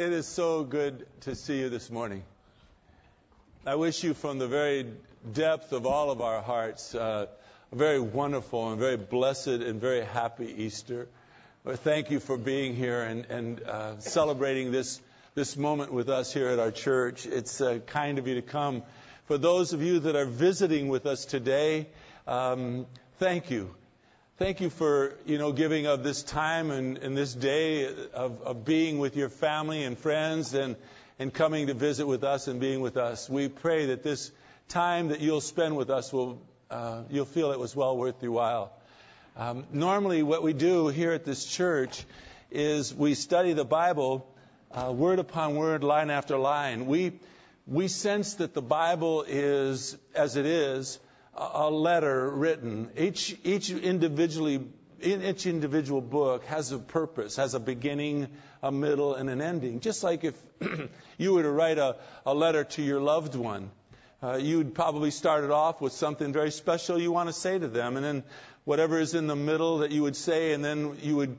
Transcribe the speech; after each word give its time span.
It 0.00 0.14
is 0.14 0.26
so 0.26 0.64
good 0.64 1.06
to 1.24 1.34
see 1.34 1.58
you 1.58 1.68
this 1.68 1.90
morning. 1.90 2.22
I 3.66 3.74
wish 3.74 4.02
you 4.02 4.14
from 4.14 4.38
the 4.38 4.48
very 4.48 4.86
depth 5.30 5.74
of 5.74 5.84
all 5.84 6.10
of 6.10 6.22
our 6.22 6.40
hearts 6.40 6.94
uh, 6.94 7.26
a 7.70 7.76
very 7.76 8.00
wonderful 8.00 8.70
and 8.70 8.80
very 8.80 8.96
blessed 8.96 9.48
and 9.48 9.78
very 9.78 10.02
happy 10.02 10.46
Easter. 10.64 11.06
But 11.64 11.80
thank 11.80 12.10
you 12.10 12.18
for 12.18 12.38
being 12.38 12.74
here 12.74 13.02
and, 13.02 13.26
and 13.26 13.62
uh, 13.62 13.98
celebrating 14.00 14.72
this, 14.72 14.98
this 15.34 15.58
moment 15.58 15.92
with 15.92 16.08
us 16.08 16.32
here 16.32 16.48
at 16.48 16.58
our 16.58 16.70
church. 16.70 17.26
It's 17.26 17.60
uh, 17.60 17.80
kind 17.86 18.18
of 18.18 18.26
you 18.26 18.36
to 18.36 18.42
come. 18.42 18.82
For 19.26 19.36
those 19.36 19.74
of 19.74 19.82
you 19.82 19.98
that 19.98 20.16
are 20.16 20.24
visiting 20.24 20.88
with 20.88 21.04
us 21.04 21.26
today, 21.26 21.88
um, 22.26 22.86
thank 23.18 23.50
you. 23.50 23.74
Thank 24.40 24.62
you 24.62 24.70
for, 24.70 25.12
you 25.26 25.36
know, 25.36 25.52
giving 25.52 25.84
of 25.84 26.02
this 26.02 26.22
time 26.22 26.70
and, 26.70 26.96
and 26.96 27.14
this 27.14 27.34
day 27.34 27.84
of, 28.14 28.40
of 28.40 28.64
being 28.64 28.98
with 28.98 29.14
your 29.14 29.28
family 29.28 29.84
and 29.84 29.98
friends 29.98 30.54
and, 30.54 30.76
and 31.18 31.30
coming 31.30 31.66
to 31.66 31.74
visit 31.74 32.06
with 32.06 32.24
us 32.24 32.48
and 32.48 32.58
being 32.58 32.80
with 32.80 32.96
us. 32.96 33.28
We 33.28 33.48
pray 33.48 33.88
that 33.88 34.02
this 34.02 34.32
time 34.70 35.08
that 35.08 35.20
you'll 35.20 35.42
spend 35.42 35.76
with 35.76 35.90
us 35.90 36.10
will, 36.10 36.40
uh, 36.70 37.02
you'll 37.10 37.26
feel 37.26 37.52
it 37.52 37.58
was 37.58 37.76
well 37.76 37.94
worth 37.98 38.22
your 38.22 38.32
while. 38.32 38.72
Um, 39.36 39.66
normally, 39.74 40.22
what 40.22 40.42
we 40.42 40.54
do 40.54 40.88
here 40.88 41.12
at 41.12 41.26
this 41.26 41.44
church 41.44 42.02
is 42.50 42.94
we 42.94 43.12
study 43.12 43.52
the 43.52 43.66
Bible 43.66 44.26
uh, 44.72 44.90
word 44.90 45.18
upon 45.18 45.56
word, 45.56 45.84
line 45.84 46.08
after 46.08 46.38
line. 46.38 46.86
We 46.86 47.12
we 47.66 47.88
sense 47.88 48.36
that 48.36 48.54
the 48.54 48.62
Bible 48.62 49.22
is, 49.28 49.98
as 50.14 50.36
it 50.36 50.46
is, 50.46 50.98
a 51.34 51.70
letter 51.70 52.28
written. 52.28 52.90
Each, 52.96 53.36
each 53.44 53.70
individually, 53.70 54.66
each 55.00 55.46
individual 55.46 56.00
book 56.00 56.44
has 56.46 56.72
a 56.72 56.78
purpose, 56.78 57.36
has 57.36 57.54
a 57.54 57.60
beginning, 57.60 58.28
a 58.62 58.70
middle, 58.72 59.14
and 59.14 59.30
an 59.30 59.40
ending. 59.40 59.80
Just 59.80 60.02
like 60.02 60.24
if 60.24 60.40
you 61.18 61.32
were 61.32 61.42
to 61.42 61.50
write 61.50 61.78
a, 61.78 61.96
a 62.26 62.34
letter 62.34 62.64
to 62.64 62.82
your 62.82 63.00
loved 63.00 63.34
one, 63.34 63.70
uh, 64.22 64.36
you'd 64.36 64.74
probably 64.74 65.10
start 65.10 65.44
it 65.44 65.50
off 65.50 65.80
with 65.80 65.92
something 65.94 66.32
very 66.32 66.50
special 66.50 67.00
you 67.00 67.10
want 67.10 67.28
to 67.28 67.32
say 67.32 67.58
to 67.58 67.68
them, 67.68 67.96
and 67.96 68.04
then 68.04 68.22
whatever 68.64 68.98
is 68.98 69.14
in 69.14 69.26
the 69.26 69.36
middle 69.36 69.78
that 69.78 69.92
you 69.92 70.02
would 70.02 70.16
say, 70.16 70.52
and 70.52 70.64
then 70.64 70.98
you 71.00 71.16
would 71.16 71.36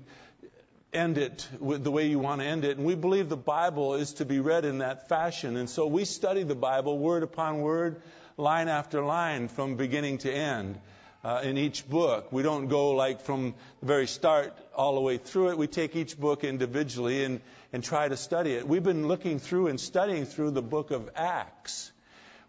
end 0.93 1.17
it 1.17 1.47
with 1.59 1.83
the 1.83 1.91
way 1.91 2.07
you 2.07 2.19
want 2.19 2.41
to 2.41 2.47
end 2.47 2.65
it. 2.65 2.77
And 2.77 2.85
we 2.85 2.95
believe 2.95 3.29
the 3.29 3.37
Bible 3.37 3.95
is 3.95 4.13
to 4.13 4.25
be 4.25 4.39
read 4.39 4.65
in 4.65 4.79
that 4.79 5.07
fashion. 5.07 5.55
And 5.57 5.69
so 5.69 5.87
we 5.87 6.05
study 6.05 6.43
the 6.43 6.55
Bible 6.55 6.97
word 6.97 7.23
upon 7.23 7.61
word, 7.61 8.01
line 8.41 8.67
after 8.67 9.01
line 9.03 9.47
from 9.47 9.75
beginning 9.75 10.17
to 10.17 10.33
end 10.33 10.79
uh, 11.23 11.41
in 11.43 11.57
each 11.57 11.87
book. 11.87 12.31
We 12.31 12.41
don't 12.41 12.67
go 12.67 12.91
like 12.91 13.21
from 13.21 13.53
the 13.79 13.85
very 13.85 14.07
start 14.07 14.57
all 14.75 14.95
the 14.95 15.01
way 15.01 15.17
through 15.17 15.51
it. 15.51 15.57
We 15.59 15.67
take 15.67 15.95
each 15.95 16.19
book 16.19 16.43
individually 16.43 17.23
and, 17.23 17.41
and 17.71 17.83
try 17.83 18.07
to 18.09 18.17
study 18.17 18.53
it. 18.53 18.67
We've 18.67 18.83
been 18.83 19.07
looking 19.07 19.37
through 19.37 19.67
and 19.67 19.79
studying 19.79 20.25
through 20.25 20.51
the 20.51 20.61
book 20.63 20.89
of 20.89 21.11
Acts. 21.15 21.91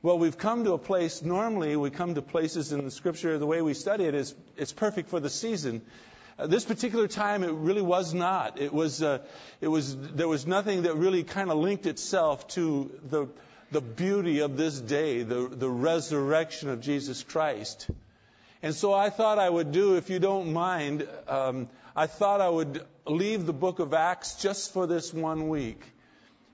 Well, 0.01 0.19
we've 0.19 0.39
come 0.39 0.65
to 0.65 0.73
a 0.73 0.79
place, 0.79 1.23
normally 1.23 1.77
we 1.77 1.91
come 1.91 2.15
to 2.15 2.23
places 2.23 2.73
in 2.73 2.85
the 2.85 2.91
scripture, 2.91 3.39
the 3.39 3.47
way 3.47 3.61
we 3.61 3.75
study 3.75 4.05
it 4.05 4.15
is, 4.15 4.35
it's 4.57 4.73
perfect 4.73 5.11
for 5.11 5.21
the 5.21 5.31
season. 5.31 5.83
Uh, 6.39 6.47
this 6.47 6.65
particular 6.65 7.07
time, 7.07 7.45
it 7.45 7.53
really 7.53 7.83
was 7.83 8.15
not. 8.15 8.59
It 8.59 8.73
was, 8.73 9.03
uh, 9.03 9.19
it 9.61 9.69
was, 9.69 9.95
there 9.97 10.27
was 10.27 10.47
nothing 10.47 10.83
that 10.83 10.97
really 10.97 11.23
kind 11.23 11.51
of 11.51 11.59
linked 11.59 11.87
itself 11.87 12.49
to 12.49 12.91
the, 13.11 13.29
the 13.73 13.81
beauty 13.81 14.41
of 14.41 14.57
this 14.57 14.79
day, 14.81 15.23
the, 15.23 15.49
the 15.49 15.69
resurrection 15.69 16.69
of 16.69 16.81
Jesus 16.81 17.23
Christ. 17.23 17.89
And 18.63 18.75
so 18.75 18.93
I 18.93 19.11
thought 19.11 19.39
I 19.39 19.49
would 19.49 19.73
do, 19.73 19.97
if 19.97 20.11
you 20.11 20.19
don't 20.19 20.53
mind, 20.53 21.09
um, 21.27 21.69
I 21.97 22.07
thought 22.07 22.41
I 22.41 22.49
would 22.49 22.85
leave 23.07 23.47
the 23.47 23.53
book 23.53 23.79
of 23.79 23.95
Acts 23.95 24.37
just 24.37 24.73
for 24.73 24.87
this 24.87 25.13
one 25.13 25.49
week 25.49 25.83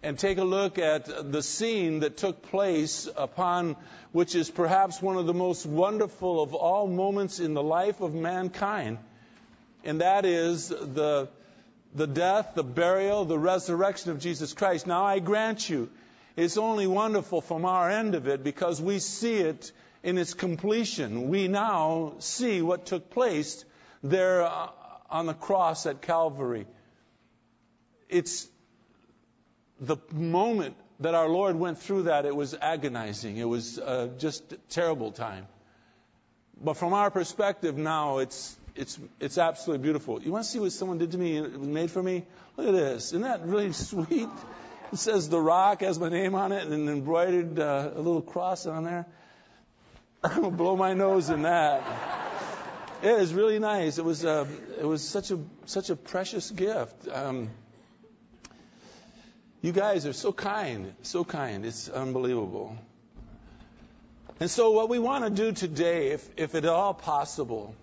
and 0.03 0.19
take 0.19 0.39
a 0.39 0.45
look 0.45 0.79
at 0.79 1.33
the 1.33 1.43
scene 1.43 2.01
that 2.01 2.17
took 2.17 2.43
place 2.43 3.09
upon 3.17 3.77
which 4.13 4.35
is 4.35 4.51
perhaps 4.51 5.03
one 5.03 5.17
of 5.17 5.27
the 5.27 5.35
most 5.35 5.67
wonderful 5.67 6.41
of 6.41 6.55
all 6.55 6.87
moments 6.87 7.41
in 7.41 7.53
the 7.55 7.63
life 7.63 8.01
of 8.01 8.15
mankind. 8.15 8.99
And 9.85 10.01
that 10.01 10.25
is 10.25 10.69
the, 10.69 11.29
the 11.95 12.07
death, 12.07 12.53
the 12.55 12.65
burial, 12.65 13.25
the 13.25 13.39
resurrection 13.39 14.13
of 14.13 14.21
Jesus 14.21 14.55
Christ. 14.55 14.87
Now 14.87 15.05
I 15.05 15.19
grant 15.19 15.69
you, 15.69 15.91
it's 16.39 16.57
only 16.57 16.87
wonderful 16.87 17.41
from 17.41 17.65
our 17.65 17.91
end 17.91 18.15
of 18.15 18.29
it 18.29 18.45
because 18.45 18.81
we 18.81 19.01
see 19.01 19.39
it 19.39 19.73
in 20.05 20.19
its 20.19 20.35
completion. 20.35 21.29
We 21.29 21.49
now 21.49 22.15
see 22.21 22.63
what 22.63 22.87
took 22.87 23.11
place 23.11 23.65
there 24.05 24.43
uh, 24.43 24.69
on 25.11 25.27
the 25.27 25.35
cross 25.35 25.85
at 25.87 26.01
Calvary. 26.01 26.67
It's 28.09 28.47
the 29.81 29.97
moment 30.13 30.77
that 31.01 31.17
our 31.17 31.29
Lord 31.29 31.57
went 31.57 31.79
through 31.79 32.05
that, 32.05 32.25
it 32.25 32.35
was 32.35 32.55
agonizing. 32.55 33.37
It 33.37 33.49
was 33.49 33.77
uh, 33.81 34.09
just 34.19 34.55
terrible 34.69 35.11
time. 35.11 35.49
But 36.61 36.75
from 36.75 36.93
our 36.93 37.11
perspective 37.11 37.77
now, 37.77 38.19
it's, 38.19 38.57
it's, 38.77 38.97
it's 39.19 39.39
absolutely 39.39 39.83
beautiful. 39.83 40.23
You 40.23 40.31
want 40.31 40.45
to 40.45 40.51
see 40.51 40.61
what 40.61 40.71
someone 40.71 40.99
did 40.99 41.11
to 41.13 41.19
me? 41.19 41.41
Made 41.41 41.91
for 41.91 42.03
me? 42.03 42.25
Look 42.57 42.69
at 42.69 42.75
this. 42.75 43.07
Isn't 43.07 43.23
that 43.23 43.45
really 43.45 43.73
sweet? 43.73 44.29
It 44.91 44.99
says 44.99 45.29
The 45.29 45.41
Rock 45.41 45.83
has 45.83 45.99
my 45.99 46.09
name 46.09 46.35
on 46.35 46.53
it 46.53 46.67
and 46.67 46.89
embroidered 46.89 47.59
uh, 47.59 47.91
a 47.95 47.99
little 47.99 48.23
cross 48.23 48.65
on 48.65 48.85
there. 48.85 49.07
I'm 50.25 50.35
gonna 50.43 50.57
blow 50.57 50.77
my 50.77 50.95
nose 50.95 51.29
in 51.29 51.43
that. 51.43 51.83
It 53.03 53.11
is 53.11 53.35
really 53.35 53.59
nice. 53.59 53.99
It 53.99 54.05
was 54.05 54.25
uh, 54.25 54.47
it 54.81 54.85
was 54.85 55.07
such 55.07 55.31
a 55.31 55.39
such 55.67 55.91
a 55.91 55.97
precious 55.97 56.51
gift. 56.51 57.07
Um, 57.07 57.51
you 59.61 59.73
guys 59.73 60.07
are 60.07 60.15
so 60.15 60.33
kind, 60.33 60.95
so 61.03 61.23
kind. 61.23 61.67
It's 61.67 61.91
unbelievable. 61.91 62.79
And 64.41 64.51
so, 64.51 64.71
what 64.71 64.89
we 64.89 64.99
want 64.99 65.25
to 65.25 65.31
do 65.31 65.53
today, 65.53 66.09
if 66.13 66.27
if 66.39 66.55
at 66.55 66.65
all 66.65 66.95
possible, 66.95 67.75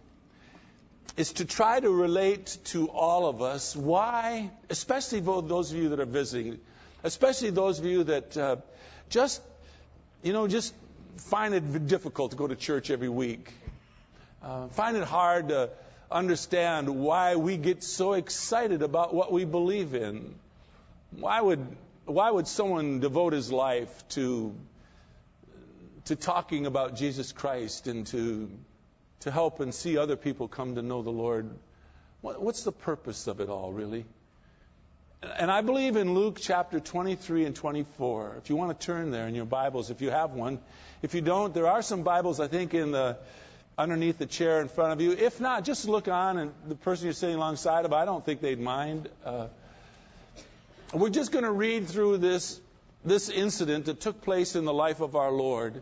is 1.17 1.33
to 1.33 1.45
try 1.45 1.79
to 1.79 1.89
relate 1.89 2.57
to 2.65 2.89
all 2.89 3.27
of 3.27 3.43
us 3.43 3.75
why, 3.75 4.49
especially 4.71 5.19
those 5.19 5.71
of 5.71 5.77
you 5.77 5.89
that 5.89 5.99
are 5.99 6.05
visiting, 6.05 6.59
especially 7.05 7.51
those 7.51 7.79
of 7.79 7.85
you 7.85 8.03
that 8.05 8.35
uh, 8.35 8.55
just, 9.09 9.41
you 10.23 10.33
know, 10.33 10.47
just 10.47 10.73
find 11.17 11.53
it 11.53 11.87
difficult 11.87 12.31
to 12.31 12.37
go 12.37 12.47
to 12.47 12.55
church 12.55 12.89
every 12.89 13.09
week. 13.09 13.53
Uh, 14.43 14.67
find 14.69 14.97
it 14.97 15.03
hard 15.03 15.49
to 15.49 15.69
understand 16.11 16.89
why 16.89 17.35
we 17.35 17.57
get 17.57 17.83
so 17.83 18.13
excited 18.13 18.81
about 18.81 19.13
what 19.13 19.31
we 19.31 19.45
believe 19.45 19.93
in. 19.93 20.35
Why 21.11 21.39
would 21.39 21.65
why 22.05 22.29
would 22.29 22.47
someone 22.47 22.99
devote 22.99 23.33
his 23.33 23.51
life 23.51 24.07
to 24.09 24.55
to 26.05 26.15
talking 26.15 26.65
about 26.65 26.95
Jesus 26.95 27.31
Christ 27.31 27.87
and 27.87 28.05
to 28.07 28.49
to 29.21 29.31
help 29.31 29.59
and 29.59 29.73
see 29.73 29.97
other 29.97 30.15
people 30.15 30.47
come 30.47 30.75
to 30.75 30.81
know 30.81 31.01
the 31.03 31.11
Lord? 31.11 31.49
What's 32.21 32.63
the 32.63 32.71
purpose 32.71 33.27
of 33.27 33.39
it 33.39 33.49
all, 33.49 33.71
really? 33.71 34.05
And 35.23 35.49
I 35.49 35.61
believe 35.61 35.95
in 35.95 36.13
Luke 36.13 36.37
chapter 36.41 36.79
23 36.79 37.45
and 37.45 37.55
24. 37.55 38.35
If 38.37 38.49
you 38.49 38.55
want 38.55 38.77
to 38.79 38.85
turn 38.85 39.11
there 39.11 39.27
in 39.27 39.35
your 39.35 39.45
Bibles, 39.45 39.89
if 39.89 40.01
you 40.01 40.09
have 40.11 40.31
one. 40.31 40.59
If 41.01 41.15
you 41.15 41.21
don't, 41.21 41.53
there 41.53 41.67
are 41.67 41.81
some 41.81 42.03
Bibles, 42.03 42.39
I 42.39 42.47
think, 42.47 42.73
in 42.73 42.91
the 42.91 43.17
underneath 43.77 44.17
the 44.17 44.25
chair 44.25 44.61
in 44.61 44.67
front 44.67 44.93
of 44.93 45.01
you. 45.01 45.11
If 45.11 45.39
not, 45.39 45.63
just 45.63 45.87
look 45.87 46.07
on, 46.07 46.37
and 46.37 46.53
the 46.67 46.75
person 46.75 47.05
you're 47.05 47.13
sitting 47.13 47.35
alongside 47.35 47.85
of, 47.85 47.93
I 47.93 48.05
don't 48.05 48.25
think 48.25 48.41
they'd 48.41 48.59
mind. 48.59 49.09
Uh, 49.25 49.47
we're 50.93 51.09
just 51.09 51.31
going 51.31 51.43
to 51.43 51.51
read 51.51 51.87
through 51.87 52.17
this 52.17 52.59
this 53.03 53.29
incident 53.29 53.85
that 53.85 53.99
took 53.99 54.21
place 54.21 54.55
in 54.55 54.65
the 54.65 54.73
life 54.73 54.99
of 54.99 55.15
our 55.15 55.31
Lord, 55.31 55.81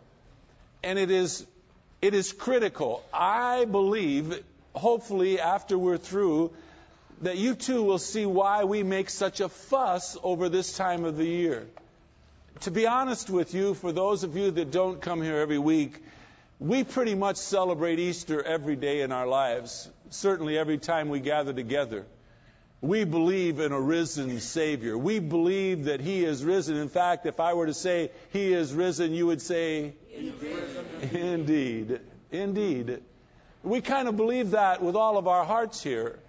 and 0.83 0.99
it 0.99 1.11
is 1.11 1.45
it 2.01 2.13
is 2.13 2.33
critical. 2.33 3.03
I 3.13 3.65
believe, 3.65 4.43
hopefully, 4.73 5.39
after 5.39 5.77
we're 5.77 5.97
through, 5.97 6.51
that 7.23 7.37
you 7.37 7.55
too 7.55 7.83
will 7.83 7.99
see 7.99 8.25
why 8.25 8.63
we 8.63 8.83
make 8.83 9.09
such 9.09 9.39
a 9.39 9.49
fuss 9.49 10.17
over 10.23 10.49
this 10.49 10.75
time 10.77 11.05
of 11.05 11.17
the 11.17 11.25
year. 11.25 11.67
To 12.61 12.71
be 12.71 12.85
honest 12.85 13.29
with 13.29 13.53
you, 13.53 13.73
for 13.73 13.91
those 13.91 14.23
of 14.23 14.37
you 14.37 14.51
that 14.51 14.71
don't 14.71 15.01
come 15.01 15.21
here 15.21 15.37
every 15.37 15.57
week, 15.57 16.01
we 16.59 16.83
pretty 16.83 17.15
much 17.15 17.37
celebrate 17.37 17.99
Easter 17.99 18.41
every 18.41 18.75
day 18.75 19.01
in 19.01 19.11
our 19.11 19.27
lives, 19.27 19.89
certainly 20.09 20.57
every 20.57 20.77
time 20.77 21.09
we 21.09 21.19
gather 21.19 21.53
together. 21.53 22.05
We 22.81 23.05
believe 23.05 23.59
in 23.59 23.71
a 23.71 23.79
risen 23.79 24.39
Savior. 24.41 24.97
We 24.97 25.19
believe 25.19 25.85
that 25.85 26.01
He 26.01 26.25
is 26.25 26.43
risen. 26.43 26.75
In 26.75 26.89
fact, 26.89 27.25
if 27.25 27.39
I 27.39 27.53
were 27.53 27.65
to 27.65 27.73
say 27.73 28.11
He 28.31 28.51
is 28.51 28.73
risen, 28.73 29.13
you 29.13 29.27
would 29.27 29.41
say, 29.41 29.93
Indeed. 30.13 31.11
Indeed. 31.13 31.99
Indeed. 32.31 33.01
We 33.63 33.79
kind 33.79 34.09
of 34.09 34.17
believe 34.17 34.51
that 34.51 34.81
with 34.81 34.97
all 34.97 35.17
of 35.17 35.29
our 35.29 35.45
hearts 35.45 35.81
here. 35.81 36.19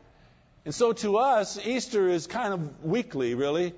And 0.65 0.75
so 0.75 0.93
to 0.93 1.19
us, 1.19 1.59
Easter 1.65 2.09
is 2.09 2.27
kind 2.27 2.55
of 2.55 2.85
weekly, 2.85 3.35
really. 3.35 3.75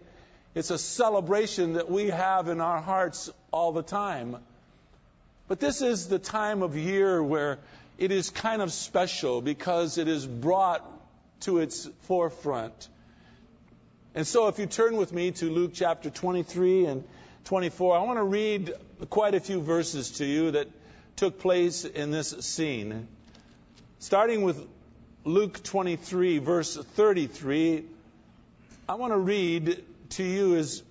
It's 0.55 0.71
a 0.71 0.79
celebration 0.79 1.75
that 1.75 1.91
we 1.91 2.09
have 2.09 2.49
in 2.49 2.61
our 2.61 2.81
hearts 2.81 3.31
all 3.53 3.73
the 3.73 3.83
time. 3.83 4.37
But 5.49 5.61
this 5.61 5.83
is 5.83 6.09
the 6.09 6.19
time 6.19 6.63
of 6.63 6.77
year 6.77 7.23
where 7.23 7.59
it 7.99 8.13
is 8.13 8.31
kind 8.31 8.63
of 8.63 8.73
special 8.73 9.41
because 9.41 9.99
it 9.99 10.09
is 10.09 10.27
brought 10.27 10.85
to 11.41 11.59
its 11.59 11.89
forefront. 12.03 12.89
And 14.15 14.27
so, 14.27 14.49
if 14.49 14.59
you 14.59 14.67
turn 14.67 14.97
with 14.97 15.13
me 15.13 15.33
to 15.33 15.51
Luke 15.51 15.73
chapter 15.75 16.09
23 16.09 16.87
and 16.87 17.05
24, 17.45 17.99
I 17.99 18.03
want 18.03 18.19
to 18.19 18.25
read 18.25 18.73
quite 19.11 19.35
a 19.35 19.41
few 19.41 19.61
verses 19.61 20.13
to 20.13 20.25
you 20.25 20.53
that 20.53 20.69
took 21.17 21.39
place 21.39 21.85
in 21.85 22.11
this 22.11 22.31
scene. 22.31 23.09
Starting 23.99 24.43
with 24.43 24.67
Luke 25.27 25.61
23, 25.61 26.39
verse 26.39 26.77
33, 26.77 27.85
I 28.89 28.95
want 28.95 29.13
to 29.13 29.19
read 29.19 29.83
to 30.11 30.23
you 30.23 30.55
as, 30.55 30.85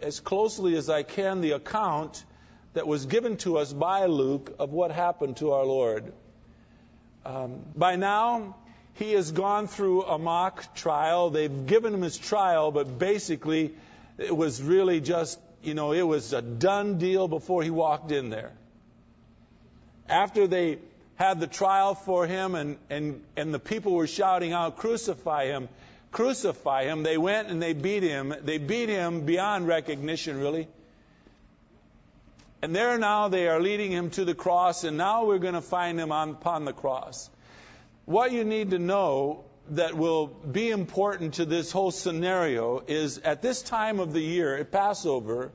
as 0.00 0.20
closely 0.20 0.76
as 0.76 0.88
I 0.88 1.02
can 1.02 1.40
the 1.40 1.50
account 1.50 2.24
that 2.74 2.86
was 2.86 3.06
given 3.06 3.38
to 3.38 3.58
us 3.58 3.72
by 3.72 4.06
Luke 4.06 4.54
of 4.60 4.70
what 4.70 4.92
happened 4.92 5.38
to 5.38 5.50
our 5.50 5.64
Lord. 5.64 6.12
Um, 7.26 7.58
by 7.74 7.96
now, 7.96 8.54
he 8.94 9.14
has 9.14 9.32
gone 9.32 9.66
through 9.66 10.04
a 10.04 10.16
mock 10.16 10.76
trial. 10.76 11.30
They've 11.30 11.66
given 11.66 11.92
him 11.92 12.02
his 12.02 12.16
trial, 12.16 12.70
but 12.70 13.00
basically, 13.00 13.74
it 14.16 14.36
was 14.36 14.62
really 14.62 15.00
just, 15.00 15.40
you 15.60 15.74
know, 15.74 15.90
it 15.90 16.02
was 16.02 16.32
a 16.32 16.40
done 16.40 16.98
deal 16.98 17.26
before 17.26 17.64
he 17.64 17.70
walked 17.70 18.12
in 18.12 18.30
there. 18.30 18.52
After 20.08 20.46
they 20.46 20.78
had 21.22 21.40
the 21.40 21.46
trial 21.46 21.94
for 21.94 22.26
him 22.26 22.54
and, 22.54 22.76
and, 22.90 23.22
and 23.36 23.54
the 23.54 23.58
people 23.58 23.92
were 23.92 24.06
shouting 24.06 24.52
out, 24.52 24.76
Crucify 24.76 25.46
him, 25.46 25.68
crucify 26.10 26.84
him, 26.84 27.02
they 27.02 27.16
went 27.16 27.48
and 27.48 27.62
they 27.62 27.72
beat 27.72 28.02
him. 28.02 28.34
They 28.42 28.58
beat 28.58 28.88
him 28.88 29.24
beyond 29.24 29.66
recognition, 29.66 30.38
really. 30.38 30.68
And 32.60 32.74
there 32.74 32.98
now 32.98 33.28
they 33.28 33.48
are 33.48 33.60
leading 33.60 33.90
him 33.90 34.10
to 34.10 34.24
the 34.24 34.34
cross, 34.34 34.84
and 34.84 34.96
now 34.96 35.24
we're 35.24 35.38
going 35.38 35.54
to 35.54 35.60
find 35.60 35.98
him 35.98 36.12
on, 36.12 36.30
upon 36.30 36.64
the 36.64 36.72
cross 36.72 37.30
what 38.04 38.32
you 38.32 38.44
need 38.44 38.70
to 38.70 38.78
know 38.78 39.44
that 39.70 39.96
will 39.96 40.26
be 40.26 40.70
important 40.70 41.34
to 41.34 41.44
this 41.44 41.70
whole 41.70 41.90
scenario 41.90 42.82
is 42.86 43.18
at 43.18 43.42
this 43.42 43.62
time 43.62 44.00
of 44.00 44.12
the 44.12 44.20
year, 44.20 44.56
at 44.56 44.72
Passover, 44.72 45.52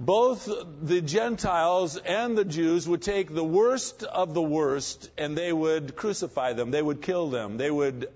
both 0.00 0.48
the 0.80 1.02
Gentiles 1.02 1.98
and 1.98 2.36
the 2.36 2.44
Jews 2.44 2.88
would 2.88 3.02
take 3.02 3.32
the 3.32 3.44
worst 3.44 4.02
of 4.02 4.32
the 4.32 4.42
worst 4.42 5.10
and 5.18 5.36
they 5.36 5.52
would 5.52 5.94
crucify 5.94 6.54
them. 6.54 6.70
They 6.70 6.80
would 6.80 7.02
kill 7.02 7.28
them. 7.28 7.58
They 7.58 7.70
would 7.70 8.08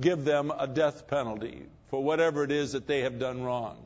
give 0.00 0.24
them 0.24 0.50
a 0.50 0.66
death 0.66 1.06
penalty 1.06 1.64
for 1.90 2.02
whatever 2.02 2.44
it 2.44 2.50
is 2.50 2.72
that 2.72 2.86
they 2.86 3.00
have 3.00 3.18
done 3.18 3.42
wrong. 3.42 3.76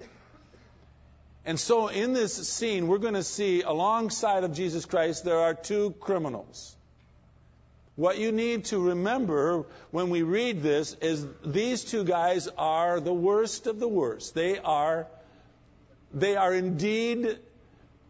And 1.45 1.59
so 1.59 1.89
in 1.89 2.13
this 2.13 2.49
scene, 2.49 2.87
we're 2.87 2.99
going 2.99 3.15
to 3.15 3.25
see 3.25 3.63
alongside 3.63 4.45
of 4.45 4.55
Jesus 4.55 4.85
Christ, 4.85 5.25
there 5.25 5.41
are 5.41 5.55
two 5.55 5.97
criminals. 5.99 6.77
What 7.97 8.19
you 8.19 8.31
need 8.31 8.67
to 8.67 8.79
remember 8.79 9.65
when 9.91 10.11
we 10.11 10.23
read 10.23 10.63
this 10.63 10.95
is 11.03 11.27
these 11.45 11.83
two 11.85 12.05
guys 12.05 12.49
are 12.57 13.01
the 13.01 13.13
worst 13.13 13.67
of 13.67 13.81
the 13.81 13.89
worst. 13.89 14.33
They 14.35 14.59
are, 14.61 15.09
they 16.13 16.37
are 16.37 16.53
indeed 16.53 17.39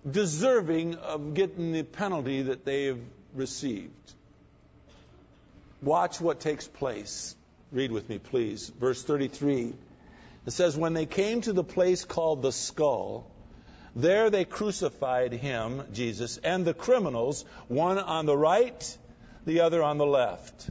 deserving 0.08 0.96
of 0.96 1.34
getting 1.34 1.72
the 1.72 1.82
penalty 1.82 2.42
that 2.42 2.64
they've 2.64 3.02
received. 3.34 3.92
Watch 5.82 6.20
what 6.20 6.40
takes 6.40 6.66
place. 6.66 7.34
Read 7.70 7.92
with 7.92 8.08
me, 8.08 8.18
please. 8.18 8.68
Verse 8.68 9.02
33. 9.02 9.72
It 10.46 10.50
says, 10.50 10.76
When 10.76 10.92
they 10.92 11.06
came 11.06 11.40
to 11.42 11.52
the 11.52 11.64
place 11.64 12.04
called 12.04 12.42
the 12.42 12.52
skull, 12.52 13.30
there 13.94 14.30
they 14.30 14.44
crucified 14.44 15.32
him, 15.32 15.82
Jesus, 15.92 16.38
and 16.38 16.64
the 16.64 16.74
criminals, 16.74 17.44
one 17.68 17.98
on 17.98 18.26
the 18.26 18.36
right 18.36 18.98
the 19.44 19.60
other 19.60 19.82
on 19.82 19.98
the 19.98 20.06
left. 20.06 20.70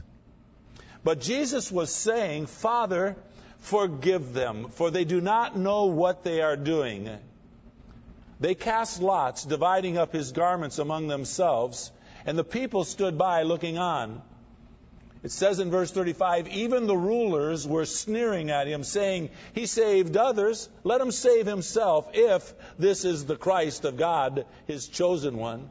But 1.04 1.20
Jesus 1.20 1.70
was 1.70 1.92
saying, 1.92 2.46
Father, 2.46 3.16
forgive 3.62 4.32
them, 4.32 4.68
for 4.70 4.90
they 4.90 5.04
do 5.04 5.20
not 5.20 5.56
know 5.56 5.86
what 5.86 6.24
they 6.24 6.42
are 6.42 6.56
doing. 6.56 7.08
They 8.40 8.54
cast 8.54 9.00
lots, 9.00 9.44
dividing 9.44 9.96
up 9.96 10.12
his 10.12 10.32
garments 10.32 10.78
among 10.78 11.06
themselves, 11.06 11.92
and 12.26 12.36
the 12.36 12.44
people 12.44 12.84
stood 12.84 13.16
by 13.16 13.42
looking 13.42 13.78
on. 13.78 14.20
It 15.22 15.30
says 15.30 15.60
in 15.60 15.70
verse 15.70 15.92
35 15.92 16.48
even 16.48 16.88
the 16.88 16.96
rulers 16.96 17.66
were 17.66 17.84
sneering 17.84 18.50
at 18.50 18.66
him, 18.66 18.82
saying, 18.82 19.30
He 19.54 19.66
saved 19.66 20.16
others, 20.16 20.68
let 20.82 21.00
him 21.00 21.12
save 21.12 21.46
himself, 21.46 22.10
if 22.14 22.52
this 22.78 23.04
is 23.04 23.24
the 23.24 23.36
Christ 23.36 23.84
of 23.84 23.96
God, 23.96 24.44
his 24.66 24.88
chosen 24.88 25.36
one. 25.36 25.70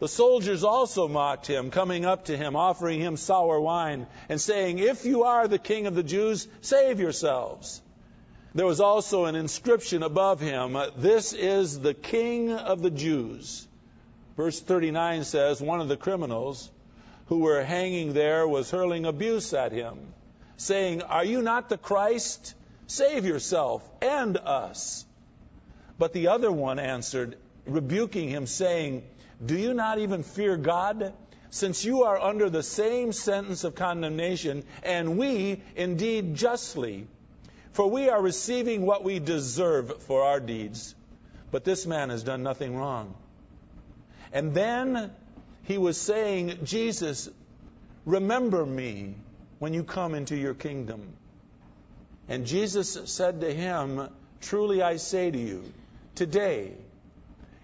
The 0.00 0.08
soldiers 0.08 0.64
also 0.64 1.08
mocked 1.08 1.46
him, 1.46 1.70
coming 1.70 2.06
up 2.06 2.24
to 2.24 2.36
him, 2.36 2.56
offering 2.56 3.00
him 3.00 3.18
sour 3.18 3.60
wine, 3.60 4.06
and 4.30 4.40
saying, 4.40 4.78
If 4.78 5.04
you 5.04 5.24
are 5.24 5.46
the 5.46 5.58
king 5.58 5.86
of 5.86 5.94
the 5.94 6.02
Jews, 6.02 6.48
save 6.62 6.98
yourselves. 6.98 7.82
There 8.54 8.64
was 8.64 8.80
also 8.80 9.26
an 9.26 9.36
inscription 9.36 10.02
above 10.02 10.40
him, 10.40 10.76
This 10.96 11.34
is 11.34 11.78
the 11.78 11.92
king 11.92 12.50
of 12.50 12.80
the 12.80 12.90
Jews. 12.90 13.68
Verse 14.38 14.58
39 14.58 15.24
says, 15.24 15.60
One 15.60 15.82
of 15.82 15.88
the 15.88 15.98
criminals 15.98 16.70
who 17.26 17.40
were 17.40 17.62
hanging 17.62 18.14
there 18.14 18.48
was 18.48 18.70
hurling 18.70 19.04
abuse 19.04 19.52
at 19.52 19.70
him, 19.70 19.98
saying, 20.56 21.02
Are 21.02 21.26
you 21.26 21.42
not 21.42 21.68
the 21.68 21.78
Christ? 21.78 22.54
Save 22.86 23.26
yourself 23.26 23.86
and 24.00 24.38
us. 24.38 25.04
But 25.98 26.14
the 26.14 26.28
other 26.28 26.50
one 26.50 26.78
answered, 26.78 27.36
rebuking 27.66 28.30
him, 28.30 28.46
saying, 28.46 29.02
do 29.44 29.56
you 29.56 29.74
not 29.74 29.98
even 29.98 30.22
fear 30.22 30.56
God? 30.56 31.12
Since 31.50 31.84
you 31.84 32.04
are 32.04 32.20
under 32.20 32.48
the 32.48 32.62
same 32.62 33.12
sentence 33.12 33.64
of 33.64 33.74
condemnation, 33.74 34.62
and 34.84 35.18
we 35.18 35.60
indeed 35.74 36.36
justly. 36.36 37.08
For 37.72 37.88
we 37.88 38.08
are 38.08 38.20
receiving 38.20 38.86
what 38.86 39.04
we 39.04 39.18
deserve 39.18 40.02
for 40.02 40.22
our 40.22 40.40
deeds. 40.40 40.94
But 41.50 41.64
this 41.64 41.86
man 41.86 42.10
has 42.10 42.22
done 42.22 42.42
nothing 42.42 42.76
wrong. 42.76 43.14
And 44.32 44.54
then 44.54 45.10
he 45.64 45.78
was 45.78 45.96
saying, 46.00 46.60
Jesus, 46.64 47.28
remember 48.04 48.64
me 48.64 49.16
when 49.58 49.74
you 49.74 49.82
come 49.82 50.14
into 50.14 50.36
your 50.36 50.54
kingdom. 50.54 51.14
And 52.28 52.46
Jesus 52.46 52.98
said 53.06 53.40
to 53.40 53.52
him, 53.52 54.08
Truly 54.40 54.82
I 54.82 54.96
say 54.96 55.30
to 55.30 55.38
you, 55.38 55.64
today 56.14 56.74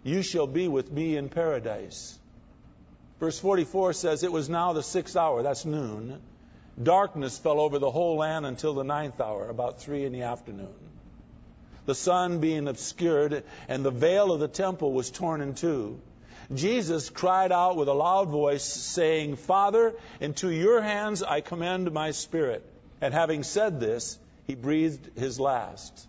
you 0.06 0.22
shall 0.22 0.46
be 0.46 0.68
with 0.68 0.90
me 0.90 1.16
in 1.16 1.28
paradise. 1.28 2.16
Verse 3.18 3.38
44 3.40 3.92
says, 3.92 4.22
It 4.22 4.30
was 4.30 4.48
now 4.48 4.72
the 4.72 4.82
sixth 4.82 5.16
hour, 5.16 5.42
that's 5.42 5.64
noon. 5.64 6.20
Darkness 6.80 7.38
fell 7.38 7.58
over 7.58 7.78
the 7.78 7.90
whole 7.90 8.16
land 8.16 8.46
until 8.46 8.74
the 8.74 8.84
ninth 8.84 9.20
hour, 9.20 9.48
about 9.48 9.80
three 9.80 10.04
in 10.04 10.12
the 10.12 10.22
afternoon. 10.22 10.74
The 11.86 11.94
sun 11.94 12.38
being 12.40 12.68
obscured, 12.68 13.42
and 13.68 13.84
the 13.84 13.90
veil 13.90 14.30
of 14.30 14.38
the 14.38 14.48
temple 14.48 14.92
was 14.92 15.10
torn 15.10 15.40
in 15.40 15.54
two. 15.54 16.00
Jesus 16.54 17.10
cried 17.10 17.50
out 17.50 17.76
with 17.76 17.88
a 17.88 17.94
loud 17.94 18.28
voice, 18.28 18.64
saying, 18.64 19.34
Father, 19.36 19.94
into 20.20 20.50
your 20.50 20.82
hands 20.82 21.22
I 21.24 21.40
commend 21.40 21.90
my 21.90 22.12
spirit. 22.12 22.64
And 23.00 23.12
having 23.12 23.42
said 23.42 23.80
this, 23.80 24.18
he 24.46 24.54
breathed 24.54 25.18
his 25.18 25.40
last. 25.40 26.06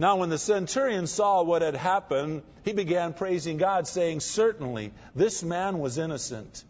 Now, 0.00 0.16
when 0.16 0.30
the 0.30 0.38
centurion 0.38 1.06
saw 1.06 1.42
what 1.42 1.60
had 1.60 1.76
happened, 1.76 2.40
he 2.64 2.72
began 2.72 3.12
praising 3.12 3.58
God, 3.58 3.86
saying, 3.86 4.20
Certainly, 4.20 4.94
this 5.14 5.42
man 5.42 5.78
was 5.78 5.98
innocent. 5.98 6.64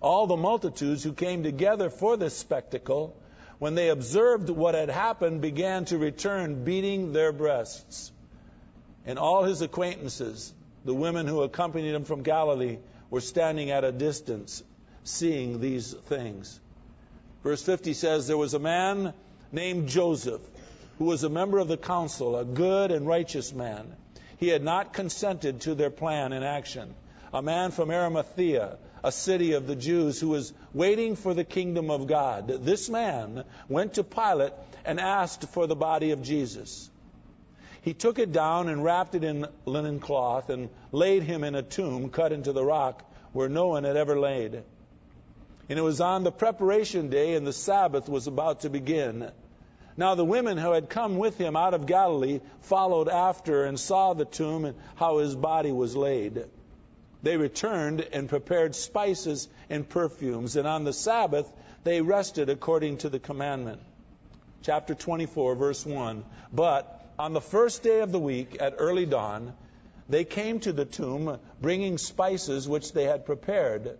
All 0.00 0.26
the 0.26 0.38
multitudes 0.38 1.04
who 1.04 1.12
came 1.12 1.42
together 1.42 1.90
for 1.90 2.16
this 2.16 2.34
spectacle, 2.34 3.14
when 3.58 3.74
they 3.74 3.90
observed 3.90 4.48
what 4.48 4.74
had 4.74 4.88
happened, 4.88 5.42
began 5.42 5.84
to 5.84 5.98
return, 5.98 6.64
beating 6.64 7.12
their 7.12 7.30
breasts. 7.30 8.10
And 9.04 9.18
all 9.18 9.44
his 9.44 9.60
acquaintances, 9.60 10.50
the 10.86 10.94
women 10.94 11.26
who 11.26 11.42
accompanied 11.42 11.94
him 11.94 12.04
from 12.04 12.22
Galilee, 12.22 12.78
were 13.10 13.20
standing 13.20 13.70
at 13.70 13.84
a 13.84 13.92
distance, 13.92 14.62
seeing 15.04 15.60
these 15.60 15.92
things. 15.92 16.58
Verse 17.42 17.62
50 17.62 17.92
says, 17.92 18.28
There 18.28 18.38
was 18.38 18.54
a 18.54 18.58
man 18.58 19.12
named 19.52 19.90
Joseph 19.90 20.40
who 21.00 21.06
was 21.06 21.24
a 21.24 21.30
member 21.30 21.58
of 21.58 21.66
the 21.66 21.78
council, 21.78 22.36
a 22.36 22.44
good 22.44 22.90
and 22.92 23.06
righteous 23.06 23.54
man. 23.54 23.96
He 24.36 24.48
had 24.48 24.62
not 24.62 24.92
consented 24.92 25.62
to 25.62 25.74
their 25.74 25.88
plan 25.88 26.34
in 26.34 26.42
action. 26.42 26.94
A 27.32 27.40
man 27.40 27.70
from 27.70 27.90
Arimathea, 27.90 28.76
a 29.02 29.10
city 29.10 29.54
of 29.54 29.66
the 29.66 29.76
Jews, 29.76 30.20
who 30.20 30.28
was 30.28 30.52
waiting 30.74 31.16
for 31.16 31.32
the 31.32 31.42
kingdom 31.42 31.90
of 31.90 32.06
God. 32.06 32.48
This 32.66 32.90
man 32.90 33.44
went 33.66 33.94
to 33.94 34.04
Pilate 34.04 34.52
and 34.84 35.00
asked 35.00 35.48
for 35.48 35.66
the 35.66 35.74
body 35.74 36.10
of 36.10 36.22
Jesus. 36.22 36.90
He 37.80 37.94
took 37.94 38.18
it 38.18 38.30
down 38.30 38.68
and 38.68 38.84
wrapped 38.84 39.14
it 39.14 39.24
in 39.24 39.46
linen 39.64 40.00
cloth 40.00 40.50
and 40.50 40.68
laid 40.92 41.22
him 41.22 41.44
in 41.44 41.54
a 41.54 41.62
tomb 41.62 42.10
cut 42.10 42.30
into 42.30 42.52
the 42.52 42.62
rock 42.62 43.02
where 43.32 43.48
no 43.48 43.68
one 43.68 43.84
had 43.84 43.96
ever 43.96 44.20
laid. 44.20 44.62
And 45.70 45.78
it 45.78 45.82
was 45.82 46.02
on 46.02 46.24
the 46.24 46.32
preparation 46.32 47.08
day, 47.08 47.36
and 47.36 47.46
the 47.46 47.54
Sabbath 47.54 48.06
was 48.06 48.26
about 48.26 48.60
to 48.60 48.68
begin. 48.68 49.30
Now 50.00 50.14
the 50.14 50.24
women 50.24 50.56
who 50.56 50.72
had 50.72 50.88
come 50.88 51.18
with 51.18 51.36
him 51.36 51.56
out 51.56 51.74
of 51.74 51.84
Galilee 51.84 52.40
followed 52.62 53.10
after 53.10 53.66
and 53.66 53.78
saw 53.78 54.14
the 54.14 54.24
tomb 54.24 54.64
and 54.64 54.74
how 54.94 55.18
his 55.18 55.36
body 55.36 55.72
was 55.72 55.94
laid. 55.94 56.46
They 57.22 57.36
returned 57.36 58.00
and 58.00 58.26
prepared 58.26 58.74
spices 58.74 59.46
and 59.68 59.86
perfumes, 59.86 60.56
and 60.56 60.66
on 60.66 60.84
the 60.84 60.94
Sabbath 60.94 61.52
they 61.84 62.00
rested 62.00 62.48
according 62.48 62.96
to 62.98 63.10
the 63.10 63.18
commandment. 63.18 63.82
chapter 64.62 64.94
24, 64.94 65.54
verse 65.56 65.84
1. 65.84 66.24
But 66.50 67.06
on 67.18 67.34
the 67.34 67.42
first 67.42 67.82
day 67.82 68.00
of 68.00 68.10
the 68.10 68.18
week, 68.18 68.56
at 68.58 68.76
early 68.78 69.04
dawn, 69.04 69.52
they 70.08 70.24
came 70.24 70.60
to 70.60 70.72
the 70.72 70.86
tomb 70.86 71.38
bringing 71.60 71.98
spices 71.98 72.66
which 72.66 72.94
they 72.94 73.04
had 73.04 73.26
prepared. 73.26 73.98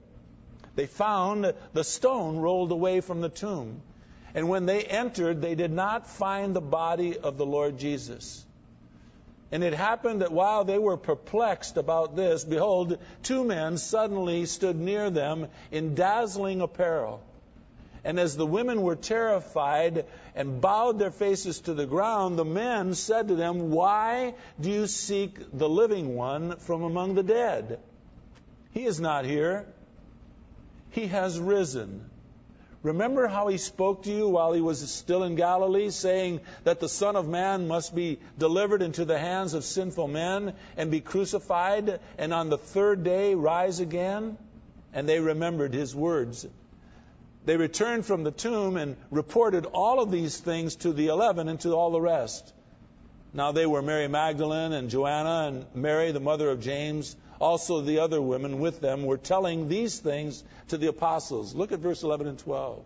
They 0.76 0.86
found 0.86 1.52
the 1.74 1.84
stone 1.84 2.38
rolled 2.38 2.72
away 2.72 3.02
from 3.02 3.20
the 3.20 3.28
tomb. 3.28 3.82
And 4.34 4.48
when 4.48 4.66
they 4.66 4.82
entered, 4.82 5.42
they 5.42 5.54
did 5.54 5.72
not 5.72 6.06
find 6.06 6.54
the 6.54 6.60
body 6.60 7.18
of 7.18 7.36
the 7.36 7.46
Lord 7.46 7.78
Jesus. 7.78 8.44
And 9.52 9.64
it 9.64 9.74
happened 9.74 10.20
that 10.20 10.30
while 10.30 10.64
they 10.64 10.78
were 10.78 10.96
perplexed 10.96 11.76
about 11.76 12.14
this, 12.14 12.44
behold, 12.44 12.98
two 13.24 13.42
men 13.42 13.78
suddenly 13.78 14.46
stood 14.46 14.76
near 14.76 15.10
them 15.10 15.48
in 15.72 15.96
dazzling 15.96 16.60
apparel. 16.60 17.20
And 18.04 18.18
as 18.18 18.36
the 18.36 18.46
women 18.46 18.82
were 18.82 18.96
terrified 18.96 20.06
and 20.34 20.60
bowed 20.60 20.98
their 20.98 21.10
faces 21.10 21.60
to 21.60 21.74
the 21.74 21.86
ground, 21.86 22.38
the 22.38 22.44
men 22.44 22.94
said 22.94 23.28
to 23.28 23.34
them, 23.34 23.70
Why 23.70 24.34
do 24.60 24.70
you 24.70 24.86
seek 24.86 25.36
the 25.52 25.68
living 25.68 26.14
one 26.14 26.56
from 26.56 26.82
among 26.82 27.14
the 27.14 27.22
dead? 27.22 27.80
He 28.72 28.84
is 28.84 29.00
not 29.00 29.24
here. 29.24 29.66
He 30.90 31.08
has 31.08 31.38
risen. 31.38 32.09
Remember 32.82 33.26
how 33.26 33.48
he 33.48 33.58
spoke 33.58 34.04
to 34.04 34.12
you 34.12 34.28
while 34.28 34.52
he 34.52 34.62
was 34.62 34.90
still 34.90 35.22
in 35.22 35.34
Galilee, 35.34 35.90
saying 35.90 36.40
that 36.64 36.80
the 36.80 36.88
Son 36.88 37.14
of 37.14 37.28
Man 37.28 37.68
must 37.68 37.94
be 37.94 38.18
delivered 38.38 38.80
into 38.80 39.04
the 39.04 39.18
hands 39.18 39.52
of 39.52 39.64
sinful 39.64 40.08
men 40.08 40.54
and 40.78 40.90
be 40.90 41.00
crucified, 41.00 42.00
and 42.16 42.32
on 42.32 42.48
the 42.48 42.56
third 42.56 43.04
day 43.04 43.34
rise 43.34 43.80
again? 43.80 44.38
And 44.94 45.06
they 45.06 45.20
remembered 45.20 45.74
his 45.74 45.94
words. 45.94 46.46
They 47.44 47.56
returned 47.58 48.06
from 48.06 48.24
the 48.24 48.30
tomb 48.30 48.76
and 48.76 48.96
reported 49.10 49.66
all 49.66 50.00
of 50.02 50.10
these 50.10 50.38
things 50.38 50.76
to 50.76 50.92
the 50.92 51.08
eleven 51.08 51.48
and 51.48 51.60
to 51.60 51.72
all 51.72 51.90
the 51.90 52.00
rest. 52.00 52.50
Now 53.32 53.52
they 53.52 53.66
were 53.66 53.82
Mary 53.82 54.08
Magdalene 54.08 54.72
and 54.72 54.90
Joanna 54.90 55.48
and 55.48 55.66
Mary, 55.74 56.12
the 56.12 56.20
mother 56.20 56.50
of 56.50 56.60
James. 56.60 57.14
Also, 57.40 57.80
the 57.80 58.00
other 58.00 58.20
women 58.20 58.60
with 58.60 58.80
them 58.80 59.04
were 59.04 59.16
telling 59.16 59.68
these 59.68 59.98
things 59.98 60.44
to 60.68 60.76
the 60.76 60.88
apostles. 60.88 61.54
Look 61.54 61.72
at 61.72 61.78
verse 61.78 62.02
11 62.02 62.26
and 62.26 62.38
12. 62.38 62.84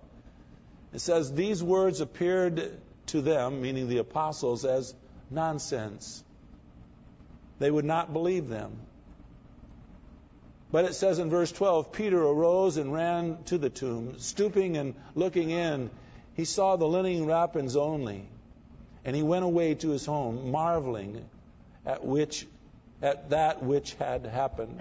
It 0.93 1.01
says, 1.01 1.33
These 1.33 1.63
words 1.63 2.01
appeared 2.01 2.79
to 3.07 3.21
them, 3.21 3.61
meaning 3.61 3.89
the 3.89 3.99
apostles, 3.99 4.65
as 4.65 4.95
nonsense. 5.29 6.23
They 7.59 7.71
would 7.71 7.85
not 7.85 8.13
believe 8.13 8.49
them. 8.49 8.79
But 10.71 10.85
it 10.85 10.95
says 10.95 11.19
in 11.19 11.31
verse 11.31 11.53
12 11.53 11.93
Peter 11.93 12.21
arose 12.21 12.77
and 12.77 12.93
ran 12.93 13.43
to 13.45 13.59
the 13.59 13.71
tomb. 13.71 14.19
Stooping 14.19 14.77
and 14.77 14.95
looking 15.15 15.51
in, 15.51 15.91
he 16.35 16.45
saw 16.45 16.77
the 16.77 16.87
linen 16.87 17.27
wrappings 17.27 17.77
only. 17.77 18.29
And 19.05 19.15
he 19.15 19.23
went 19.23 19.45
away 19.45 19.75
to 19.75 19.91
his 19.91 20.07
home, 20.07 20.51
marveling 20.51 21.25
at 21.85 22.05
which 22.05 22.47
at 23.05 23.31
that 23.31 23.63
which 23.63 23.95
had 23.95 24.25
happened. 24.25 24.81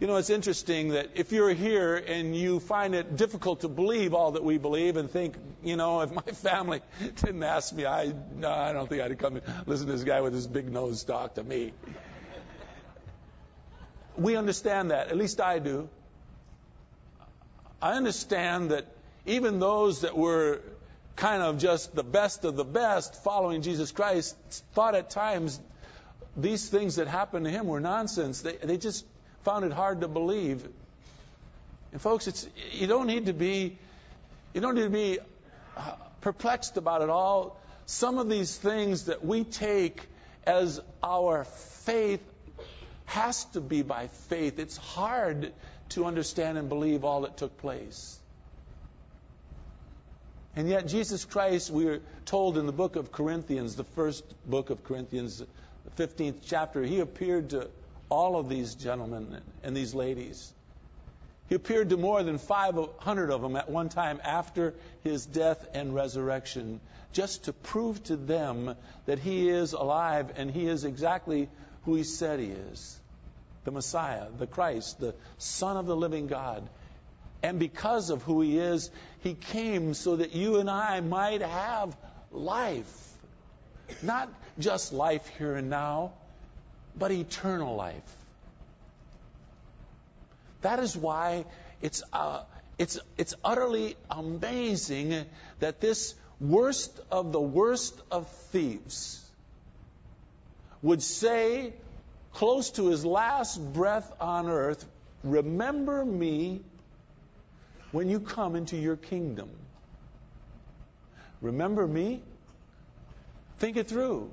You 0.00 0.08
know, 0.08 0.16
it's 0.16 0.28
interesting 0.28 0.88
that 0.88 1.10
if 1.14 1.30
you're 1.30 1.54
here 1.54 1.94
and 1.96 2.34
you 2.34 2.58
find 2.58 2.96
it 2.96 3.16
difficult 3.16 3.60
to 3.60 3.68
believe 3.68 4.12
all 4.12 4.32
that 4.32 4.42
we 4.42 4.58
believe 4.58 4.96
and 4.96 5.08
think, 5.08 5.36
you 5.62 5.76
know, 5.76 6.00
if 6.00 6.10
my 6.10 6.22
family 6.32 6.82
didn't 7.22 7.44
ask 7.44 7.72
me, 7.72 7.86
I, 7.86 8.12
no, 8.34 8.50
I 8.50 8.72
don't 8.72 8.88
think 8.88 9.02
I'd 9.02 9.16
come 9.20 9.36
and 9.36 9.66
listen 9.66 9.86
to 9.86 9.92
this 9.92 10.02
guy 10.02 10.20
with 10.20 10.32
his 10.32 10.48
big 10.48 10.70
nose 10.70 11.04
talk 11.04 11.36
to 11.36 11.44
me. 11.44 11.72
We 14.16 14.34
understand 14.36 14.90
that. 14.90 15.08
At 15.08 15.16
least 15.16 15.40
I 15.40 15.60
do. 15.60 15.88
I 17.80 17.92
understand 17.92 18.72
that 18.72 18.86
even 19.26 19.60
those 19.60 20.00
that 20.00 20.18
were 20.18 20.60
kind 21.14 21.40
of 21.40 21.58
just 21.58 21.94
the 21.94 22.02
best 22.02 22.44
of 22.44 22.56
the 22.56 22.64
best 22.64 23.22
following 23.22 23.62
Jesus 23.62 23.92
Christ 23.92 24.36
thought 24.72 24.96
at 24.96 25.10
times 25.10 25.60
these 26.36 26.68
things 26.68 26.96
that 26.96 27.06
happened 27.06 27.44
to 27.44 27.50
him 27.50 27.66
were 27.66 27.80
nonsense. 27.80 28.40
They, 28.40 28.56
they 28.56 28.76
just 28.76 29.04
found 29.42 29.64
it 29.64 29.72
hard 29.72 30.00
to 30.00 30.08
believe. 30.08 30.66
And 31.92 32.00
folks, 32.00 32.26
it's, 32.26 32.48
you 32.72 32.86
don't 32.86 33.06
need 33.06 33.26
to 33.26 33.32
be, 33.32 33.78
you 34.52 34.60
don't 34.60 34.74
need 34.74 34.82
to 34.82 34.90
be 34.90 35.18
uh, 35.76 35.92
perplexed 36.20 36.76
about 36.76 37.02
it 37.02 37.10
all. 37.10 37.60
Some 37.86 38.18
of 38.18 38.28
these 38.28 38.56
things 38.56 39.04
that 39.04 39.24
we 39.24 39.44
take 39.44 40.02
as 40.46 40.80
our 41.02 41.44
faith 41.44 42.22
has 43.06 43.44
to 43.46 43.60
be 43.60 43.82
by 43.82 44.08
faith. 44.08 44.58
It's 44.58 44.76
hard 44.76 45.52
to 45.90 46.06
understand 46.06 46.58
and 46.58 46.68
believe 46.68 47.04
all 47.04 47.22
that 47.22 47.36
took 47.36 47.58
place. 47.58 48.18
And 50.56 50.68
yet, 50.68 50.86
Jesus 50.86 51.24
Christ, 51.24 51.70
we 51.70 51.88
are 51.88 52.00
told 52.26 52.58
in 52.58 52.66
the 52.66 52.72
book 52.72 52.96
of 52.96 53.10
Corinthians, 53.10 53.74
the 53.74 53.84
first 53.84 54.24
book 54.48 54.70
of 54.70 54.84
Corinthians, 54.84 55.42
the 55.84 56.06
15th 56.06 56.38
chapter, 56.44 56.82
he 56.82 57.00
appeared 57.00 57.50
to 57.50 57.68
all 58.08 58.38
of 58.38 58.48
these 58.48 58.74
gentlemen 58.74 59.40
and 59.62 59.76
these 59.76 59.94
ladies. 59.94 60.52
He 61.48 61.54
appeared 61.54 61.90
to 61.90 61.96
more 61.96 62.22
than 62.22 62.38
500 62.38 63.30
of 63.30 63.42
them 63.42 63.56
at 63.56 63.68
one 63.68 63.88
time 63.88 64.20
after 64.24 64.74
his 65.02 65.26
death 65.26 65.66
and 65.74 65.94
resurrection, 65.94 66.80
just 67.12 67.44
to 67.44 67.52
prove 67.52 68.02
to 68.04 68.16
them 68.16 68.74
that 69.06 69.18
he 69.18 69.50
is 69.50 69.72
alive 69.72 70.32
and 70.36 70.50
he 70.50 70.66
is 70.66 70.84
exactly 70.84 71.48
who 71.84 71.94
he 71.96 72.04
said 72.04 72.40
he 72.40 72.46
is 72.46 72.98
the 73.64 73.70
Messiah, 73.70 74.26
the 74.38 74.46
Christ, 74.46 75.00
the 75.00 75.14
Son 75.38 75.76
of 75.76 75.86
the 75.86 75.96
living 75.96 76.26
God. 76.26 76.68
And 77.42 77.58
because 77.58 78.10
of 78.10 78.22
who 78.22 78.40
he 78.40 78.58
is, 78.58 78.90
he 79.20 79.34
came 79.34 79.94
so 79.94 80.16
that 80.16 80.34
you 80.34 80.58
and 80.58 80.70
I 80.70 81.00
might 81.00 81.42
have 81.42 81.96
life. 82.30 83.12
Not 84.02 84.32
just 84.58 84.92
life 84.92 85.26
here 85.38 85.54
and 85.54 85.70
now, 85.70 86.12
but 86.96 87.10
eternal 87.10 87.76
life. 87.76 88.16
That 90.62 90.78
is 90.78 90.96
why 90.96 91.44
it's, 91.82 92.02
uh, 92.12 92.42
it's, 92.78 92.98
it's 93.18 93.34
utterly 93.44 93.96
amazing 94.10 95.26
that 95.60 95.80
this 95.80 96.14
worst 96.40 96.98
of 97.10 97.32
the 97.32 97.40
worst 97.40 98.00
of 98.10 98.28
thieves 98.50 99.20
would 100.82 101.02
say, 101.02 101.72
close 102.32 102.70
to 102.72 102.88
his 102.88 103.04
last 103.04 103.56
breath 103.72 104.10
on 104.20 104.48
earth, 104.48 104.84
Remember 105.24 106.04
me 106.04 106.60
when 107.92 108.10
you 108.10 108.20
come 108.20 108.56
into 108.56 108.76
your 108.76 108.96
kingdom. 108.96 109.48
Remember 111.40 111.86
me? 111.86 112.22
Think 113.58 113.78
it 113.78 113.88
through. 113.88 114.30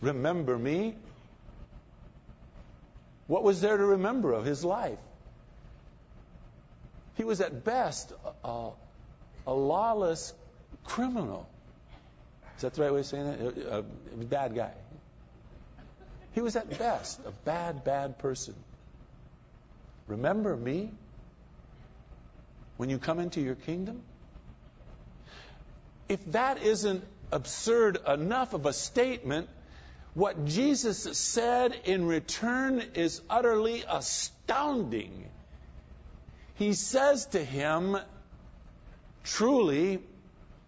Remember 0.00 0.58
me? 0.58 0.96
What 3.26 3.42
was 3.42 3.60
there 3.60 3.76
to 3.76 3.84
remember 3.84 4.32
of 4.32 4.44
his 4.44 4.64
life? 4.64 4.98
He 7.16 7.24
was 7.24 7.40
at 7.40 7.64
best 7.64 8.12
a, 8.44 8.70
a 9.46 9.54
lawless 9.54 10.32
criminal. 10.84 11.48
Is 12.56 12.62
that 12.62 12.74
the 12.74 12.82
right 12.82 12.92
way 12.92 13.00
of 13.00 13.06
saying 13.06 13.26
it? 13.26 13.58
A, 13.66 13.78
a 13.78 14.24
bad 14.24 14.54
guy. 14.54 14.72
He 16.32 16.40
was 16.40 16.56
at 16.56 16.78
best 16.78 17.18
a 17.26 17.30
bad, 17.44 17.84
bad 17.84 18.18
person. 18.18 18.54
Remember 20.06 20.54
me 20.54 20.90
when 22.76 22.90
you 22.90 22.98
come 22.98 23.18
into 23.18 23.40
your 23.40 23.54
kingdom? 23.54 24.02
If 26.08 26.32
that 26.32 26.62
isn't 26.62 27.02
absurd 27.32 27.98
enough 28.06 28.52
of 28.52 28.66
a 28.66 28.72
statement, 28.72 29.48
what 30.16 30.46
Jesus 30.46 31.02
said 31.18 31.78
in 31.84 32.06
return 32.06 32.82
is 32.94 33.20
utterly 33.28 33.84
astounding. 33.86 35.26
He 36.54 36.72
says 36.72 37.26
to 37.26 37.44
him, 37.44 37.98
Truly, 39.24 40.02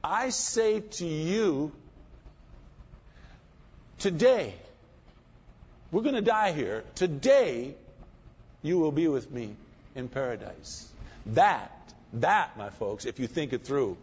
I 0.05 0.28
say 0.28 0.81
to 0.81 1.07
you, 1.07 1.73
today, 4.00 4.55
we're 5.93 6.02
going 6.02 6.14
to 6.14 6.21
die 6.21 6.52
here. 6.52 6.85
Today, 6.95 7.75
you 8.62 8.78
will 8.78 8.93
be 8.93 9.09
with 9.09 9.31
me 9.31 9.57
in 9.95 10.09
paradise. 10.09 10.87
That, 11.25 11.73
that, 12.12 12.59
my 12.59 12.69
folks, 12.69 13.07
if 13.07 13.19
you 13.19 13.26
think 13.26 13.55
it 13.55 13.64
through, 13.64 13.97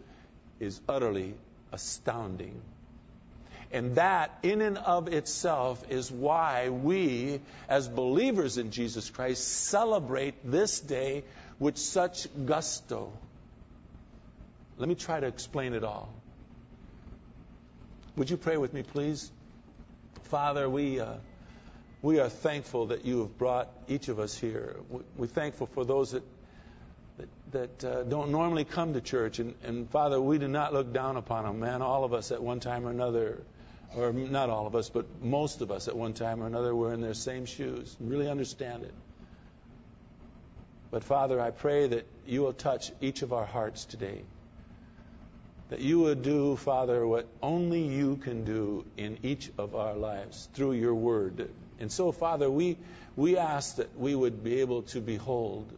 is 0.59 0.81
utterly 0.89 1.35
astounding. 1.71 2.59
And 3.75 3.96
that, 3.96 4.32
in 4.41 4.62
and 4.62 4.77
of 4.77 5.10
itself, 5.10 5.84
is 5.91 6.10
why 6.10 6.70
we, 6.70 7.41
as 7.67 7.89
believers 7.89 8.58
in 8.58 8.72
Jesus 8.72 9.10
Christ, 9.10 9.46
celebrate 9.46 10.50
this 10.50 10.79
day 10.79 11.25
with 11.60 11.77
such 11.77 12.25
gusto. 12.46 13.12
Let 14.77 14.88
me 14.88 14.96
try 14.96 15.20
to 15.20 15.27
explain 15.27 15.74
it 15.74 15.84
all. 15.84 16.08
Would 18.15 18.29
you 18.29 18.38
pray 18.38 18.55
with 18.55 18.74
me, 18.74 18.84
please? 18.84 19.29
Father, 20.29 20.70
we, 20.70 21.01
uh, 21.01 21.15
we 22.01 22.22
are 22.22 22.29
thankful 22.29 22.86
that 22.88 23.03
you 23.03 23.20
have 23.24 23.38
brought 23.38 23.67
each 23.89 24.08
of 24.08 24.20
us 24.20 24.38
here. 24.38 24.77
We're 25.17 25.27
thankful 25.27 25.67
for 25.67 25.84
those 25.84 26.12
that, 26.12 26.24
that, 27.17 27.29
that 27.51 27.84
uh, 27.84 28.03
don't 28.03 28.32
normally 28.32 28.63
come 28.63 28.94
to 28.94 29.01
church. 29.01 29.39
And, 29.39 29.53
and 29.65 29.89
Father, 29.89 30.22
we 30.22 30.38
do 30.38 30.48
not 30.48 30.72
look 30.72 30.94
down 30.94 31.17
upon 31.17 31.44
them, 31.44 31.60
man. 31.60 31.82
All 31.82 32.05
of 32.05 32.13
us 32.13 32.32
at 32.32 32.41
one 32.41 32.62
time 32.62 32.88
or 32.88 32.89
another, 32.89 33.44
or 33.95 34.13
not 34.13 34.49
all 34.49 34.67
of 34.67 34.75
us, 34.75 34.89
but 34.89 35.05
most 35.21 35.61
of 35.61 35.71
us 35.71 35.87
at 35.87 35.95
one 35.95 36.13
time 36.13 36.41
or 36.41 36.47
another 36.47 36.75
were 36.75 36.93
in 36.93 37.01
their 37.01 37.13
same 37.13 37.45
shoes. 37.45 37.95
Really 37.99 38.29
understand 38.29 38.83
it. 38.83 38.93
But 40.91 41.03
Father, 41.03 41.41
I 41.41 41.51
pray 41.51 41.87
that 41.87 42.07
you 42.25 42.41
will 42.41 42.53
touch 42.53 42.91
each 43.01 43.21
of 43.21 43.33
our 43.33 43.45
hearts 43.45 43.85
today. 43.85 44.21
That 45.69 45.79
you 45.79 45.99
would 46.01 46.21
do, 46.21 46.55
Father, 46.55 47.05
what 47.05 47.27
only 47.41 47.81
you 47.81 48.17
can 48.17 48.45
do 48.45 48.85
in 48.95 49.17
each 49.23 49.49
of 49.57 49.75
our 49.75 49.95
lives 49.95 50.47
through 50.53 50.73
your 50.73 50.93
word. 50.93 51.49
And 51.79 51.91
so, 51.91 52.11
Father, 52.11 52.49
we, 52.49 52.77
we 53.15 53.37
ask 53.37 53.77
that 53.77 53.97
we 53.97 54.13
would 54.13 54.43
be 54.43 54.61
able 54.61 54.83
to 54.83 55.01
behold 55.01 55.71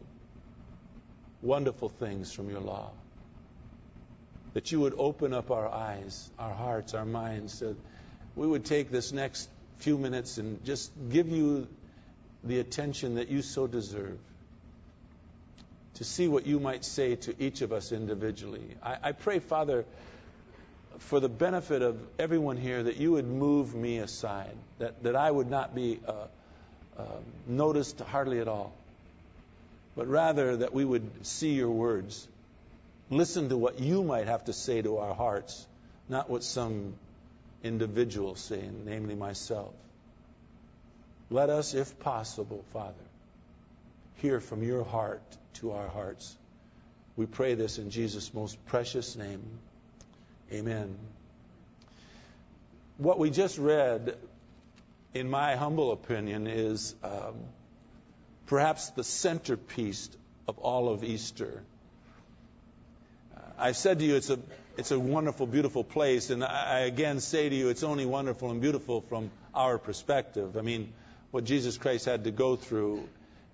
wonderful 1.42 1.88
things 1.88 2.32
from 2.32 2.50
your 2.50 2.60
law. 2.60 2.90
That 4.54 4.70
you 4.72 4.80
would 4.80 4.94
open 4.98 5.32
up 5.32 5.50
our 5.50 5.68
eyes, 5.68 6.30
our 6.38 6.52
hearts, 6.52 6.94
our 6.94 7.04
minds, 7.04 7.60
that 7.60 7.76
we 8.38 8.46
would 8.46 8.64
take 8.64 8.90
this 8.90 9.12
next 9.12 9.48
few 9.78 9.98
minutes 9.98 10.38
and 10.38 10.64
just 10.64 10.92
give 11.10 11.28
you 11.28 11.66
the 12.44 12.60
attention 12.60 13.16
that 13.16 13.28
you 13.28 13.42
so 13.42 13.66
deserve 13.66 14.16
to 15.94 16.04
see 16.04 16.28
what 16.28 16.46
you 16.46 16.60
might 16.60 16.84
say 16.84 17.16
to 17.16 17.34
each 17.42 17.62
of 17.62 17.72
us 17.72 17.90
individually. 17.90 18.76
I, 18.80 18.96
I 19.02 19.12
pray, 19.12 19.40
Father, 19.40 19.84
for 20.98 21.18
the 21.18 21.28
benefit 21.28 21.82
of 21.82 21.98
everyone 22.16 22.56
here, 22.56 22.84
that 22.84 22.96
you 22.96 23.12
would 23.12 23.26
move 23.26 23.74
me 23.74 23.98
aside, 23.98 24.56
that, 24.78 25.02
that 25.02 25.16
I 25.16 25.28
would 25.28 25.50
not 25.50 25.74
be 25.74 25.98
uh, 26.06 26.12
uh, 26.96 27.02
noticed 27.48 27.98
hardly 27.98 28.38
at 28.38 28.46
all, 28.46 28.72
but 29.96 30.06
rather 30.06 30.58
that 30.58 30.72
we 30.72 30.84
would 30.84 31.26
see 31.26 31.54
your 31.54 31.70
words, 31.70 32.28
listen 33.10 33.48
to 33.48 33.56
what 33.56 33.80
you 33.80 34.04
might 34.04 34.28
have 34.28 34.44
to 34.44 34.52
say 34.52 34.80
to 34.80 34.98
our 34.98 35.14
hearts, 35.14 35.66
not 36.08 36.30
what 36.30 36.44
some 36.44 36.94
individual 37.62 38.34
say, 38.34 38.62
namely 38.84 39.14
myself. 39.14 39.74
Let 41.30 41.50
us, 41.50 41.74
if 41.74 41.98
possible, 41.98 42.64
Father, 42.72 42.94
hear 44.16 44.40
from 44.40 44.62
your 44.62 44.84
heart 44.84 45.22
to 45.54 45.72
our 45.72 45.88
hearts. 45.88 46.36
We 47.16 47.26
pray 47.26 47.54
this 47.54 47.78
in 47.78 47.90
Jesus' 47.90 48.32
most 48.32 48.64
precious 48.66 49.16
name. 49.16 49.42
Amen. 50.52 50.96
What 52.96 53.18
we 53.18 53.30
just 53.30 53.58
read, 53.58 54.16
in 55.14 55.28
my 55.28 55.56
humble 55.56 55.92
opinion, 55.92 56.46
is 56.46 56.94
um, 57.02 57.34
perhaps 58.46 58.90
the 58.90 59.04
centerpiece 59.04 60.08
of 60.46 60.58
all 60.58 60.88
of 60.88 61.04
Easter. 61.04 61.62
Uh, 63.36 63.40
I've 63.58 63.76
said 63.76 63.98
to 63.98 64.04
you 64.04 64.16
it's 64.16 64.30
a 64.30 64.38
it's 64.78 64.92
a 64.92 64.98
wonderful, 64.98 65.48
beautiful 65.48 65.82
place, 65.82 66.30
and 66.30 66.44
I 66.44 66.80
again 66.80 67.18
say 67.18 67.48
to 67.48 67.54
you 67.54 67.68
it's 67.68 67.82
only 67.82 68.06
wonderful 68.06 68.52
and 68.52 68.60
beautiful 68.60 69.00
from 69.00 69.32
our 69.52 69.76
perspective. 69.76 70.56
I 70.56 70.62
mean, 70.62 70.92
what 71.32 71.42
Jesus 71.42 71.76
Christ 71.76 72.04
had 72.04 72.24
to 72.24 72.30
go 72.30 72.54
through 72.54 73.08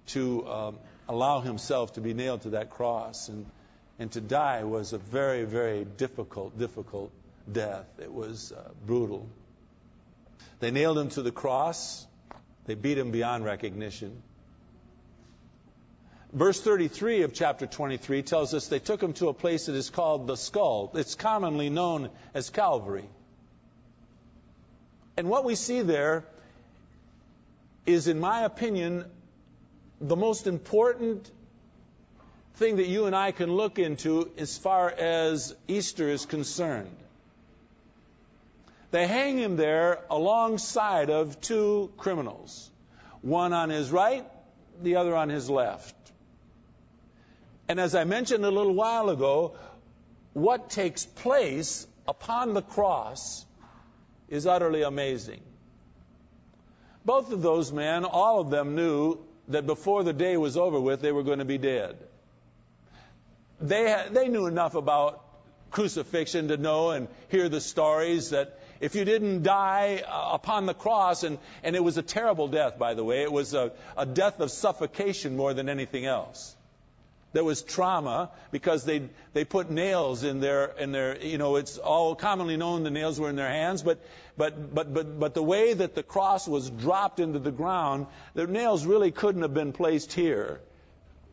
to 0.08 0.46
um, 0.46 0.78
allow 1.08 1.40
himself 1.40 1.94
to 1.94 2.02
be 2.02 2.12
nailed 2.12 2.42
to 2.42 2.50
that 2.50 2.68
cross 2.68 3.30
and, 3.30 3.46
and 3.98 4.12
to 4.12 4.20
die 4.20 4.64
was 4.64 4.92
a 4.92 4.98
very, 4.98 5.44
very 5.44 5.86
difficult, 5.86 6.58
difficult 6.58 7.10
death. 7.50 7.86
It 7.98 8.12
was 8.12 8.52
uh, 8.52 8.68
brutal. 8.86 9.26
They 10.60 10.70
nailed 10.70 10.98
him 10.98 11.08
to 11.10 11.22
the 11.22 11.32
cross. 11.32 12.06
They 12.66 12.74
beat 12.74 12.98
him 12.98 13.12
beyond 13.12 13.46
recognition. 13.46 14.22
Verse 16.34 16.60
33 16.60 17.22
of 17.22 17.32
chapter 17.32 17.64
23 17.64 18.22
tells 18.22 18.54
us 18.54 18.66
they 18.66 18.80
took 18.80 19.00
him 19.00 19.12
to 19.14 19.28
a 19.28 19.32
place 19.32 19.66
that 19.66 19.76
is 19.76 19.88
called 19.88 20.26
the 20.26 20.36
skull. 20.36 20.90
It's 20.94 21.14
commonly 21.14 21.70
known 21.70 22.10
as 22.34 22.50
Calvary. 22.50 23.08
And 25.16 25.28
what 25.28 25.44
we 25.44 25.54
see 25.54 25.82
there 25.82 26.24
is, 27.86 28.08
in 28.08 28.18
my 28.18 28.40
opinion, 28.40 29.04
the 30.00 30.16
most 30.16 30.48
important 30.48 31.30
thing 32.56 32.76
that 32.76 32.88
you 32.88 33.06
and 33.06 33.14
I 33.14 33.30
can 33.30 33.52
look 33.52 33.78
into 33.78 34.28
as 34.36 34.58
far 34.58 34.90
as 34.90 35.54
Easter 35.68 36.08
is 36.08 36.26
concerned. 36.26 36.96
They 38.90 39.06
hang 39.06 39.38
him 39.38 39.54
there 39.54 40.00
alongside 40.10 41.10
of 41.10 41.40
two 41.40 41.92
criminals, 41.96 42.68
one 43.22 43.52
on 43.52 43.70
his 43.70 43.92
right, 43.92 44.26
the 44.82 44.96
other 44.96 45.14
on 45.14 45.28
his 45.28 45.48
left. 45.48 45.94
And 47.68 47.80
as 47.80 47.94
I 47.94 48.04
mentioned 48.04 48.44
a 48.44 48.50
little 48.50 48.74
while 48.74 49.08
ago, 49.10 49.56
what 50.32 50.70
takes 50.70 51.04
place 51.04 51.86
upon 52.06 52.54
the 52.54 52.62
cross 52.62 53.44
is 54.28 54.46
utterly 54.46 54.82
amazing. 54.82 55.40
Both 57.04 57.32
of 57.32 57.42
those 57.42 57.72
men, 57.72 58.04
all 58.04 58.40
of 58.40 58.50
them 58.50 58.74
knew 58.74 59.18
that 59.48 59.66
before 59.66 60.02
the 60.04 60.12
day 60.12 60.36
was 60.36 60.56
over 60.56 60.80
with, 60.80 61.00
they 61.00 61.12
were 61.12 61.22
going 61.22 61.38
to 61.38 61.44
be 61.44 61.58
dead. 61.58 61.96
They, 63.60 63.88
had, 63.90 64.14
they 64.14 64.28
knew 64.28 64.46
enough 64.46 64.74
about 64.74 65.22
crucifixion 65.70 66.48
to 66.48 66.56
know 66.56 66.90
and 66.90 67.08
hear 67.28 67.48
the 67.48 67.60
stories 67.60 68.30
that 68.30 68.58
if 68.80 68.94
you 68.94 69.04
didn't 69.04 69.42
die 69.42 70.02
uh, 70.06 70.30
upon 70.32 70.66
the 70.66 70.74
cross, 70.74 71.22
and, 71.24 71.38
and 71.62 71.76
it 71.76 71.82
was 71.82 71.96
a 71.96 72.02
terrible 72.02 72.48
death, 72.48 72.78
by 72.78 72.94
the 72.94 73.04
way, 73.04 73.22
it 73.22 73.32
was 73.32 73.54
a, 73.54 73.72
a 73.96 74.06
death 74.06 74.40
of 74.40 74.50
suffocation 74.50 75.36
more 75.36 75.54
than 75.54 75.68
anything 75.68 76.06
else. 76.06 76.54
There 77.34 77.42
was 77.42 77.62
trauma 77.62 78.30
because 78.52 78.84
they 78.84 79.08
they 79.32 79.44
put 79.44 79.68
nails 79.68 80.22
in 80.22 80.38
their 80.38 80.66
in 80.66 80.92
their 80.92 81.18
you 81.20 81.36
know 81.36 81.56
it's 81.56 81.78
all 81.78 82.14
commonly 82.14 82.56
known 82.56 82.84
the 82.84 82.92
nails 82.92 83.18
were 83.18 83.28
in 83.28 83.34
their 83.34 83.48
hands, 83.48 83.82
but 83.82 83.98
but 84.36 84.72
but 84.72 84.94
but 84.94 85.18
but 85.18 85.34
the 85.34 85.42
way 85.42 85.74
that 85.74 85.96
the 85.96 86.04
cross 86.04 86.46
was 86.46 86.70
dropped 86.70 87.18
into 87.18 87.40
the 87.40 87.50
ground, 87.50 88.06
the 88.34 88.46
nails 88.46 88.86
really 88.86 89.10
couldn't 89.10 89.42
have 89.42 89.52
been 89.52 89.72
placed 89.72 90.12
here. 90.12 90.60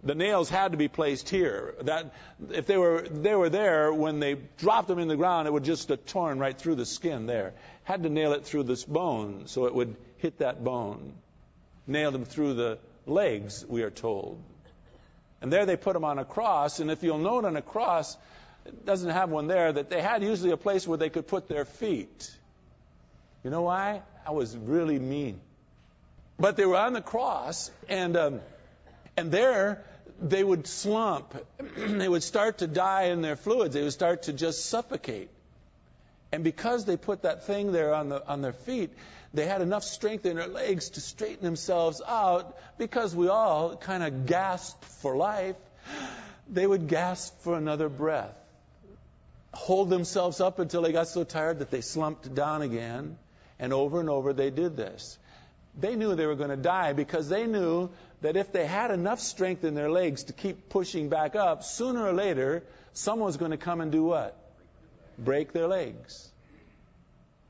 The 0.03 0.15
nails 0.15 0.49
had 0.49 0.71
to 0.71 0.77
be 0.79 0.87
placed 0.87 1.29
here. 1.29 1.75
That 1.81 2.15
if 2.49 2.65
they 2.65 2.77
were 2.77 3.03
they 3.07 3.35
were 3.35 3.49
there 3.49 3.93
when 3.93 4.19
they 4.19 4.37
dropped 4.57 4.87
them 4.87 4.97
in 4.97 5.07
the 5.07 5.15
ground, 5.15 5.47
it 5.47 5.53
would 5.53 5.65
just 5.65 5.89
have 5.89 6.03
torn 6.07 6.39
right 6.39 6.57
through 6.57 6.75
the 6.75 6.85
skin 6.87 7.27
there. 7.27 7.53
Had 7.83 8.01
to 8.01 8.09
nail 8.09 8.33
it 8.33 8.45
through 8.45 8.63
this 8.63 8.83
bone 8.83 9.43
so 9.45 9.67
it 9.67 9.75
would 9.75 9.95
hit 10.17 10.39
that 10.39 10.63
bone. 10.63 11.13
Nail 11.85 12.09
them 12.09 12.25
through 12.25 12.55
the 12.55 12.79
legs, 13.05 13.63
we 13.69 13.83
are 13.83 13.91
told. 13.91 14.41
And 15.41 15.51
there 15.51 15.65
they 15.65 15.75
put 15.75 15.95
him 15.95 16.03
on 16.03 16.19
a 16.19 16.25
cross. 16.25 16.79
And 16.79 16.91
if 16.91 17.03
you'll 17.03 17.17
note 17.17 17.45
on 17.45 17.55
a 17.55 17.61
cross, 17.61 18.15
it 18.65 18.85
doesn't 18.85 19.09
have 19.09 19.29
one 19.29 19.47
there, 19.47 19.73
that 19.73 19.89
they 19.89 20.01
had 20.01 20.23
usually 20.23 20.51
a 20.51 20.57
place 20.57 20.87
where 20.87 20.97
they 20.97 21.09
could 21.09 21.27
put 21.27 21.47
their 21.47 21.65
feet. 21.65 22.31
You 23.43 23.49
know 23.49 23.63
why? 23.63 24.01
That 24.25 24.35
was 24.35 24.55
really 24.55 24.99
mean. 24.99 25.41
But 26.39 26.57
they 26.57 26.65
were 26.65 26.77
on 26.77 26.93
the 26.93 27.01
cross, 27.01 27.71
and 27.89 28.15
um, 28.17 28.41
and 29.17 29.31
there 29.31 29.83
they 30.19 30.43
would 30.43 30.67
slump. 30.67 31.35
they 31.77 32.07
would 32.07 32.23
start 32.23 32.59
to 32.59 32.67
die 32.67 33.05
in 33.05 33.21
their 33.21 33.35
fluids. 33.35 33.73
They 33.73 33.81
would 33.81 33.93
start 33.93 34.23
to 34.23 34.33
just 34.33 34.65
suffocate. 34.65 35.29
And 36.31 36.43
because 36.43 36.85
they 36.85 36.97
put 36.97 37.23
that 37.23 37.45
thing 37.45 37.71
there 37.71 37.93
on 37.93 38.09
the 38.09 38.27
on 38.27 38.41
their 38.41 38.53
feet, 38.53 38.91
they 39.33 39.45
had 39.45 39.61
enough 39.61 39.83
strength 39.83 40.25
in 40.25 40.35
their 40.35 40.47
legs 40.47 40.89
to 40.91 41.01
straighten 41.01 41.43
themselves 41.43 42.01
out 42.05 42.57
because 42.77 43.15
we 43.15 43.29
all 43.29 43.77
kind 43.77 44.03
of 44.03 44.25
gasped 44.25 44.83
for 44.83 45.15
life. 45.15 45.55
They 46.49 46.67
would 46.67 46.87
gasp 46.87 47.39
for 47.41 47.55
another 47.55 47.87
breath, 47.87 48.35
hold 49.53 49.89
themselves 49.89 50.41
up 50.41 50.59
until 50.59 50.81
they 50.81 50.91
got 50.91 51.07
so 51.07 51.23
tired 51.23 51.59
that 51.59 51.71
they 51.71 51.81
slumped 51.81 52.33
down 52.33 52.61
again. 52.61 53.17
And 53.57 53.73
over 53.73 53.99
and 53.99 54.09
over 54.09 54.33
they 54.33 54.49
did 54.49 54.75
this. 54.75 55.17
They 55.79 55.95
knew 55.95 56.15
they 56.15 56.25
were 56.25 56.35
going 56.35 56.49
to 56.49 56.57
die 56.57 56.93
because 56.93 57.29
they 57.29 57.45
knew 57.45 57.89
that 58.21 58.35
if 58.35 58.51
they 58.51 58.65
had 58.65 58.91
enough 58.91 59.19
strength 59.19 59.63
in 59.63 59.75
their 59.75 59.89
legs 59.89 60.25
to 60.25 60.33
keep 60.33 60.67
pushing 60.67 61.07
back 61.07 61.35
up, 61.35 61.63
sooner 61.63 62.05
or 62.05 62.11
later, 62.11 62.63
someone 62.93 63.27
was 63.27 63.37
going 63.37 63.51
to 63.51 63.57
come 63.57 63.79
and 63.79 63.91
do 63.91 64.03
what? 64.03 64.35
Break 65.17 65.53
their 65.53 65.67
legs 65.67 66.31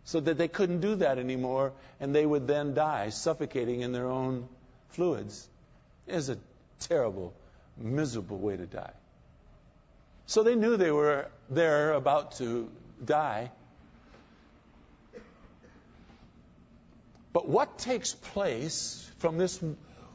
so 0.05 0.19
that 0.19 0.37
they 0.37 0.47
couldn't 0.47 0.81
do 0.81 0.95
that 0.95 1.19
anymore, 1.19 1.73
and 1.99 2.13
they 2.13 2.25
would 2.25 2.47
then 2.47 2.73
die, 2.73 3.09
suffocating 3.09 3.81
in 3.81 3.91
their 3.91 4.07
own 4.07 4.47
fluids. 4.89 5.47
It 6.07 6.15
is 6.15 6.29
a 6.29 6.37
terrible, 6.79 7.33
miserable 7.77 8.37
way 8.37 8.57
to 8.57 8.65
die. 8.65 8.93
So 10.25 10.43
they 10.43 10.55
knew 10.55 10.77
they 10.77 10.91
were 10.91 11.27
there 11.49 11.93
about 11.93 12.33
to 12.37 12.69
die. 13.03 13.51
But 17.33 17.47
what 17.47 17.77
takes 17.77 18.13
place 18.13 19.09
from 19.19 19.37
this 19.37 19.61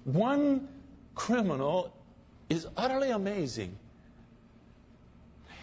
one 0.04 0.68
criminal 1.14 1.92
is 2.48 2.66
utterly 2.76 3.10
amazing. 3.10 3.76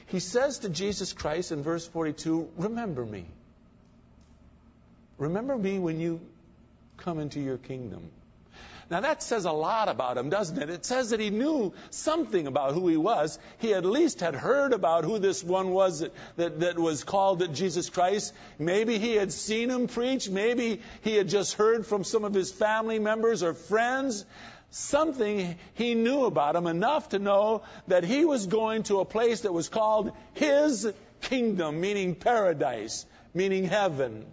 He 0.08 0.20
says 0.20 0.60
to 0.60 0.70
Jesus 0.70 1.14
Christ 1.14 1.52
in 1.52 1.64
verse 1.64 1.88
42, 1.88 2.50
Remember 2.58 3.06
me. 3.06 3.26
Remember 5.18 5.58
me 5.58 5.80
when 5.80 6.00
you 6.00 6.22
come 6.98 7.20
into 7.20 7.40
your 7.40 7.58
kingdom. 7.58 8.10
Now 8.90 9.00
that 9.00 9.24
says 9.24 9.46
a 9.46 9.52
lot 9.52 9.90
about 9.90 10.18
him, 10.18 10.30
doesn't 10.30 10.62
it? 10.62 10.70
It 10.70 10.86
says 10.86 11.12
that 11.12 11.20
he 11.20 11.30
knew 11.30 11.74
something 11.90 12.48
about 12.48 12.74
who 12.74 12.88
he 12.88 12.98
was. 12.98 13.40
He 13.60 13.74
at 13.74 13.86
least 13.86 14.20
had 14.20 14.36
heard 14.36 14.74
about 14.74 15.04
who 15.06 15.20
this 15.20 15.44
one 15.44 15.72
was 15.72 16.02
that, 16.02 16.14
that, 16.36 16.60
that 16.60 16.80
was 16.80 17.04
called 17.04 17.54
Jesus 17.56 17.90
Christ. 17.90 18.34
Maybe 18.60 19.00
he 19.00 19.16
had 19.16 19.32
seen 19.32 19.70
him 19.70 19.88
preach. 19.88 20.30
Maybe 20.30 20.82
he 21.02 21.16
had 21.16 21.30
just 21.30 21.54
heard 21.54 21.86
from 21.86 22.04
some 22.04 22.26
of 22.26 22.34
his 22.34 22.52
family 22.52 23.00
members 23.00 23.42
or 23.42 23.54
friends 23.54 24.26
something 24.70 25.56
he 25.76 25.94
knew 25.94 26.26
about 26.26 26.56
him 26.56 26.68
enough 26.68 27.10
to 27.10 27.20
know 27.20 27.62
that 27.88 28.04
he 28.04 28.26
was 28.26 28.48
going 28.48 28.84
to 28.84 29.00
a 29.00 29.06
place 29.06 29.42
that 29.42 29.54
was 29.54 29.70
called 29.70 30.12
his 30.34 30.92
kingdom, 31.22 31.80
meaning 31.80 32.16
paradise, 32.16 33.06
meaning 33.34 33.66
heaven. 33.66 34.26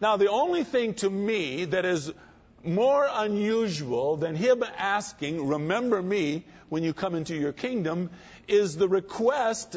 Now, 0.00 0.16
the 0.16 0.30
only 0.30 0.64
thing 0.64 0.94
to 0.94 1.10
me 1.10 1.64
that 1.66 1.84
is 1.84 2.12
more 2.62 3.08
unusual 3.10 4.16
than 4.16 4.34
him 4.34 4.62
asking, 4.76 5.46
Remember 5.46 6.02
me 6.02 6.44
when 6.68 6.82
you 6.82 6.92
come 6.92 7.14
into 7.14 7.34
your 7.34 7.52
kingdom, 7.52 8.10
is 8.48 8.76
the 8.76 8.88
request, 8.88 9.76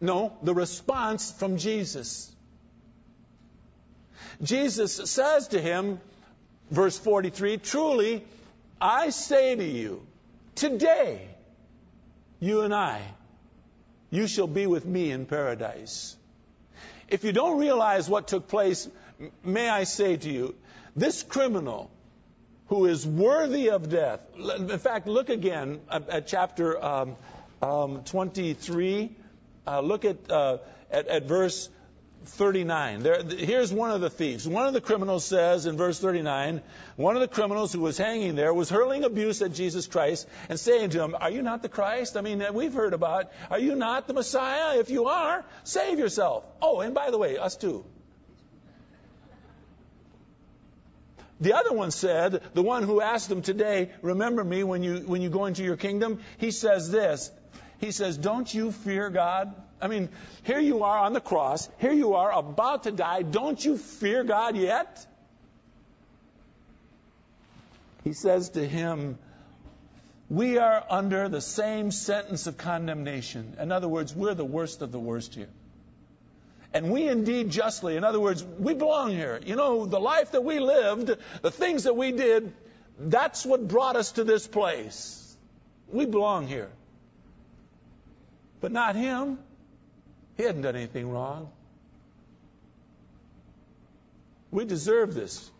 no, 0.00 0.32
the 0.42 0.54
response 0.54 1.30
from 1.30 1.58
Jesus. 1.58 2.32
Jesus 4.42 4.94
says 5.10 5.48
to 5.48 5.60
him, 5.60 6.00
verse 6.70 6.98
43 6.98 7.58
Truly, 7.58 8.24
I 8.80 9.10
say 9.10 9.54
to 9.56 9.64
you, 9.64 10.06
today, 10.54 11.28
you 12.40 12.62
and 12.62 12.74
I, 12.74 13.02
you 14.10 14.26
shall 14.26 14.46
be 14.46 14.66
with 14.66 14.86
me 14.86 15.10
in 15.10 15.26
paradise. 15.26 16.16
If 17.08 17.24
you 17.24 17.32
don't 17.32 17.58
realize 17.58 18.08
what 18.08 18.28
took 18.28 18.48
place, 18.48 18.88
may 19.42 19.68
I 19.68 19.84
say 19.84 20.16
to 20.16 20.30
you, 20.30 20.54
this 20.94 21.22
criminal 21.22 21.90
who 22.66 22.84
is 22.84 23.06
worthy 23.06 23.70
of 23.70 23.88
death, 23.88 24.20
in 24.36 24.78
fact, 24.78 25.06
look 25.06 25.30
again 25.30 25.80
at, 25.90 26.26
chapter 26.26 26.82
um, 26.84 27.16
um, 27.62 28.04
23. 28.04 29.10
Uh, 29.66 29.80
look 29.80 30.04
at, 30.04 30.30
uh, 30.30 30.58
at, 30.90 31.08
at 31.08 31.24
verse 31.24 31.70
39. 32.24 33.02
There, 33.02 33.22
here's 33.22 33.72
one 33.72 33.90
of 33.90 34.00
the 34.00 34.10
thieves. 34.10 34.46
One 34.46 34.66
of 34.66 34.74
the 34.74 34.80
criminals 34.80 35.24
says 35.24 35.66
in 35.66 35.76
verse 35.76 35.98
39, 35.98 36.62
one 36.96 37.16
of 37.16 37.20
the 37.20 37.28
criminals 37.28 37.72
who 37.72 37.80
was 37.80 37.96
hanging 37.96 38.34
there 38.34 38.52
was 38.52 38.68
hurling 38.68 39.04
abuse 39.04 39.40
at 39.42 39.52
Jesus 39.52 39.86
Christ 39.86 40.28
and 40.48 40.58
saying 40.58 40.90
to 40.90 41.02
him, 41.02 41.16
Are 41.18 41.30
you 41.30 41.42
not 41.42 41.62
the 41.62 41.68
Christ? 41.68 42.16
I 42.16 42.20
mean, 42.20 42.44
we've 42.52 42.74
heard 42.74 42.92
about, 42.92 43.30
are 43.50 43.58
you 43.58 43.74
not 43.74 44.06
the 44.06 44.14
Messiah? 44.14 44.78
If 44.78 44.90
you 44.90 45.06
are, 45.06 45.44
save 45.64 45.98
yourself. 45.98 46.44
Oh, 46.60 46.80
and 46.80 46.94
by 46.94 47.10
the 47.10 47.18
way, 47.18 47.38
us 47.38 47.56
too. 47.56 47.84
The 51.40 51.54
other 51.54 51.72
one 51.72 51.92
said, 51.92 52.42
the 52.54 52.62
one 52.62 52.82
who 52.82 53.00
asked 53.00 53.30
him 53.30 53.42
today, 53.42 53.90
remember 54.02 54.42
me 54.42 54.64
when 54.64 54.82
you, 54.82 54.96
when 55.06 55.22
you 55.22 55.30
go 55.30 55.44
into 55.44 55.62
your 55.62 55.76
kingdom, 55.76 56.18
he 56.38 56.50
says 56.50 56.90
this. 56.90 57.30
He 57.78 57.92
says, 57.92 58.18
don't 58.18 58.52
you 58.52 58.72
fear 58.72 59.08
God? 59.08 59.54
I 59.80 59.88
mean, 59.88 60.08
here 60.44 60.58
you 60.58 60.84
are 60.84 60.98
on 60.98 61.12
the 61.12 61.20
cross. 61.20 61.68
Here 61.78 61.92
you 61.92 62.14
are 62.14 62.32
about 62.32 62.84
to 62.84 62.90
die. 62.90 63.22
Don't 63.22 63.64
you 63.64 63.76
fear 63.76 64.24
God 64.24 64.56
yet? 64.56 65.06
He 68.04 68.12
says 68.12 68.50
to 68.50 68.66
him, 68.66 69.18
We 70.28 70.58
are 70.58 70.84
under 70.88 71.28
the 71.28 71.40
same 71.40 71.90
sentence 71.90 72.46
of 72.46 72.56
condemnation. 72.56 73.56
In 73.60 73.70
other 73.70 73.88
words, 73.88 74.14
we're 74.14 74.34
the 74.34 74.44
worst 74.44 74.82
of 74.82 74.92
the 74.92 75.00
worst 75.00 75.34
here. 75.34 75.50
And 76.74 76.90
we 76.90 77.08
indeed 77.08 77.50
justly, 77.50 77.96
in 77.96 78.04
other 78.04 78.20
words, 78.20 78.44
we 78.44 78.74
belong 78.74 79.10
here. 79.10 79.40
You 79.44 79.56
know, 79.56 79.86
the 79.86 80.00
life 80.00 80.32
that 80.32 80.44
we 80.44 80.58
lived, 80.58 81.14
the 81.42 81.50
things 81.50 81.84
that 81.84 81.96
we 81.96 82.12
did, 82.12 82.52
that's 82.98 83.46
what 83.46 83.66
brought 83.66 83.96
us 83.96 84.12
to 84.12 84.24
this 84.24 84.46
place. 84.46 85.36
We 85.90 86.04
belong 86.04 86.46
here. 86.46 86.68
But 88.60 88.72
not 88.72 88.96
him. 88.96 89.38
He 90.38 90.44
hadn't 90.44 90.62
done 90.62 90.76
anything 90.76 91.10
wrong. 91.10 91.50
We 94.52 94.64
deserve 94.64 95.12
this 95.12 95.50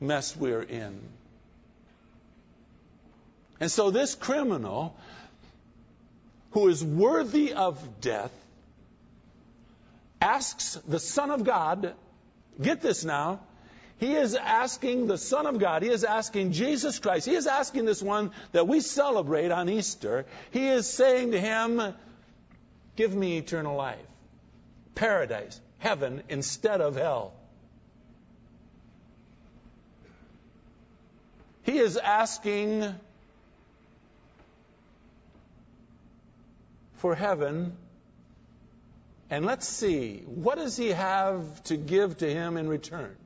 mess 0.00 0.36
we're 0.36 0.62
in. 0.62 1.00
And 3.58 3.70
so 3.70 3.90
this 3.90 4.14
criminal 4.14 4.96
who 6.52 6.68
is 6.68 6.84
worthy 6.84 7.52
of 7.52 8.00
death 8.00 8.32
asks 10.20 10.78
the 10.86 11.00
Son 11.00 11.32
of 11.32 11.42
God, 11.42 11.94
get 12.60 12.80
this 12.80 13.04
now, 13.04 13.40
he 13.98 14.14
is 14.14 14.36
asking 14.36 15.08
the 15.08 15.18
Son 15.18 15.46
of 15.46 15.58
God, 15.58 15.82
he 15.82 15.88
is 15.88 16.04
asking 16.04 16.52
Jesus 16.52 17.00
Christ, 17.00 17.26
he 17.26 17.34
is 17.34 17.48
asking 17.48 17.86
this 17.86 18.02
one 18.02 18.30
that 18.52 18.68
we 18.68 18.80
celebrate 18.80 19.50
on 19.50 19.68
Easter, 19.68 20.26
he 20.52 20.68
is 20.68 20.88
saying 20.88 21.32
to 21.32 21.40
him, 21.40 21.94
Give 22.94 23.14
me 23.14 23.38
eternal 23.38 23.74
life 23.74 24.11
paradise, 24.94 25.60
heaven, 25.78 26.22
instead 26.28 26.80
of 26.80 26.96
hell. 26.96 27.34
He 31.62 31.78
is 31.78 31.96
asking 31.96 32.94
for 36.96 37.14
heaven. 37.14 37.76
And 39.30 39.46
let's 39.46 39.66
see, 39.66 40.22
what 40.26 40.56
does 40.56 40.76
he 40.76 40.88
have 40.88 41.62
to 41.64 41.76
give 41.76 42.18
to 42.18 42.32
him 42.32 42.56
in 42.56 42.68
return? 42.68 43.16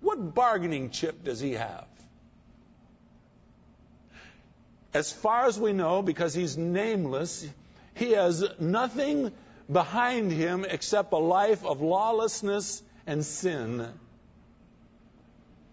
What 0.00 0.34
bargaining 0.34 0.90
chip 0.90 1.24
does 1.24 1.40
he 1.40 1.52
have? 1.52 1.86
As 4.94 5.12
far 5.12 5.46
as 5.46 5.58
we 5.58 5.72
know, 5.72 6.02
because 6.02 6.32
he's 6.34 6.56
nameless, 6.56 7.46
he 7.94 8.12
has 8.12 8.44
nothing 8.58 9.30
behind 9.70 10.32
him 10.32 10.66
except 10.68 11.12
a 11.12 11.18
life 11.18 11.64
of 11.64 11.80
lawlessness 11.80 12.82
and 13.06 13.24
sin. 13.24 13.86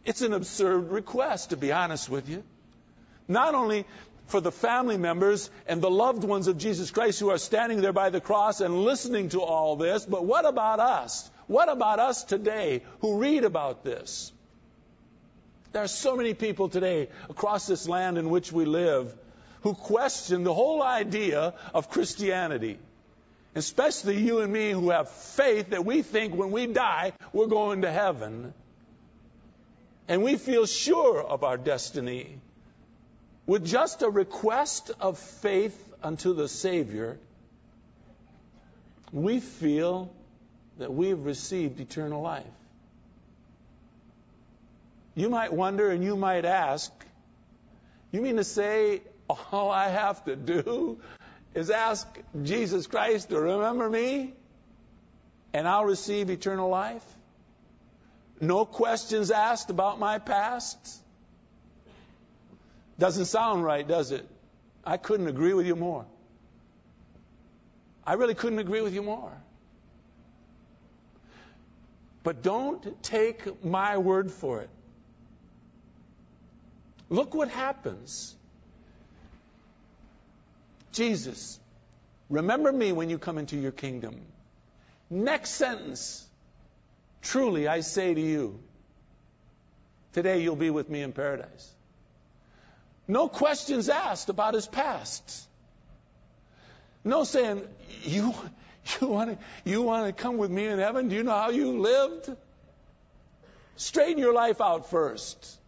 It's 0.06 0.22
an 0.22 0.34
absurd 0.34 0.92
request, 0.92 1.50
to 1.50 1.58
be 1.58 1.72
honest 1.72 2.10
with 2.10 2.30
you. 2.30 2.44
Not 3.28 3.56
only 3.56 3.86
for 4.28 4.40
the 4.40 4.52
family 4.52 4.98
members 4.98 5.50
and 5.68 5.82
the 5.82 5.90
loved 5.90 6.24
ones 6.24 6.48
of 6.48 6.58
Jesus 6.58 6.92
Christ 6.92 7.20
who 7.20 7.30
are 7.30 7.38
standing 7.38 7.82
there 7.82 7.94
by 7.94 8.10
the 8.10 8.22
cross 8.22 8.62
and 8.62 8.84
listening 8.84 9.30
to 9.30 9.42
all 9.42 9.76
this, 9.76 10.06
but 10.06 10.26
what 10.26 10.46
about 10.46 10.80
us? 10.80 11.30
What 11.48 11.70
about 11.70 12.00
us 12.00 12.24
today 12.24 12.84
who 13.00 13.20
read 13.20 13.44
about 13.44 13.84
this? 13.84 14.32
There 15.72 15.84
are 15.84 15.88
so 15.88 16.16
many 16.16 16.34
people 16.34 16.70
today 16.70 17.10
across 17.30 17.68
this 17.68 17.88
land 17.88 18.18
in 18.18 18.30
which 18.30 18.52
we 18.52 18.66
live 18.66 19.14
who 19.62 19.74
question 19.74 20.44
the 20.44 20.54
whole 20.54 20.82
idea 20.84 21.54
of 21.74 21.90
Christianity 21.90 22.80
especially 23.58 24.18
you 24.20 24.40
and 24.40 24.52
me 24.54 24.72
who 24.72 24.92
have 24.92 25.10
faith 25.10 25.72
that 25.72 25.86
we 25.86 26.02
think 26.02 26.36
when 26.36 26.52
we 26.52 26.68
die, 26.68 27.14
we're 27.34 27.48
going 27.48 27.82
to 27.82 27.92
heaven. 27.92 28.54
And 30.08 30.24
we 30.24 30.38
feel 30.38 30.66
sure 30.66 31.22
of 31.22 31.44
our 31.44 31.58
destiny. 31.58 32.40
With 33.46 33.66
just 33.66 34.02
a 34.02 34.10
request 34.10 34.92
of 35.00 35.18
faith 35.18 35.78
unto 36.04 36.34
the 36.34 36.48
Savior, 36.48 37.18
we 39.12 39.40
feel 39.40 40.12
that 40.78 40.94
we've 40.94 41.20
received 41.20 41.80
eternal 41.80 42.22
life. 42.22 42.46
You 45.16 45.30
might 45.30 45.52
wonder 45.52 45.90
and 45.90 46.04
you 46.04 46.16
might 46.16 46.46
ask, 46.46 46.92
you 48.12 48.22
mean 48.22 48.36
to 48.36 48.44
say 48.44 49.02
all 49.30 49.72
I 49.72 49.90
have 49.90 50.24
to 50.26 50.36
do 50.36 51.00
is 51.58 51.72
ask 51.72 52.08
Jesus 52.44 52.86
Christ 52.86 53.30
to 53.30 53.40
remember 53.40 53.90
me 53.90 54.36
and 55.54 55.68
I'll 55.68 55.86
receive 55.86 56.30
eternal 56.30 56.70
life? 56.70 57.04
No 58.40 58.64
questions 58.64 59.32
asked 59.32 59.72
about 59.72 59.98
my 60.00 60.20
past? 60.20 60.78
Doesn't 63.00 63.26
sound 63.26 63.64
right, 63.64 63.88
does 63.88 64.12
it? 64.12 64.30
I 64.86 64.98
couldn't 64.98 65.28
agree 65.28 65.56
with 65.56 65.66
you 65.66 65.76
more. 65.76 66.06
I 68.06 68.14
really 68.14 68.36
couldn't 68.36 68.60
agree 68.60 68.82
with 68.82 68.94
you 68.94 69.02
more. 69.02 69.36
But 72.22 72.44
don't 72.44 73.02
take 73.02 73.66
my 73.66 73.98
word 73.98 74.32
for 74.32 74.62
it. 74.62 74.70
Look 77.10 77.34
what 77.34 77.50
happens 77.50 78.37
Jesus, 80.98 81.60
remember 82.28 82.72
me 82.72 82.92
when 82.92 83.12
you 83.12 83.20
come 83.20 83.38
into 83.38 83.56
your 83.56 83.72
kingdom. 83.72 84.20
Next 85.12 85.52
sentence. 85.52 86.28
Truly, 87.22 87.68
I 87.68 87.82
say 87.82 88.16
to 88.16 88.22
you, 88.22 88.60
today 90.14 90.42
you'll 90.42 90.56
be 90.56 90.72
with 90.72 90.90
me 90.90 91.04
in 91.04 91.14
paradise. 91.14 91.72
No 93.08 93.28
questions 93.28 93.90
asked 93.90 94.30
about 94.30 94.56
his 94.56 94.66
past. 94.66 95.48
No 97.04 97.24
saying, 97.26 97.62
you, 98.04 98.34
you 99.00 99.08
want 99.08 99.30
to 99.30 99.70
you 99.70 99.84
want 99.84 100.08
to 100.08 100.24
come 100.24 100.38
with 100.38 100.50
me 100.50 100.66
in 100.66 100.80
heaven? 100.80 101.10
Do 101.10 101.16
you 101.16 101.24
know 101.24 101.32
how 101.32 101.52
you 101.52 101.80
lived? 101.80 102.36
Straighten 103.76 104.18
your 104.18 104.34
life 104.34 104.62
out 104.62 104.90
first. 104.90 105.60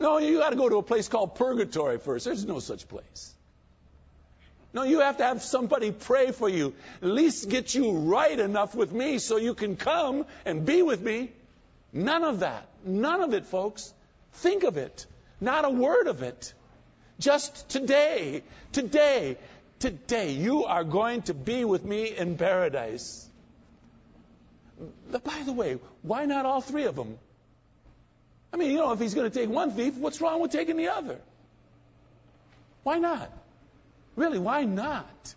No, 0.00 0.18
you 0.18 0.38
got 0.38 0.50
to 0.50 0.56
go 0.56 0.68
to 0.68 0.76
a 0.76 0.82
place 0.82 1.08
called 1.08 1.34
purgatory 1.34 1.98
first. 1.98 2.24
There's 2.24 2.44
no 2.44 2.60
such 2.60 2.86
place. 2.88 3.34
No, 4.72 4.82
you 4.82 5.00
have 5.00 5.16
to 5.16 5.24
have 5.24 5.42
somebody 5.42 5.90
pray 5.92 6.30
for 6.30 6.48
you. 6.48 6.74
At 7.02 7.08
least 7.08 7.48
get 7.48 7.74
you 7.74 7.92
right 7.92 8.38
enough 8.38 8.74
with 8.74 8.92
me 8.92 9.18
so 9.18 9.36
you 9.36 9.54
can 9.54 9.76
come 9.76 10.26
and 10.44 10.64
be 10.64 10.82
with 10.82 11.00
me. 11.00 11.32
None 11.92 12.22
of 12.22 12.40
that. 12.40 12.66
None 12.84 13.22
of 13.22 13.34
it, 13.34 13.46
folks. 13.46 13.92
Think 14.34 14.64
of 14.64 14.76
it. 14.76 15.06
Not 15.40 15.64
a 15.64 15.70
word 15.70 16.06
of 16.06 16.22
it. 16.22 16.52
Just 17.18 17.68
today, 17.68 18.42
today, 18.72 19.38
today, 19.80 20.32
you 20.32 20.64
are 20.64 20.84
going 20.84 21.22
to 21.22 21.34
be 21.34 21.64
with 21.64 21.84
me 21.84 22.14
in 22.16 22.36
paradise. 22.36 23.26
By 25.10 25.42
the 25.44 25.52
way, 25.52 25.78
why 26.02 26.26
not 26.26 26.46
all 26.46 26.60
three 26.60 26.84
of 26.84 26.94
them? 26.94 27.18
I 28.52 28.56
mean, 28.56 28.70
you 28.70 28.78
know, 28.78 28.92
if 28.92 29.00
he's 29.00 29.14
going 29.14 29.30
to 29.30 29.38
take 29.38 29.50
one 29.50 29.72
thief, 29.72 29.96
what's 29.96 30.20
wrong 30.20 30.40
with 30.40 30.52
taking 30.52 30.76
the 30.76 30.88
other? 30.88 31.18
Why 32.82 32.98
not? 32.98 33.30
Really, 34.16 34.38
why 34.38 34.64
not? 34.64 35.34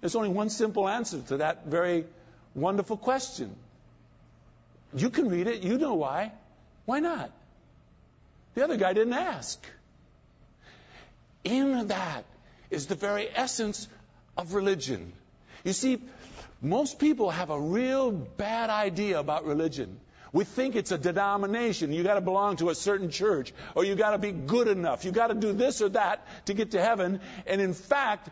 There's 0.00 0.14
only 0.14 0.28
one 0.28 0.50
simple 0.50 0.88
answer 0.88 1.20
to 1.28 1.38
that 1.38 1.66
very 1.66 2.04
wonderful 2.54 2.96
question. 2.96 3.54
You 4.94 5.10
can 5.10 5.28
read 5.28 5.46
it, 5.46 5.62
you 5.62 5.78
know 5.78 5.94
why. 5.94 6.32
Why 6.86 7.00
not? 7.00 7.30
The 8.54 8.64
other 8.64 8.76
guy 8.76 8.92
didn't 8.92 9.12
ask. 9.12 9.60
In 11.44 11.88
that 11.88 12.24
is 12.70 12.86
the 12.86 12.94
very 12.94 13.28
essence 13.34 13.88
of 14.36 14.54
religion. 14.54 15.12
You 15.64 15.72
see, 15.72 16.00
most 16.62 16.98
people 16.98 17.30
have 17.30 17.50
a 17.50 17.60
real 17.60 18.10
bad 18.10 18.70
idea 18.70 19.18
about 19.18 19.44
religion. 19.44 19.98
We 20.32 20.44
think 20.44 20.76
it's 20.76 20.92
a 20.92 20.98
denomination. 20.98 21.92
You 21.92 22.02
got 22.02 22.14
to 22.14 22.20
belong 22.20 22.56
to 22.56 22.70
a 22.70 22.74
certain 22.74 23.10
church, 23.10 23.52
or 23.74 23.84
you 23.84 23.94
got 23.94 24.10
to 24.10 24.18
be 24.18 24.32
good 24.32 24.68
enough. 24.68 25.04
You 25.04 25.12
got 25.12 25.28
to 25.28 25.34
do 25.34 25.52
this 25.52 25.80
or 25.80 25.88
that 25.90 26.26
to 26.46 26.54
get 26.54 26.72
to 26.72 26.80
heaven. 26.80 27.20
And 27.46 27.60
in 27.60 27.74
fact, 27.74 28.28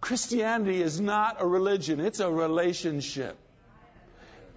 Christianity 0.00 0.82
is 0.82 1.00
not 1.00 1.36
a 1.40 1.46
religion, 1.46 2.00
it's 2.00 2.20
a 2.20 2.30
relationship. 2.30 3.36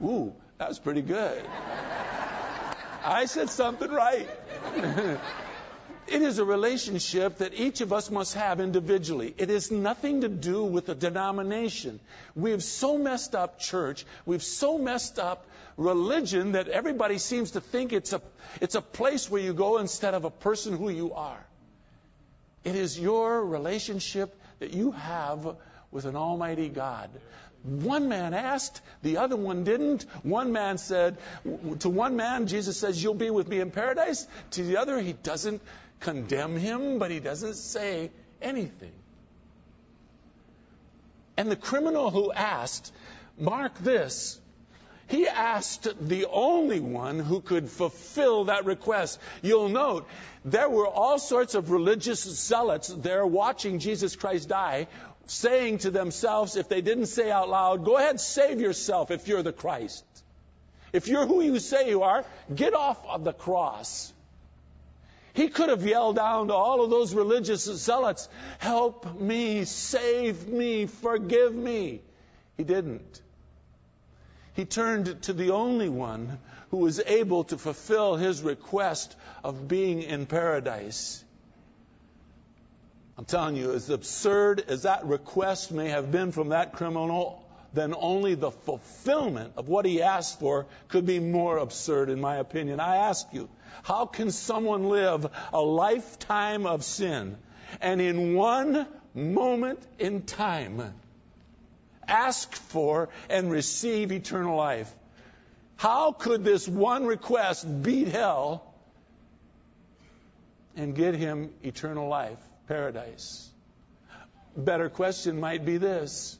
Ooh, 0.03 0.33
that 0.57 0.69
was 0.69 0.79
pretty 0.79 1.01
good. 1.01 1.45
I 3.05 3.25
said 3.25 3.49
something 3.49 3.91
right. 3.91 4.29
It 6.07 6.21
is 6.21 6.37
a 6.37 6.45
relationship 6.45 7.37
that 7.37 7.53
each 7.53 7.81
of 7.81 7.93
us 7.93 8.11
must 8.11 8.33
have 8.35 8.59
individually. 8.59 9.33
It 9.37 9.49
has 9.49 9.71
nothing 9.71 10.21
to 10.21 10.29
do 10.29 10.63
with 10.63 10.89
a 10.89 10.95
denomination. 10.95 11.99
We 12.35 12.51
have 12.51 12.63
so 12.63 12.97
messed 12.97 13.35
up 13.35 13.59
church, 13.59 14.05
we've 14.25 14.43
so 14.43 14.77
messed 14.77 15.19
up 15.19 15.45
religion 15.77 16.51
that 16.53 16.67
everybody 16.67 17.17
seems 17.17 17.51
to 17.51 17.61
think 17.61 17.93
it's 17.93 18.13
a, 18.13 18.21
it's 18.61 18.75
a 18.75 18.81
place 18.81 19.29
where 19.29 19.41
you 19.41 19.53
go 19.53 19.77
instead 19.77 20.13
of 20.13 20.25
a 20.25 20.29
person 20.29 20.77
who 20.77 20.89
you 20.89 21.13
are. 21.13 21.43
It 22.63 22.75
is 22.75 22.99
your 22.99 23.43
relationship 23.43 24.35
that 24.59 24.73
you 24.73 24.91
have 24.91 25.55
with 25.91 26.05
an 26.05 26.15
almighty 26.15 26.69
God. 26.69 27.09
One 27.63 28.09
man 28.09 28.33
asked, 28.33 28.81
the 29.03 29.17
other 29.17 29.37
one 29.37 29.63
didn't. 29.63 30.03
One 30.23 30.51
man 30.51 30.77
said, 30.77 31.17
to 31.79 31.89
one 31.89 32.17
man, 32.17 32.47
Jesus 32.47 32.77
says, 32.77 33.01
You'll 33.01 33.13
be 33.13 33.29
with 33.29 33.47
me 33.47 33.61
in 33.61 33.71
paradise. 33.71 34.27
To 34.51 34.63
the 34.63 34.77
other, 34.77 34.99
he 34.99 35.13
doesn't 35.13 35.61
condemn 35.99 36.57
him, 36.57 36.99
but 36.99 37.11
he 37.11 37.19
doesn't 37.19 37.55
say 37.55 38.11
anything. 38.41 38.91
And 41.37 41.49
the 41.49 41.55
criminal 41.55 42.11
who 42.11 42.31
asked, 42.31 42.91
mark 43.37 43.77
this, 43.79 44.39
he 45.07 45.27
asked 45.27 45.87
the 46.07 46.27
only 46.31 46.79
one 46.79 47.19
who 47.19 47.41
could 47.41 47.69
fulfill 47.69 48.45
that 48.45 48.65
request. 48.65 49.19
You'll 49.41 49.69
note 49.69 50.07
there 50.45 50.69
were 50.69 50.87
all 50.87 51.19
sorts 51.19 51.55
of 51.55 51.71
religious 51.71 52.21
zealots 52.21 52.87
there 52.87 53.25
watching 53.25 53.79
Jesus 53.79 54.15
Christ 54.15 54.49
die, 54.49 54.87
saying 55.25 55.79
to 55.79 55.91
themselves, 55.91 56.55
if 56.55 56.69
they 56.69 56.81
didn't 56.81 57.07
say 57.07 57.31
out 57.31 57.49
loud, 57.49 57.85
go 57.85 57.97
ahead, 57.97 58.19
save 58.19 58.61
yourself 58.61 59.11
if 59.11 59.27
you're 59.27 59.43
the 59.43 59.53
Christ. 59.53 60.05
If 60.91 61.07
you're 61.07 61.25
who 61.25 61.41
you 61.41 61.59
say 61.59 61.89
you 61.89 62.03
are, 62.03 62.23
get 62.53 62.73
off 62.73 63.03
of 63.07 63.23
the 63.23 63.33
cross. 63.33 64.12
He 65.33 65.47
could 65.47 65.69
have 65.69 65.85
yelled 65.85 66.15
down 66.15 66.47
to 66.47 66.53
all 66.53 66.83
of 66.83 66.91
those 66.91 67.13
religious 67.13 67.63
zealots, 67.63 68.29
Help 68.59 69.19
me, 69.19 69.65
save 69.65 70.47
me, 70.47 70.85
forgive 70.85 71.53
me. 71.53 72.01
He 72.55 72.63
didn't. 72.63 73.21
He 74.53 74.65
turned 74.65 75.23
to 75.23 75.33
the 75.33 75.51
only 75.51 75.89
one 75.89 76.37
who 76.69 76.77
was 76.77 76.99
able 76.99 77.43
to 77.45 77.57
fulfill 77.57 78.15
his 78.15 78.43
request 78.43 79.15
of 79.43 79.67
being 79.67 80.03
in 80.03 80.27
paradise. 80.27 81.23
I'm 83.17 83.25
telling 83.25 83.55
you, 83.55 83.73
as 83.73 83.89
absurd 83.89 84.63
as 84.67 84.83
that 84.83 85.05
request 85.05 85.71
may 85.71 85.89
have 85.89 86.11
been 86.11 86.31
from 86.31 86.49
that 86.49 86.73
criminal, 86.73 87.42
then 87.73 87.95
only 87.97 88.35
the 88.35 88.51
fulfillment 88.51 89.53
of 89.57 89.67
what 89.67 89.85
he 89.85 90.01
asked 90.01 90.39
for 90.39 90.67
could 90.89 91.05
be 91.05 91.19
more 91.19 91.57
absurd, 91.57 92.09
in 92.09 92.21
my 92.21 92.37
opinion. 92.37 92.79
I 92.79 92.97
ask 92.97 93.27
you, 93.33 93.49
how 93.81 94.05
can 94.05 94.31
someone 94.31 94.89
live 94.89 95.25
a 95.51 95.61
lifetime 95.61 96.65
of 96.67 96.83
sin 96.83 97.37
and 97.81 97.99
in 97.99 98.35
one 98.35 98.85
moment 99.15 99.79
in 99.97 100.21
time 100.21 100.93
ask 102.07 102.53
for 102.53 103.09
and 103.29 103.51
receive 103.51 104.11
eternal 104.11 104.55
life? 104.55 104.91
How 105.75 106.11
could 106.11 106.43
this 106.43 106.67
one 106.67 107.05
request 107.05 107.65
beat 107.83 108.09
hell 108.09 108.73
and 110.75 110.95
get 110.95 111.15
him 111.15 111.51
eternal 111.63 112.07
life, 112.07 112.37
paradise? 112.67 113.49
Better 114.55 114.89
question 114.89 115.39
might 115.39 115.65
be 115.65 115.77
this 115.77 116.37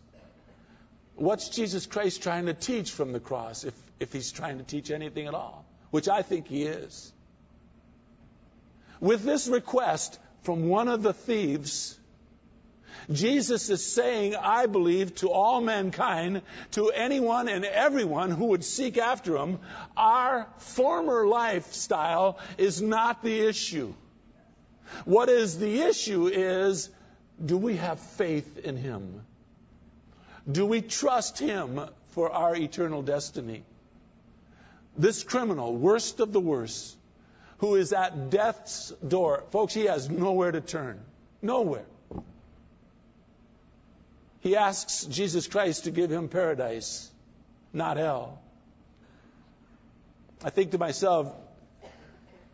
What's 1.16 1.50
Jesus 1.50 1.86
Christ 1.86 2.24
trying 2.24 2.48
to 2.48 2.54
teach 2.54 2.92
from 2.92 3.14
the 3.14 3.20
cross, 3.20 3.64
if, 3.64 3.74
if 4.00 4.12
he's 4.12 4.32
trying 4.32 4.58
to 4.58 4.64
teach 4.64 4.90
anything 4.92 5.28
at 5.28 5.34
all? 5.34 5.66
Which 5.92 6.08
I 6.10 6.22
think 6.24 6.48
he 6.48 6.64
is. 6.64 7.12
With 9.00 9.24
this 9.24 9.48
request 9.48 10.20
from 10.42 10.70
one 10.70 10.88
of 10.88 11.04
the 11.04 11.14
thieves, 11.14 12.00
Jesus 13.12 13.70
is 13.70 13.86
saying, 13.86 14.36
I 14.36 14.66
believe, 14.66 15.16
to 15.16 15.30
all 15.30 15.62
mankind, 15.62 16.42
to 16.72 16.90
anyone 16.90 17.50
and 17.50 17.66
everyone 17.66 18.32
who 18.32 18.46
would 18.46 18.64
seek 18.64 18.98
after 18.98 19.36
him, 19.38 19.60
our 19.98 20.48
former 20.58 21.28
lifestyle 21.28 22.40
is 22.58 22.82
not 22.82 23.24
the 23.24 23.48
issue. 23.48 23.94
What 25.06 25.30
is 25.30 25.58
the 25.58 25.82
issue 25.82 26.28
is, 26.28 26.90
do 27.44 27.58
we 27.58 27.78
have 27.78 28.00
faith 28.00 28.60
in 28.60 28.78
him? 28.78 29.22
Do 30.50 30.66
we 30.66 30.82
trust 30.82 31.40
him 31.40 31.80
for 32.10 32.32
our 32.32 32.56
eternal 32.56 33.02
destiny? 33.02 33.64
This 34.98 35.24
criminal, 35.24 35.76
worst 35.76 36.20
of 36.20 36.34
the 36.34 36.40
worst, 36.40 36.96
who 37.60 37.76
is 37.76 37.94
at 37.94 38.30
death's 38.30 38.92
door. 39.08 39.44
Folks, 39.52 39.74
he 39.74 39.86
has 39.86 40.10
nowhere 40.10 40.52
to 40.52 40.62
turn. 40.62 41.00
Nowhere. 41.42 41.86
He 44.42 44.58
asks 44.58 45.06
Jesus 45.06 45.48
Christ 45.48 45.86
to 45.86 45.92
give 45.92 46.12
him 46.12 46.28
paradise, 46.28 47.10
not 47.72 47.96
hell. 47.96 48.42
I 50.44 50.50
think 50.50 50.72
to 50.72 50.78
myself, 50.78 51.34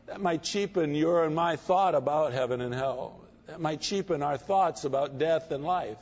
that 0.06 0.22
might 0.22 0.44
cheapen 0.44 0.94
your 0.94 1.26
and 1.26 1.34
my 1.34 1.56
thought 1.56 1.96
about 1.96 2.34
heaven 2.34 2.62
and 2.62 2.74
hell. 2.74 3.20
That 3.48 3.60
might 3.60 3.82
cheapen 3.82 4.22
our 4.22 4.38
thoughts 4.38 4.86
about 4.86 5.18
death 5.18 5.50
and 5.52 5.64
life. 5.64 5.98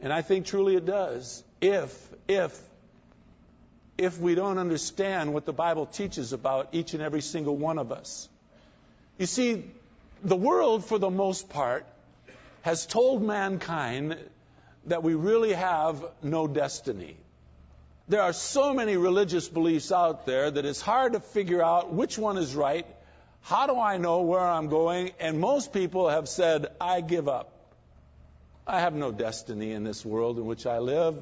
And 0.00 0.12
I 0.12 0.22
think 0.22 0.46
truly 0.46 0.76
it 0.76 0.86
does. 0.86 1.42
If, 1.60 2.08
if 2.28 2.60
if 3.98 4.18
we 4.18 4.34
don't 4.34 4.58
understand 4.58 5.32
what 5.32 5.46
the 5.46 5.52
Bible 5.52 5.86
teaches 5.86 6.32
about 6.32 6.68
each 6.72 6.92
and 6.94 7.02
every 7.02 7.22
single 7.22 7.56
one 7.56 7.78
of 7.78 7.92
us. 7.92 8.28
You 9.18 9.26
see, 9.26 9.64
the 10.22 10.36
world, 10.36 10.84
for 10.84 10.98
the 10.98 11.10
most 11.10 11.48
part, 11.48 11.86
has 12.62 12.84
told 12.84 13.22
mankind 13.22 14.18
that 14.86 15.02
we 15.02 15.14
really 15.14 15.52
have 15.52 16.04
no 16.22 16.46
destiny. 16.46 17.16
There 18.08 18.22
are 18.22 18.32
so 18.32 18.74
many 18.74 18.96
religious 18.96 19.48
beliefs 19.48 19.90
out 19.90 20.26
there 20.26 20.50
that 20.50 20.64
it's 20.64 20.80
hard 20.80 21.14
to 21.14 21.20
figure 21.20 21.62
out 21.62 21.92
which 21.92 22.18
one 22.18 22.36
is 22.36 22.54
right. 22.54 22.86
How 23.42 23.66
do 23.66 23.78
I 23.78 23.96
know 23.96 24.22
where 24.22 24.40
I'm 24.40 24.68
going? 24.68 25.12
And 25.18 25.40
most 25.40 25.72
people 25.72 26.08
have 26.08 26.28
said, 26.28 26.66
I 26.80 27.00
give 27.00 27.28
up. 27.28 27.55
I 28.66 28.80
have 28.80 28.94
no 28.94 29.12
destiny 29.12 29.72
in 29.72 29.84
this 29.84 30.04
world 30.04 30.38
in 30.38 30.46
which 30.46 30.66
I 30.66 30.78
live. 30.78 31.16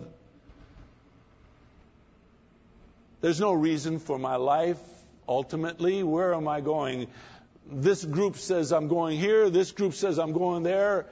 There's 3.21 3.41
no 3.41 3.53
reason 3.53 3.99
for 3.99 4.19
my 4.19 4.37
life 4.37 4.81
ultimately. 5.29 6.03
Where 6.03 6.35
am 6.35 6.49
I 6.49 6.63
going? 6.63 7.09
This 7.71 8.03
group 8.05 8.37
says 8.37 8.73
I'm 8.73 8.89
going 8.89 9.19
here, 9.19 9.51
this 9.51 9.73
group 9.73 9.95
says 9.95 10.19
I'm 10.19 10.33
going 10.33 10.63
there. 10.63 11.07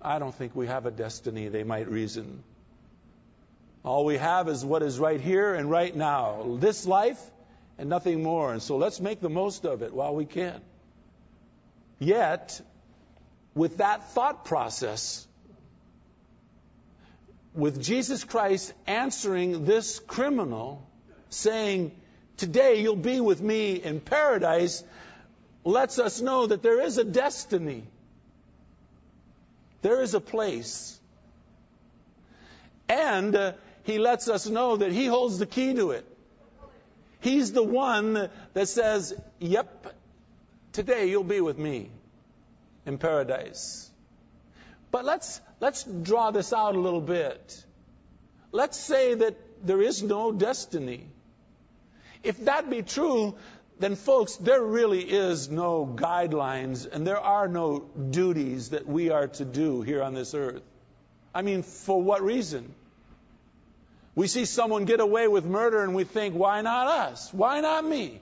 I 0.00 0.18
don't 0.18 0.34
think 0.34 0.54
we 0.54 0.66
have 0.66 0.86
a 0.86 0.90
destiny, 0.90 1.48
they 1.48 1.64
might 1.64 1.90
reason. 1.90 2.42
All 3.84 4.04
we 4.04 4.16
have 4.16 4.48
is 4.48 4.64
what 4.64 4.82
is 4.82 4.98
right 4.98 5.20
here 5.20 5.54
and 5.54 5.70
right 5.70 5.94
now, 5.94 6.56
this 6.58 6.86
life 6.86 7.20
and 7.78 7.88
nothing 7.88 8.22
more. 8.22 8.52
And 8.52 8.62
so 8.62 8.76
let's 8.76 9.00
make 9.00 9.20
the 9.20 9.30
most 9.30 9.64
of 9.64 9.82
it 9.82 9.92
while 9.92 10.14
we 10.14 10.24
can. 10.24 10.60
Yet, 11.98 12.60
with 13.58 13.78
that 13.78 14.10
thought 14.10 14.44
process, 14.44 15.26
with 17.54 17.82
Jesus 17.82 18.22
Christ 18.22 18.72
answering 18.86 19.64
this 19.64 19.98
criminal, 19.98 20.88
saying, 21.28 21.90
Today 22.36 22.80
you'll 22.80 22.94
be 22.94 23.20
with 23.20 23.42
me 23.42 23.74
in 23.74 24.00
paradise, 24.00 24.84
lets 25.64 25.98
us 25.98 26.20
know 26.20 26.46
that 26.46 26.62
there 26.62 26.80
is 26.80 26.98
a 26.98 27.04
destiny. 27.04 27.82
There 29.82 30.02
is 30.02 30.14
a 30.14 30.20
place. 30.20 31.00
And 32.88 33.34
uh, 33.34 33.52
he 33.82 33.98
lets 33.98 34.28
us 34.28 34.46
know 34.48 34.76
that 34.76 34.92
he 34.92 35.06
holds 35.06 35.40
the 35.40 35.46
key 35.46 35.74
to 35.74 35.90
it. 35.90 36.06
He's 37.20 37.50
the 37.50 37.64
one 37.64 38.30
that 38.54 38.68
says, 38.68 39.14
Yep, 39.40 39.94
today 40.72 41.10
you'll 41.10 41.24
be 41.24 41.40
with 41.40 41.58
me 41.58 41.90
in 42.88 42.98
paradise. 42.98 43.90
But 44.90 45.04
let's, 45.04 45.40
let's 45.60 45.84
draw 45.84 46.30
this 46.30 46.52
out 46.52 46.74
a 46.74 46.80
little 46.80 47.00
bit. 47.00 47.64
Let's 48.50 48.78
say 48.78 49.14
that 49.14 49.36
there 49.64 49.82
is 49.82 50.02
no 50.02 50.32
destiny. 50.32 51.06
If 52.22 52.44
that 52.46 52.68
be 52.70 52.82
true, 52.82 53.36
then 53.78 53.94
folks, 53.94 54.36
there 54.36 54.62
really 54.62 55.02
is 55.02 55.50
no 55.50 55.86
guidelines 55.86 56.90
and 56.90 57.06
there 57.06 57.20
are 57.20 57.46
no 57.46 57.80
duties 58.10 58.70
that 58.70 58.86
we 58.86 59.10
are 59.10 59.28
to 59.28 59.44
do 59.44 59.82
here 59.82 60.02
on 60.02 60.14
this 60.14 60.34
earth. 60.34 60.62
I 61.34 61.42
mean, 61.42 61.62
for 61.62 62.02
what 62.02 62.22
reason? 62.22 62.74
We 64.14 64.26
see 64.26 64.46
someone 64.46 64.84
get 64.84 64.98
away 65.00 65.28
with 65.28 65.44
murder 65.44 65.82
and 65.82 65.94
we 65.94 66.04
think, 66.04 66.34
why 66.34 66.62
not 66.62 66.88
us? 66.88 67.32
Why 67.32 67.60
not 67.60 67.84
me? 67.84 68.20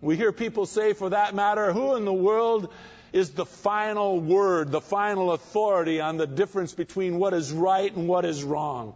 We 0.00 0.16
hear 0.16 0.32
people 0.32 0.66
say, 0.66 0.94
for 0.94 1.10
that 1.10 1.34
matter, 1.34 1.72
who 1.72 1.96
in 1.96 2.04
the 2.04 2.12
world 2.12 2.72
is 3.12 3.30
the 3.30 3.44
final 3.44 4.20
word, 4.20 4.70
the 4.70 4.80
final 4.80 5.32
authority 5.32 6.00
on 6.00 6.16
the 6.16 6.26
difference 6.26 6.72
between 6.72 7.18
what 7.18 7.34
is 7.34 7.52
right 7.52 7.94
and 7.94 8.08
what 8.08 8.24
is 8.24 8.42
wrong? 8.42 8.94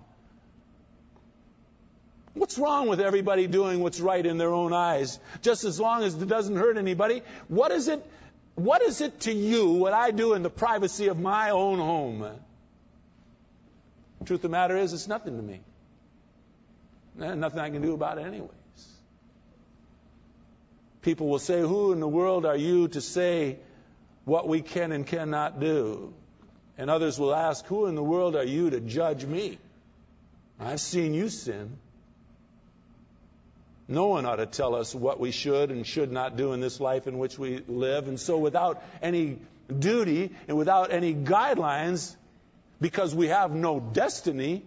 What's 2.33 2.59
wrong 2.59 2.89
with 2.89 3.01
everybody 3.01 3.47
doing 3.47 3.81
what's 3.81 4.01
right 4.01 4.25
in 4.25 4.39
their 4.39 4.53
own 4.53 4.73
eyes, 4.73 5.19
just 5.43 5.65
as 5.65 5.79
long 5.79 6.03
as 6.03 6.15
it 6.15 6.27
doesn't 6.27 6.57
hurt 6.57 6.77
anybody? 6.77 7.23
What 7.49 7.71
is 7.71 7.89
it? 7.89 8.05
What 8.57 8.83
is 8.83 9.01
it 9.01 9.21
to 9.21 9.33
you 9.33 9.71
what 9.73 9.93
I 9.93 10.11
do 10.11 10.35
in 10.35 10.43
the 10.43 10.51
privacy 10.51 11.09
of 11.09 11.19
my 11.19 11.51
own 11.51 11.79
home? 11.79 12.29
Truth 14.25 14.39
of 14.39 14.43
the 14.43 14.49
matter 14.49 14.77
is, 14.77 14.93
it's 14.93 15.07
nothing 15.07 15.37
to 15.37 15.43
me. 15.43 15.61
Eh, 17.21 17.35
nothing 17.35 17.61
I 17.61 17.71
can 17.71 17.83
do 17.83 17.93
about 17.95 18.19
it, 18.19 18.23
anyways. 18.23 18.64
People 21.05 21.29
will 21.29 21.39
say, 21.39 21.61
Who 21.61 21.93
in 21.93 22.01
the 22.01 22.09
world 22.09 22.47
are 22.47 22.57
you 22.57 22.89
to 22.89 23.01
say 23.03 23.59
what 24.25 24.49
we 24.49 24.63
can 24.63 24.91
and 24.91 25.07
cannot 25.07 25.61
do? 25.61 26.15
And 26.79 26.89
others 26.89 27.19
will 27.19 27.35
ask, 27.35 27.65
Who 27.67 27.87
in 27.87 27.95
the 27.95 28.03
world 28.03 28.35
are 28.35 28.45
you 28.45 28.71
to 28.71 28.81
judge 28.81 29.25
me? 29.25 29.59
I've 30.59 30.81
seen 30.81 31.13
you 31.13 31.29
sin. 31.29 31.77
No 33.87 34.07
one 34.07 34.25
ought 34.25 34.37
to 34.37 34.47
tell 34.47 34.75
us 34.75 34.95
what 34.95 35.21
we 35.21 35.31
should 35.31 35.71
and 35.71 35.87
should 35.87 36.11
not 36.11 36.39
do 36.39 36.55
in 36.55 36.61
this 36.61 36.81
life 36.81 37.07
in 37.07 37.19
which 37.19 37.39
we 37.39 37.63
live. 37.69 38.09
And 38.09 38.19
so, 38.19 38.39
without 38.39 38.83
any 39.03 39.39
duty 39.79 40.31
and 40.49 40.57
without 40.57 40.91
any 40.91 41.13
guidelines, 41.15 42.17
because 42.81 43.15
we 43.15 43.29
have 43.29 43.55
no 43.55 43.79
destiny, 43.79 44.63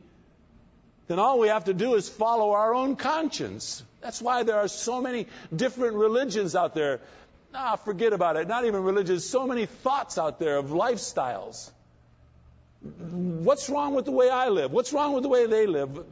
then 1.08 1.18
all 1.18 1.40
we 1.40 1.48
have 1.48 1.64
to 1.64 1.74
do 1.74 1.96
is 1.96 2.08
follow 2.08 2.52
our 2.52 2.76
own 2.76 2.96
conscience. 2.96 3.82
That's 4.08 4.22
why 4.22 4.44
there 4.44 4.56
are 4.56 4.70
so 4.70 5.02
many 5.02 5.28
different 5.54 5.98
religions 5.98 6.56
out 6.56 6.74
there. 6.74 7.02
Ah, 7.54 7.76
forget 7.76 8.14
about 8.14 8.38
it. 8.38 8.48
Not 8.48 8.64
even 8.64 8.84
religions. 8.84 9.26
So 9.26 9.46
many 9.46 9.66
thoughts 9.66 10.18
out 10.18 10.40
there 10.40 10.56
of 10.56 10.68
lifestyles. 10.68 11.70
What's 12.82 13.70
wrong 13.70 13.96
with 13.96 14.06
the 14.06 14.14
way 14.14 14.30
I 14.30 14.48
live? 14.48 14.72
What's 14.72 14.94
wrong 14.94 15.12
with 15.12 15.24
the 15.24 15.30
way 15.30 15.46
they 15.46 15.68
live? 15.68 16.06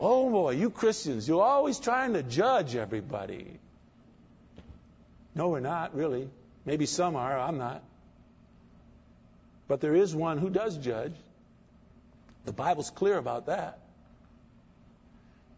Oh 0.00 0.30
boy, 0.30 0.52
you 0.52 0.70
Christians, 0.70 1.28
you're 1.28 1.42
always 1.42 1.78
trying 1.78 2.14
to 2.14 2.22
judge 2.22 2.74
everybody. 2.74 3.58
No, 5.34 5.50
we're 5.50 5.60
not, 5.60 5.94
really. 5.94 6.30
Maybe 6.64 6.86
some 6.86 7.14
are, 7.14 7.38
I'm 7.38 7.58
not. 7.58 7.82
But 9.68 9.82
there 9.82 9.94
is 9.94 10.14
one 10.14 10.38
who 10.38 10.48
does 10.48 10.78
judge. 10.78 11.12
The 12.46 12.52
Bible's 12.54 12.88
clear 12.88 13.18
about 13.18 13.46
that. 13.48 13.80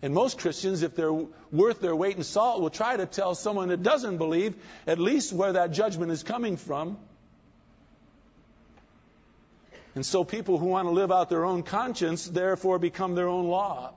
And 0.02 0.12
most 0.12 0.38
Christians, 0.38 0.82
if 0.82 0.96
they're 0.96 1.12
worth 1.52 1.80
their 1.80 1.94
weight 1.94 2.16
in 2.16 2.24
salt, 2.24 2.60
will 2.60 2.70
try 2.70 2.96
to 2.96 3.06
tell 3.06 3.34
someone 3.34 3.68
that 3.68 3.82
doesn't 3.82 4.18
believe 4.18 4.54
at 4.86 4.98
least 4.98 5.32
where 5.32 5.52
that 5.52 5.70
judgment 5.70 6.10
is 6.10 6.22
coming 6.22 6.56
from. 6.56 6.98
And 9.94 10.04
so 10.04 10.24
people 10.24 10.58
who 10.58 10.66
want 10.66 10.88
to 10.88 10.90
live 10.92 11.12
out 11.12 11.28
their 11.28 11.44
own 11.44 11.62
conscience 11.62 12.26
therefore 12.26 12.78
become 12.78 13.14
their 13.14 13.28
own 13.28 13.46
law 13.46 13.92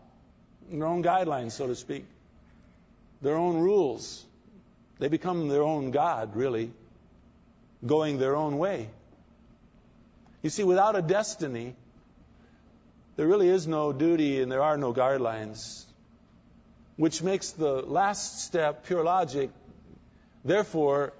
their 0.72 0.88
own 0.88 1.04
guidelines, 1.04 1.52
so 1.52 1.68
to 1.68 1.76
speak, 1.76 2.06
their 3.22 3.36
own 3.36 3.58
rules. 3.58 4.24
They 5.00 5.08
become 5.08 5.48
their 5.48 5.63
own 5.63 5.91
God, 5.91 6.36
really, 6.36 6.72
going 7.86 8.18
their 8.18 8.36
own 8.36 8.58
way. 8.58 8.89
You 10.41 10.50
see, 10.50 10.63
without 10.63 10.96
a 10.96 11.02
destiny, 11.02 11.76
there 13.15 13.28
really 13.28 13.50
is 13.50 13.68
no 13.68 13.91
duty 13.91 14.41
and 14.41 14.52
there 14.52 14.62
are 14.62 14.78
no 14.78 14.94
guidelines, 14.94 15.85
which 16.98 17.22
makes 17.22 17.52
the 17.52 17.82
last 17.82 18.44
step 18.46 18.86
pure 18.86 19.04
logic. 19.04 19.50
Therefore, 20.44 21.14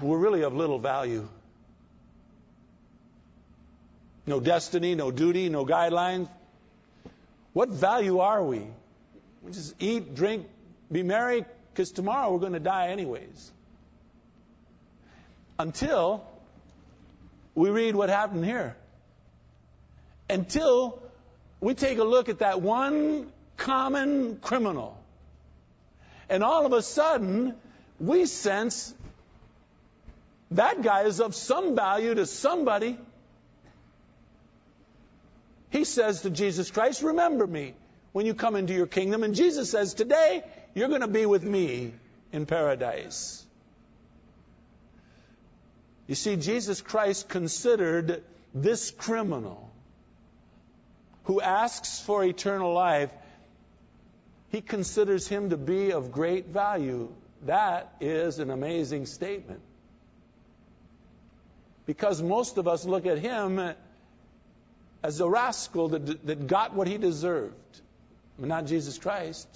we're 0.00 0.18
really 0.18 0.42
of 0.42 0.54
little 0.54 0.78
value. 0.78 1.28
No 4.26 4.40
destiny, 4.40 4.94
no 4.94 5.10
duty, 5.10 5.48
no 5.48 5.64
guidelines. 5.64 6.28
What 7.52 7.68
value 7.68 8.18
are 8.18 8.42
we? 8.42 8.66
We 9.42 9.52
just 9.52 9.74
eat, 9.78 10.14
drink, 10.14 10.46
be 10.90 11.02
merry, 11.02 11.44
because 11.72 11.92
tomorrow 11.92 12.32
we're 12.32 12.40
going 12.40 12.52
to 12.52 12.60
die 12.60 12.88
anyways. 12.88 13.52
Until 15.58 16.26
we 17.54 17.70
read 17.70 17.94
what 17.94 18.10
happened 18.10 18.44
here. 18.44 18.76
Until 20.28 21.00
we 21.60 21.74
take 21.74 21.98
a 21.98 22.04
look 22.04 22.28
at 22.28 22.40
that 22.40 22.60
one 22.60 23.32
common 23.56 24.38
criminal. 24.38 24.98
And 26.28 26.42
all 26.42 26.66
of 26.66 26.72
a 26.72 26.82
sudden, 26.82 27.54
we 27.98 28.26
sense 28.26 28.94
that 30.52 30.82
guy 30.82 31.02
is 31.02 31.20
of 31.20 31.34
some 31.34 31.74
value 31.74 32.14
to 32.14 32.26
somebody. 32.26 32.98
He 35.70 35.84
says 35.84 36.22
to 36.22 36.30
Jesus 36.30 36.70
Christ, 36.70 37.02
Remember 37.02 37.46
me 37.46 37.74
when 38.12 38.26
you 38.26 38.34
come 38.34 38.56
into 38.56 38.72
your 38.72 38.86
kingdom. 38.86 39.22
And 39.22 39.34
Jesus 39.34 39.70
says, 39.70 39.94
Today 39.94 40.42
you're 40.74 40.88
going 40.88 41.00
to 41.00 41.08
be 41.08 41.26
with 41.26 41.42
me 41.42 41.92
in 42.32 42.46
paradise. 42.46 43.44
You 46.06 46.14
see, 46.14 46.36
Jesus 46.36 46.80
Christ 46.80 47.28
considered 47.28 48.22
this 48.54 48.90
criminal 48.92 49.70
who 51.24 51.40
asks 51.40 52.00
for 52.00 52.24
eternal 52.24 52.72
life, 52.72 53.10
he 54.56 54.62
considers 54.62 55.28
him 55.28 55.50
to 55.50 55.58
be 55.58 55.92
of 55.92 56.10
great 56.10 56.46
value. 56.46 57.12
That 57.44 57.92
is 58.00 58.38
an 58.38 58.50
amazing 58.50 59.04
statement. 59.04 59.60
Because 61.84 62.22
most 62.22 62.56
of 62.56 62.66
us 62.66 62.86
look 62.86 63.04
at 63.04 63.18
him 63.18 63.74
as 65.02 65.20
a 65.20 65.28
rascal 65.28 65.90
that, 65.90 66.26
that 66.26 66.46
got 66.46 66.72
what 66.72 66.88
he 66.88 66.96
deserved, 66.96 67.82
not 68.38 68.64
Jesus 68.64 68.96
Christ. 68.96 69.46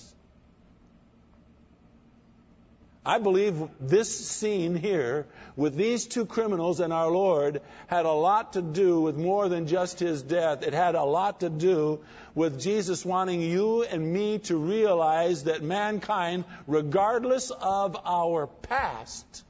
I 3.04 3.18
believe 3.18 3.56
this 3.80 4.28
scene 4.28 4.74
here 4.74 5.26
with 5.56 5.74
these 5.74 6.06
two 6.06 6.26
criminals 6.26 6.80
and 6.80 6.92
our 6.92 7.10
Lord 7.10 7.62
had 7.86 8.04
a 8.04 8.12
lot 8.12 8.52
to 8.52 8.62
do 8.62 9.00
with 9.00 9.16
more 9.16 9.48
than 9.48 9.66
just 9.66 9.98
his 9.98 10.22
death. 10.22 10.62
It 10.62 10.74
had 10.74 10.94
a 10.94 11.04
lot 11.04 11.40
to 11.40 11.48
do 11.48 12.00
with 12.34 12.60
Jesus 12.60 13.04
wanting 13.04 13.40
you 13.40 13.84
and 13.84 14.12
me 14.12 14.38
to 14.40 14.56
realize 14.56 15.44
that 15.44 15.62
mankind, 15.62 16.44
regardless 16.66 17.50
of 17.50 17.96
our 18.04 18.46
past, 18.46 19.44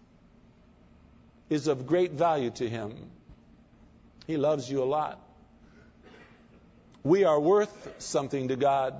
is 1.48 1.66
of 1.66 1.88
great 1.88 2.12
value 2.12 2.50
to 2.50 2.68
him. 2.68 3.10
He 4.28 4.36
loves 4.36 4.70
you 4.70 4.80
a 4.80 4.84
lot. 4.84 5.20
We 7.02 7.24
are 7.24 7.40
worth 7.40 7.94
something 7.98 8.48
to 8.48 8.56
God. 8.56 8.94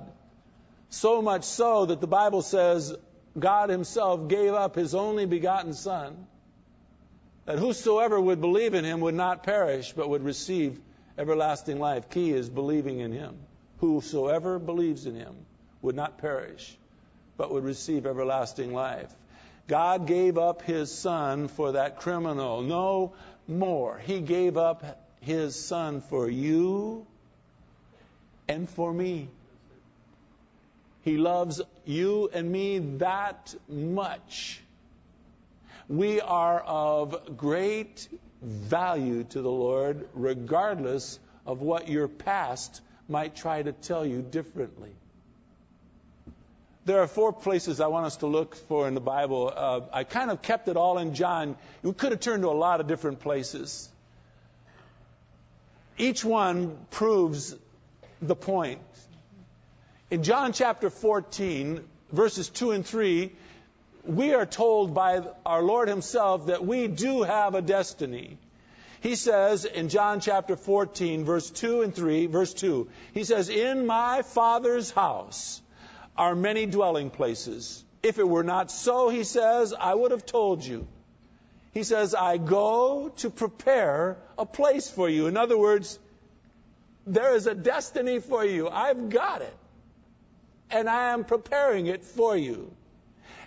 So 0.89 1.21
much 1.21 1.45
so 1.45 1.85
that 1.85 2.01
the 2.01 2.07
Bible 2.07 2.41
says 2.41 2.93
God 3.37 3.69
Himself 3.69 4.27
gave 4.27 4.53
up 4.53 4.75
His 4.75 4.95
only 4.95 5.25
begotten 5.25 5.73
Son 5.73 6.27
that 7.45 7.59
whosoever 7.59 8.19
would 8.19 8.39
believe 8.39 8.73
in 8.73 8.85
him 8.85 9.01
would 9.01 9.15
not 9.15 9.43
perish, 9.43 9.93
but 9.93 10.09
would 10.09 10.23
receive 10.23 10.79
everlasting 11.17 11.79
life. 11.79 12.09
Key 12.09 12.31
is 12.31 12.49
believing 12.49 12.99
in 12.99 13.11
him. 13.11 13.35
Whosoever 13.79 14.59
believes 14.59 15.05
in 15.05 15.15
him 15.15 15.35
would 15.81 15.95
not 15.95 16.19
perish, 16.19 16.77
but 17.37 17.51
would 17.51 17.63
receive 17.63 18.05
everlasting 18.05 18.73
life. 18.73 19.11
God 19.67 20.05
gave 20.05 20.37
up 20.37 20.61
his 20.61 20.91
son 20.91 21.47
for 21.47 21.73
that 21.73 21.97
criminal. 21.97 22.61
No 22.61 23.13
more. 23.47 23.97
He 23.97 24.21
gave 24.21 24.57
up 24.57 25.01
his 25.21 25.55
son 25.55 26.01
for 26.01 26.29
you 26.29 27.07
and 28.47 28.69
for 28.69 28.93
me. 28.93 29.29
He 31.03 31.17
loves 31.17 31.61
you 31.85 32.29
and 32.33 32.51
me 32.51 32.79
that 32.97 33.55
much. 33.67 34.61
We 35.89 36.21
are 36.21 36.59
of 36.59 37.37
great 37.37 38.07
value 38.41 39.23
to 39.25 39.41
the 39.41 39.51
Lord, 39.51 40.07
regardless 40.13 41.19
of 41.45 41.61
what 41.61 41.87
your 41.89 42.07
past 42.07 42.81
might 43.09 43.35
try 43.35 43.61
to 43.61 43.71
tell 43.71 44.05
you 44.05 44.21
differently. 44.21 44.91
There 46.85 47.01
are 47.01 47.07
four 47.07 47.31
places 47.31 47.79
I 47.79 47.87
want 47.87 48.07
us 48.07 48.17
to 48.17 48.27
look 48.27 48.55
for 48.55 48.87
in 48.87 48.95
the 48.95 49.01
Bible. 49.01 49.51
Uh, 49.55 49.81
I 49.93 50.03
kind 50.03 50.31
of 50.31 50.41
kept 50.41 50.67
it 50.67 50.77
all 50.77 50.97
in 50.97 51.13
John. 51.13 51.55
We 51.83 51.93
could 51.93 52.11
have 52.11 52.21
turned 52.21 52.41
to 52.43 52.49
a 52.49 52.57
lot 52.57 52.79
of 52.79 52.87
different 52.87 53.19
places. 53.19 53.87
Each 55.97 56.25
one 56.25 56.77
proves 56.89 57.55
the 58.21 58.35
point. 58.35 58.81
In 60.11 60.23
John 60.23 60.51
chapter 60.51 60.89
14, 60.89 61.85
verses 62.11 62.49
2 62.49 62.71
and 62.71 62.85
3, 62.85 63.31
we 64.03 64.33
are 64.33 64.45
told 64.45 64.93
by 64.93 65.21
our 65.45 65.63
Lord 65.63 65.87
Himself 65.87 66.47
that 66.47 66.65
we 66.65 66.89
do 66.89 67.23
have 67.23 67.55
a 67.55 67.61
destiny. 67.61 68.37
He 68.99 69.15
says 69.15 69.63
in 69.63 69.87
John 69.87 70.19
chapter 70.19 70.57
14, 70.57 71.23
verse 71.23 71.49
2 71.49 71.83
and 71.83 71.95
3, 71.95 72.25
verse 72.25 72.53
2, 72.53 72.89
He 73.13 73.23
says, 73.23 73.47
In 73.47 73.85
my 73.85 74.21
Father's 74.21 74.91
house 74.91 75.61
are 76.17 76.35
many 76.35 76.65
dwelling 76.65 77.09
places. 77.09 77.81
If 78.03 78.19
it 78.19 78.27
were 78.27 78.43
not 78.43 78.69
so, 78.69 79.07
He 79.07 79.23
says, 79.23 79.73
I 79.73 79.93
would 79.95 80.11
have 80.11 80.25
told 80.25 80.65
you. 80.65 80.89
He 81.73 81.83
says, 81.83 82.15
I 82.15 82.35
go 82.35 83.13
to 83.19 83.29
prepare 83.29 84.17
a 84.37 84.45
place 84.45 84.91
for 84.91 85.07
you. 85.07 85.27
In 85.27 85.37
other 85.37 85.57
words, 85.57 85.97
there 87.07 87.33
is 87.33 87.47
a 87.47 87.55
destiny 87.55 88.19
for 88.19 88.43
you. 88.43 88.67
I've 88.67 89.09
got 89.09 89.41
it. 89.41 89.55
And 90.71 90.89
I 90.89 91.13
am 91.13 91.25
preparing 91.25 91.87
it 91.87 92.03
for 92.03 92.35
you. 92.35 92.71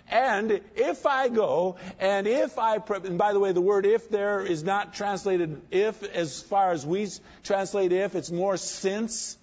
And 0.07 0.61
if 0.75 1.07
I 1.07 1.29
go, 1.29 1.77
and 1.99 2.27
if 2.27 2.59
I, 2.59 2.75
and 2.75 3.17
by 3.17 3.33
the 3.33 3.39
way, 3.39 3.53
the 3.53 3.61
word 3.61 3.87
if 3.87 4.09
there 4.09 4.41
is 4.45 4.63
not 4.63 4.93
translated 4.93 5.61
if 5.71 6.03
as 6.03 6.41
far 6.41 6.71
as 6.71 6.85
we 6.85 7.09
translate 7.43 7.91
if, 7.91 8.15
it's 8.15 8.31
more 8.31 8.57
since. 8.57 9.37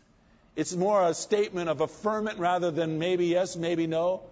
It's 0.55 0.75
more 0.75 1.03
a 1.09 1.15
statement 1.15 1.69
of 1.69 1.81
affirmation 1.81 2.39
rather 2.39 2.71
than 2.71 2.99
maybe 2.99 3.27
yes, 3.27 3.57
maybe 3.57 3.87
no. 3.87 4.23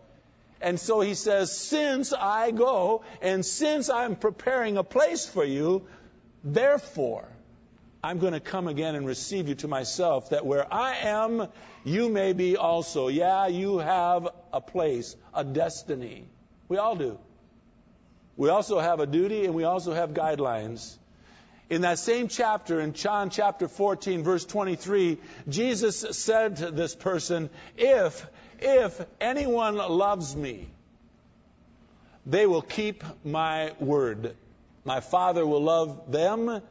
And 0.61 0.79
so 0.79 1.01
he 1.01 1.15
says, 1.15 1.57
since 1.57 2.13
I 2.13 2.51
go, 2.51 3.03
and 3.23 3.45
since 3.45 3.89
I'm 3.89 4.15
preparing 4.15 4.77
a 4.77 4.85
place 4.85 5.27
for 5.27 5.45
you, 5.45 5.87
therefore, 6.45 7.27
I'm 8.03 8.19
going 8.19 8.33
to 8.33 8.41
come 8.41 8.67
again 8.67 8.95
and 8.95 9.07
receive 9.07 9.49
you 9.49 9.55
to 9.57 9.69
myself, 9.69 10.31
that 10.31 10.47
where 10.47 10.73
I 10.73 10.97
am, 11.03 11.49
you 11.85 12.09
may 12.09 12.33
be 12.33 12.57
also. 12.57 13.09
Yeah, 13.09 13.47
you 13.49 13.79
have 13.79 14.29
a 14.53 14.61
place, 14.61 15.17
a 15.35 15.45
destiny. 15.45 16.25
We 16.69 16.79
all 16.79 16.97
do. 16.97 17.19
We 18.37 18.49
also 18.49 18.79
have 18.79 19.01
a 19.01 19.07
duty 19.07 19.45
and 19.45 19.55
we 19.55 19.65
also 19.65 19.93
have 19.93 20.11
guidelines. 20.11 20.97
In 21.69 21.83
that 21.83 21.99
same 21.99 22.29
chapter, 22.29 22.81
in 22.81 22.95
John 22.95 23.29
chapter 23.29 23.69
14, 23.69 24.25
verse 24.25 24.47
23, 24.47 25.19
Jesus 25.49 26.01
said 26.13 26.57
to 26.57 26.71
this 26.71 26.95
person, 26.95 27.51
If, 27.77 28.27
if 28.61 28.99
anyone 29.21 29.77
loves 29.77 30.35
me, 30.35 30.69
they 32.25 32.47
will 32.47 32.63
keep 32.63 33.05
my 33.25 33.73
word. 33.79 34.35
My 34.85 35.01
Father 35.01 35.47
will 35.47 35.63
love 35.63 36.11
them 36.11 36.63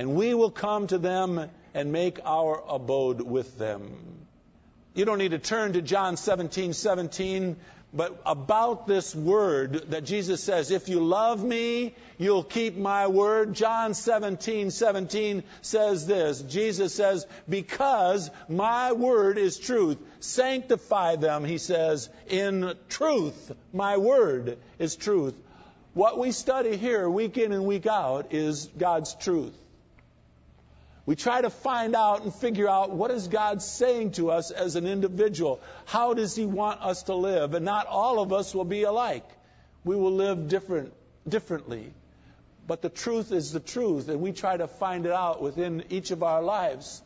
and 0.00 0.14
we 0.14 0.32
will 0.32 0.50
come 0.50 0.86
to 0.86 0.96
them 0.96 1.50
and 1.74 1.92
make 1.92 2.20
our 2.24 2.62
abode 2.66 3.20
with 3.20 3.58
them. 3.58 3.92
You 4.94 5.04
don't 5.04 5.18
need 5.18 5.32
to 5.32 5.38
turn 5.38 5.74
to 5.74 5.82
John 5.82 6.16
17, 6.16 6.72
17, 6.72 7.56
but 7.92 8.18
about 8.24 8.86
this 8.86 9.14
word 9.14 9.90
that 9.90 10.06
Jesus 10.06 10.42
says, 10.42 10.70
if 10.70 10.88
you 10.88 11.00
love 11.00 11.44
me, 11.44 11.94
you'll 12.16 12.44
keep 12.44 12.78
my 12.78 13.08
word. 13.08 13.52
John 13.52 13.92
17, 13.92 14.70
17 14.70 15.42
says 15.60 16.06
this. 16.06 16.40
Jesus 16.40 16.94
says, 16.94 17.26
because 17.46 18.30
my 18.48 18.92
word 18.92 19.36
is 19.36 19.58
truth. 19.58 19.98
Sanctify 20.20 21.16
them, 21.16 21.44
he 21.44 21.58
says, 21.58 22.08
in 22.26 22.72
truth. 22.88 23.52
My 23.74 23.98
word 23.98 24.56
is 24.78 24.96
truth. 24.96 25.34
What 25.92 26.18
we 26.18 26.32
study 26.32 26.78
here 26.78 27.10
week 27.10 27.36
in 27.36 27.52
and 27.52 27.66
week 27.66 27.86
out 27.86 28.32
is 28.32 28.66
God's 28.78 29.14
truth. 29.16 29.52
We 31.10 31.16
try 31.16 31.40
to 31.40 31.50
find 31.50 31.96
out 31.96 32.22
and 32.22 32.32
figure 32.32 32.68
out 32.68 32.92
what 32.92 33.10
is 33.10 33.26
God 33.26 33.62
saying 33.62 34.12
to 34.12 34.30
us 34.30 34.52
as 34.52 34.76
an 34.76 34.86
individual. 34.86 35.60
How 35.84 36.14
does 36.14 36.36
He 36.36 36.46
want 36.46 36.82
us 36.82 37.02
to 37.08 37.16
live? 37.16 37.54
And 37.54 37.64
not 37.64 37.88
all 37.88 38.20
of 38.20 38.32
us 38.32 38.54
will 38.54 38.64
be 38.64 38.84
alike. 38.84 39.28
We 39.82 39.96
will 39.96 40.12
live 40.12 40.46
different, 40.46 40.92
differently. 41.28 41.92
But 42.68 42.80
the 42.80 42.88
truth 42.88 43.32
is 43.32 43.50
the 43.50 43.58
truth, 43.58 44.08
and 44.08 44.20
we 44.20 44.30
try 44.30 44.56
to 44.56 44.68
find 44.68 45.04
it 45.04 45.10
out 45.10 45.42
within 45.42 45.82
each 45.90 46.12
of 46.12 46.22
our 46.22 46.42
lives. 46.42 47.02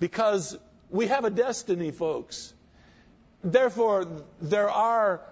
Because 0.00 0.58
we 0.90 1.06
have 1.06 1.24
a 1.24 1.30
destiny, 1.30 1.92
folks. 1.92 2.52
Therefore, 3.42 4.06
there 4.42 4.68
are 4.70 5.22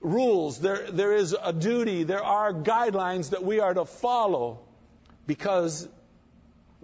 rules, 0.00 0.58
there, 0.58 0.90
there 0.90 1.14
is 1.14 1.36
a 1.40 1.52
duty, 1.52 2.02
there 2.02 2.24
are 2.24 2.52
guidelines 2.52 3.30
that 3.30 3.44
we 3.44 3.60
are 3.60 3.74
to 3.74 3.84
follow 3.84 4.58
because 5.28 5.86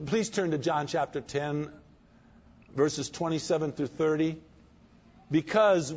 Please 0.07 0.31
turn 0.31 0.51
to 0.51 0.59
John 0.59 0.89
chapter 0.89 1.21
10, 1.21 1.71
verses 2.75 3.09
27 3.09 3.73
through 3.73 3.87
30. 3.87 4.37
Because 5.31 5.95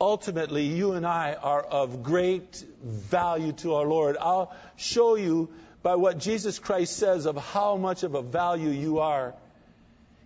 ultimately, 0.00 0.64
you 0.64 0.92
and 0.92 1.06
I 1.06 1.34
are 1.34 1.62
of 1.62 2.02
great 2.02 2.62
value 2.82 3.52
to 3.52 3.74
our 3.74 3.86
Lord. 3.86 4.16
I'll 4.20 4.54
show 4.76 5.14
you 5.14 5.50
by 5.82 5.94
what 5.94 6.18
Jesus 6.18 6.58
Christ 6.58 6.96
says 6.96 7.26
of 7.26 7.36
how 7.36 7.76
much 7.76 8.02
of 8.02 8.14
a 8.14 8.22
value 8.22 8.70
you 8.70 8.98
are. 8.98 9.34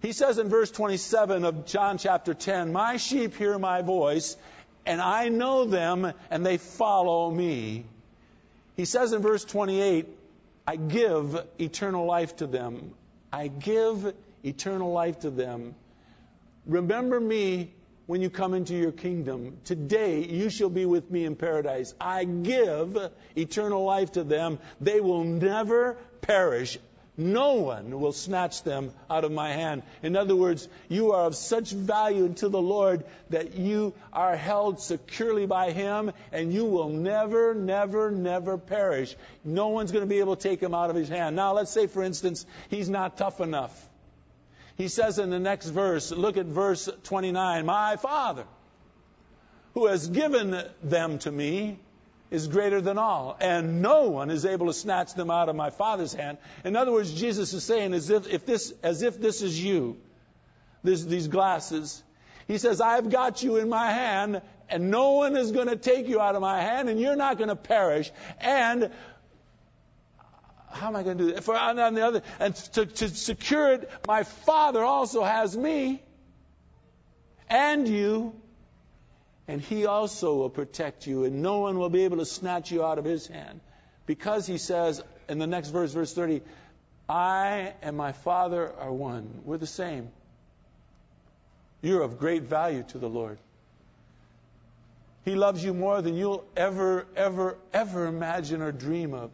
He 0.03 0.13
says 0.13 0.39
in 0.39 0.49
verse 0.49 0.71
27 0.71 1.45
of 1.45 1.67
John 1.67 1.99
chapter 1.99 2.35
10, 2.35 2.73
My 2.73 2.97
sheep 2.97 3.37
hear 3.37 3.57
my 3.59 3.83
voice, 3.83 4.37
and 4.85 5.01
I 5.01 5.29
know 5.29 5.65
them, 5.65 6.13
and 6.31 6.45
they 6.45 6.57
follow 6.57 7.31
me. 7.31 7.85
He 8.77 8.85
says 8.85 9.13
in 9.13 9.23
verse 9.23 9.45
28, 9.45 10.09
I 10.67 10.77
give 10.77 11.47
eternal 11.59 12.07
life 12.07 12.37
to 12.37 12.47
them. 12.47 12.95
I 13.33 13.49
give 13.49 14.15
eternal 14.43 14.93
life 14.93 15.21
to 15.21 15.31
them. 15.31 15.75
Remember 16.67 17.21
me 17.21 17.73
when 18.07 18.23
you 18.23 18.31
come 18.31 18.55
into 18.55 18.75
your 18.75 18.93
kingdom. 18.93 19.59
Today 19.65 20.25
you 20.25 20.51
shall 20.51 20.71
be 20.71 20.87
with 20.87 21.11
me 21.11 21.25
in 21.25 21.37
paradise. 21.37 21.95
I 22.01 22.25
give 22.25 22.97
eternal 23.37 23.85
life 23.85 24.13
to 24.13 24.25
them. 24.25 24.59
They 24.81 25.01
will 25.01 25.25
never 25.25 25.99
perish. 26.21 26.79
No 27.17 27.55
one 27.55 28.01
will 28.01 28.13
snatch 28.13 28.65
them 28.65 28.91
out 29.09 29.23
of 29.23 29.31
my 29.31 29.53
hand. 29.53 29.85
In 30.03 30.17
other 30.17 30.35
words, 30.35 30.67
you 30.89 31.13
are 31.13 31.27
of 31.27 31.37
such 31.37 31.71
value 31.71 32.33
to 32.35 32.49
the 32.49 32.61
Lord 32.61 33.05
that 33.31 33.55
you 33.55 33.95
are 34.13 34.37
held 34.37 34.81
securely 34.81 35.47
by 35.47 35.71
Him 35.71 36.11
and 36.33 36.53
you 36.53 36.65
will 36.65 36.89
never, 36.89 37.55
never, 37.55 38.11
never 38.11 38.59
perish. 38.59 39.15
No 39.45 39.69
one's 39.69 39.93
going 39.93 40.03
to 40.03 40.09
be 40.09 40.19
able 40.19 40.35
to 40.35 40.43
take 40.43 40.61
Him 40.61 40.75
out 40.75 40.91
of 40.91 40.97
His 40.97 41.09
hand. 41.09 41.37
Now, 41.37 41.53
let's 41.53 41.71
say, 41.71 41.87
for 41.87 42.03
instance, 42.03 42.47
He's 42.69 42.89
not 42.89 43.17
tough 43.17 43.41
enough. 43.41 43.89
He 44.77 44.89
says 44.89 45.21
in 45.21 45.31
the 45.31 45.39
next 45.39 45.69
verse, 45.69 46.11
look 46.11 46.37
at 46.37 46.47
verse 46.47 46.89
29, 47.05 47.65
My 47.65 47.95
Father, 47.95 48.45
who 49.75 49.87
has 49.87 50.09
given 50.09 50.65
them 50.83 51.19
to 51.21 51.31
me, 51.31 51.79
is 52.35 52.49
greater 52.49 52.81
than 52.81 52.99
all, 52.99 53.37
and 53.41 53.81
no 53.81 54.11
one 54.11 54.31
is 54.31 54.45
able 54.45 54.67
to 54.67 54.73
snatch 54.73 55.15
them 55.15 55.31
out 55.31 55.49
of 55.49 55.55
my 55.55 55.71
Father's 55.71 56.13
hand. 56.13 56.39
In 56.65 56.75
other 56.75 56.91
words, 56.91 57.15
Jesus 57.15 57.53
is 57.55 57.63
saying, 57.63 57.95
as 57.95 58.11
if, 58.11 58.27
if 58.27 58.45
this, 58.45 58.75
as 58.83 59.03
if 59.03 59.21
this 59.21 59.41
is 59.41 59.63
you, 59.63 59.97
this, 60.83 61.05
these 61.05 61.29
glasses. 61.29 62.03
He 62.49 62.59
says, 62.59 62.81
I've 62.81 63.09
got 63.09 63.43
you 63.43 63.57
in 63.57 63.69
my 63.69 63.91
hand, 63.91 64.43
and 64.69 64.91
no 64.91 65.13
one 65.13 65.37
is 65.37 65.53
going 65.53 65.69
to 65.69 65.77
take 65.77 66.09
you 66.09 66.21
out 66.21 66.35
of 66.35 66.43
my 66.43 66.61
hand, 66.61 66.89
and 66.89 67.01
you're 67.01 67.17
not 67.17 67.39
going 67.39 67.51
to 67.51 67.57
perish. 67.57 68.11
And 68.41 68.91
how 70.71 70.89
am 70.89 70.97
I 70.97 71.05
going 71.05 71.19
to 71.19 71.25
do 71.25 71.33
that? 71.35 71.45
For 71.45 71.57
on 71.57 71.95
the 71.95 72.05
other, 72.05 72.23
and 72.41 72.55
to, 72.75 72.85
to 72.85 73.09
secure 73.09 73.75
it, 73.75 73.89
my 74.09 74.25
Father 74.25 74.83
also 74.83 75.23
has 75.23 75.57
me 75.57 76.03
and 77.49 77.87
you 77.87 78.35
and 79.47 79.61
he 79.61 79.87
also 79.87 80.35
will 80.37 80.51
protect 80.51 81.07
you, 81.07 81.25
and 81.25 81.43
no 81.43 81.59
one 81.59 81.79
will 81.79 81.91
be 81.91 82.05
able 82.05 82.19
to 82.19 82.27
snatch 82.27 82.71
you 82.71 82.85
out 82.85 82.99
of 82.99 83.05
his 83.05 83.27
hand. 83.27 83.61
Because 84.07 84.47
he 84.47 84.59
says 84.59 85.03
in 85.29 85.39
the 85.39 85.47
next 85.47 85.71
verse, 85.71 85.93
verse 85.93 86.13
30, 86.13 86.43
I 87.09 87.75
and 87.83 87.97
my 87.97 88.13
Father 88.13 88.73
are 88.79 88.93
one. 88.93 89.43
We're 89.45 89.59
the 89.59 89.67
same. 89.67 90.09
You're 91.83 92.03
of 92.03 92.19
great 92.19 92.45
value 92.45 92.85
to 92.89 92.99
the 92.99 93.09
Lord. 93.09 93.39
He 95.25 95.35
loves 95.35 95.65
you 95.65 95.73
more 95.75 96.01
than 96.03 96.17
you'll 96.17 96.45
ever, 96.57 97.07
ever, 97.17 97.57
ever 97.73 98.07
imagine 98.07 98.63
or 98.63 98.73
dream 98.73 99.15
of. 99.15 99.31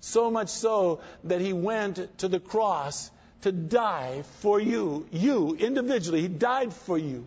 So 0.00 0.30
much 0.30 0.48
so 0.48 1.00
that 1.24 1.40
he 1.40 1.52
went 1.52 2.18
to 2.18 2.28
the 2.28 2.40
cross 2.40 3.10
to 3.42 3.52
die 3.52 4.22
for 4.40 4.60
you. 4.60 5.06
You, 5.12 5.54
individually, 5.54 6.22
he 6.22 6.28
died 6.28 6.72
for 6.72 6.98
you. 6.98 7.26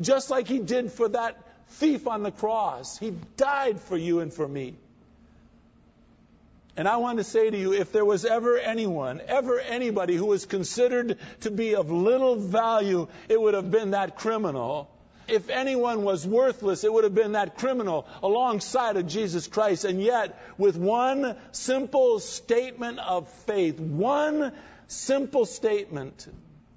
Just 0.00 0.30
like 0.30 0.48
he 0.48 0.58
did 0.58 0.92
for 0.92 1.08
that 1.08 1.36
thief 1.68 2.06
on 2.06 2.22
the 2.22 2.30
cross. 2.30 2.98
He 2.98 3.12
died 3.36 3.80
for 3.80 3.96
you 3.96 4.20
and 4.20 4.32
for 4.32 4.46
me. 4.46 4.74
And 6.76 6.88
I 6.88 6.96
want 6.98 7.18
to 7.18 7.24
say 7.24 7.50
to 7.50 7.58
you 7.58 7.72
if 7.74 7.92
there 7.92 8.04
was 8.04 8.24
ever 8.24 8.56
anyone, 8.56 9.20
ever 9.26 9.58
anybody 9.60 10.16
who 10.16 10.26
was 10.26 10.46
considered 10.46 11.18
to 11.40 11.50
be 11.50 11.74
of 11.74 11.90
little 11.90 12.36
value, 12.36 13.08
it 13.28 13.40
would 13.40 13.54
have 13.54 13.70
been 13.70 13.90
that 13.90 14.16
criminal 14.16 14.88
if 15.30 15.48
anyone 15.48 16.02
was 16.02 16.26
worthless, 16.26 16.84
it 16.84 16.92
would 16.92 17.04
have 17.04 17.14
been 17.14 17.32
that 17.32 17.56
criminal 17.56 18.06
alongside 18.22 18.96
of 18.96 19.06
Jesus 19.06 19.46
Christ. 19.46 19.84
And 19.84 20.02
yet, 20.02 20.38
with 20.58 20.76
one 20.76 21.36
simple 21.52 22.18
statement 22.18 22.98
of 22.98 23.28
faith, 23.44 23.78
one 23.78 24.52
simple 24.88 25.46
statement 25.46 26.26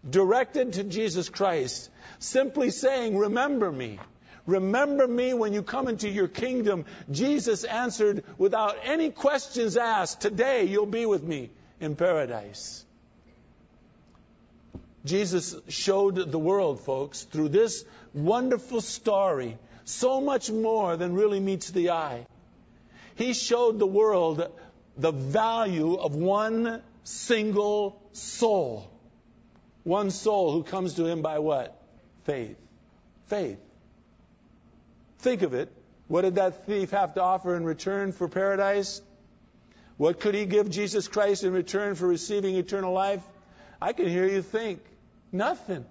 directed 0.07 0.74
to 0.74 0.84
Jesus 0.84 1.30
Christ, 1.30 1.89
simply 2.24 2.69
saying, 2.69 3.17
Remember 3.17 3.71
me. 3.71 3.99
Remember 4.45 5.07
me 5.07 5.34
when 5.34 5.53
you 5.53 5.63
come 5.63 5.88
into 5.88 6.09
your 6.09 6.28
kingdom. 6.28 6.86
Jesus 7.09 7.63
answered 7.63 8.24
without 8.38 8.76
any 8.84 9.09
questions 9.09 9.78
asked, 9.78 10.21
Today 10.21 10.65
you'll 10.65 10.86
be 10.86 11.05
with 11.05 11.24
me 11.24 11.51
in 11.80 11.95
paradise. 11.95 12.86
Jesus 15.05 15.55
showed 15.67 16.15
the 16.32 16.39
world, 16.39 16.82
folks, 16.82 17.24
through 17.24 17.49
this 17.49 17.84
wonderful 18.13 18.80
story, 18.80 19.57
so 19.84 20.21
much 20.21 20.49
more 20.49 20.95
than 20.95 21.13
really 21.13 21.41
meets 21.41 21.71
the 21.71 21.91
eye. 21.91 22.26
He 23.15 23.34
showed 23.34 23.80
the 23.80 23.88
world 23.88 24.49
the 24.97 25.11
value 25.11 25.95
of 25.95 26.15
one 26.15 26.82
single 27.03 28.01
soul. 28.13 28.89
One 29.84 30.09
soul 30.09 30.53
who 30.53 30.63
comes 30.63 30.95
to 30.95 31.05
him 31.05 31.21
by 31.21 31.39
what? 31.39 31.82
Faith. 32.24 32.57
Faith. 33.28 33.59
Think 35.19 35.41
of 35.41 35.53
it. 35.53 35.71
What 36.07 36.21
did 36.21 36.36
that 36.36 36.65
thief 36.65 36.91
have 36.91 37.15
to 37.15 37.21
offer 37.21 37.55
in 37.55 37.63
return 37.63 38.11
for 38.11 38.28
paradise? 38.28 39.01
What 39.97 40.19
could 40.19 40.36
he 40.36 40.45
give 40.45 40.69
Jesus 40.69 41.07
Christ 41.07 41.43
in 41.43 41.53
return 41.53 41.95
for 41.95 42.07
receiving 42.07 42.55
eternal 42.55 42.93
life? 42.93 43.21
I 43.82 43.93
can 43.93 44.07
hear 44.07 44.28
you 44.28 44.41
think. 44.41 44.82
Nothing. 45.32 45.86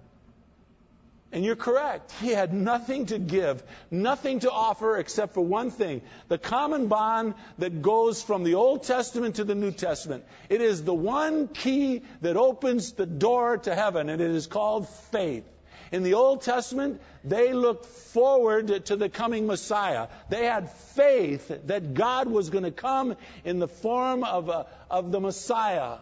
And 1.31 1.43
you're 1.43 1.55
correct. 1.55 2.11
He 2.21 2.29
had 2.29 2.53
nothing 2.53 3.07
to 3.07 3.17
give, 3.17 3.63
nothing 3.89 4.41
to 4.41 4.51
offer 4.51 4.97
except 4.97 5.33
for 5.33 5.41
one 5.41 5.71
thing 5.71 6.03
the 6.27 6.37
common 6.37 6.87
bond 6.87 7.33
that 7.57 7.81
goes 7.81 8.21
from 8.21 8.43
the 8.43 8.53
Old 8.53 8.83
Testament 8.83 9.35
to 9.35 9.43
the 9.43 9.55
New 9.55 9.71
Testament. 9.71 10.25
It 10.47 10.61
is 10.61 10.83
the 10.83 10.93
one 10.93 11.47
key 11.47 12.03
that 12.21 12.37
opens 12.37 12.91
the 12.91 13.07
door 13.07 13.57
to 13.57 13.73
heaven, 13.73 14.09
and 14.09 14.21
it 14.21 14.29
is 14.29 14.45
called 14.45 14.87
faith. 15.11 15.49
In 15.93 16.01
the 16.01 16.15
Old 16.15 16.41
Testament, 16.41 16.99
they 17.23 17.53
looked 17.53 17.85
forward 17.85 18.87
to 18.87 18.95
the 18.95 19.09
coming 19.09 19.45
Messiah. 19.45 20.07
They 20.27 20.45
had 20.45 20.71
faith 20.71 21.51
that 21.67 21.93
God 21.93 22.27
was 22.27 22.49
going 22.49 22.63
to 22.63 22.71
come 22.71 23.15
in 23.45 23.59
the 23.59 23.67
form 23.67 24.23
of, 24.23 24.49
a, 24.49 24.65
of 24.89 25.11
the 25.11 25.19
Messiah. 25.19 25.97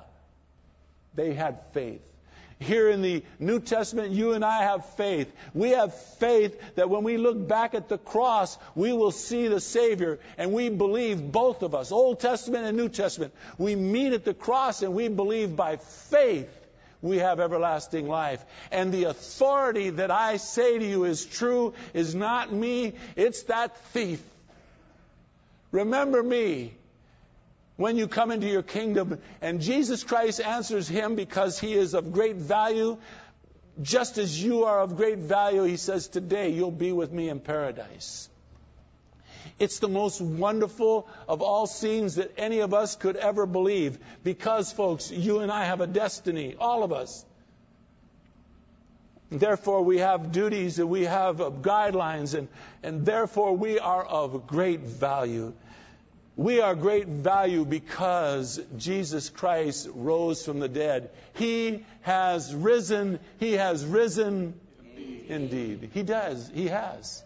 They 1.13 1.33
had 1.33 1.59
faith. 1.73 1.99
Here 2.57 2.89
in 2.89 3.01
the 3.01 3.23
New 3.37 3.59
Testament, 3.59 4.13
you 4.13 4.31
and 4.31 4.45
I 4.45 4.63
have 4.63 4.85
faith. 4.91 5.29
We 5.53 5.71
have 5.71 5.93
faith 5.93 6.57
that 6.75 6.89
when 6.89 7.03
we 7.03 7.17
look 7.17 7.45
back 7.45 7.73
at 7.73 7.89
the 7.89 7.97
cross, 7.97 8.57
we 8.75 8.93
will 8.93 9.11
see 9.11 9.49
the 9.49 9.59
Savior. 9.59 10.19
And 10.37 10.53
we 10.53 10.69
believe, 10.69 11.33
both 11.33 11.63
of 11.63 11.75
us, 11.75 11.91
Old 11.91 12.21
Testament 12.21 12.63
and 12.63 12.77
New 12.77 12.87
Testament, 12.87 13.33
we 13.57 13.75
meet 13.75 14.13
at 14.13 14.23
the 14.23 14.33
cross 14.33 14.83
and 14.83 14.93
we 14.93 15.09
believe 15.09 15.57
by 15.57 15.75
faith 15.75 16.61
we 17.02 17.18
have 17.18 17.39
everlasting 17.39 18.08
life. 18.08 18.43
And 18.72 18.93
the 18.93 19.06
authority 19.06 19.91
that 19.91 20.12
I 20.12 20.38
say 20.38 20.78
to 20.78 20.86
you 20.86 21.04
is 21.06 21.26
true 21.26 21.74
is 21.93 22.14
not 22.14 22.54
me, 22.54 22.93
it's 23.16 23.43
that 23.43 23.78
thief. 23.88 24.22
Remember 25.72 26.22
me 26.22 26.74
when 27.78 27.97
you 27.97 28.08
come 28.08 28.32
into 28.32 28.47
your 28.47 28.62
kingdom. 28.62 29.20
And 29.41 29.62
Jesus 29.62 30.04
Christ 30.04 30.39
answers 30.39 30.88
him 30.88 31.16
because 31.16 31.60
he 31.60 31.74
is 31.74 31.93
of 31.93 32.12
great 32.12 32.36
value. 32.36 32.97
Just 33.82 34.18
as 34.18 34.41
you 34.41 34.66
are 34.66 34.82
of 34.82 34.97
great 34.97 35.18
value, 35.18 35.64
he 35.64 35.78
says, 35.78 36.08
Today 36.08 36.49
you'll 36.49 36.72
be 36.72 36.91
with 36.91 37.12
me 37.12 37.30
in 37.30 37.39
paradise. 37.39 38.30
It's 39.59 39.79
the 39.79 39.87
most 39.87 40.21
wonderful 40.21 41.07
of 41.27 41.41
all 41.41 41.67
scenes 41.67 42.15
that 42.15 42.31
any 42.37 42.59
of 42.59 42.73
us 42.73 42.95
could 42.95 43.15
ever 43.15 43.45
believe 43.45 43.97
because, 44.23 44.71
folks, 44.71 45.11
you 45.11 45.39
and 45.39 45.51
I 45.51 45.65
have 45.65 45.81
a 45.81 45.87
destiny, 45.87 46.55
all 46.59 46.83
of 46.83 46.91
us. 46.91 47.25
Therefore, 49.31 49.83
we 49.83 49.99
have 49.99 50.33
duties 50.33 50.77
and 50.77 50.89
we 50.89 51.05
have 51.05 51.39
uh, 51.39 51.49
guidelines, 51.51 52.37
and, 52.37 52.49
and 52.83 53.05
therefore 53.05 53.55
we 53.55 53.79
are 53.79 54.03
of 54.03 54.45
great 54.45 54.81
value. 54.81 55.53
We 56.35 56.59
are 56.59 56.75
great 56.75 57.07
value 57.07 57.63
because 57.63 58.59
Jesus 58.77 59.29
Christ 59.29 59.87
rose 59.93 60.43
from 60.43 60.59
the 60.59 60.67
dead. 60.67 61.11
He 61.35 61.85
has 62.01 62.53
risen. 62.53 63.19
He 63.39 63.53
has 63.53 63.85
risen 63.85 64.59
indeed. 64.95 65.25
indeed. 65.29 65.89
He 65.93 66.03
does. 66.03 66.51
He 66.53 66.67
has. 66.67 67.23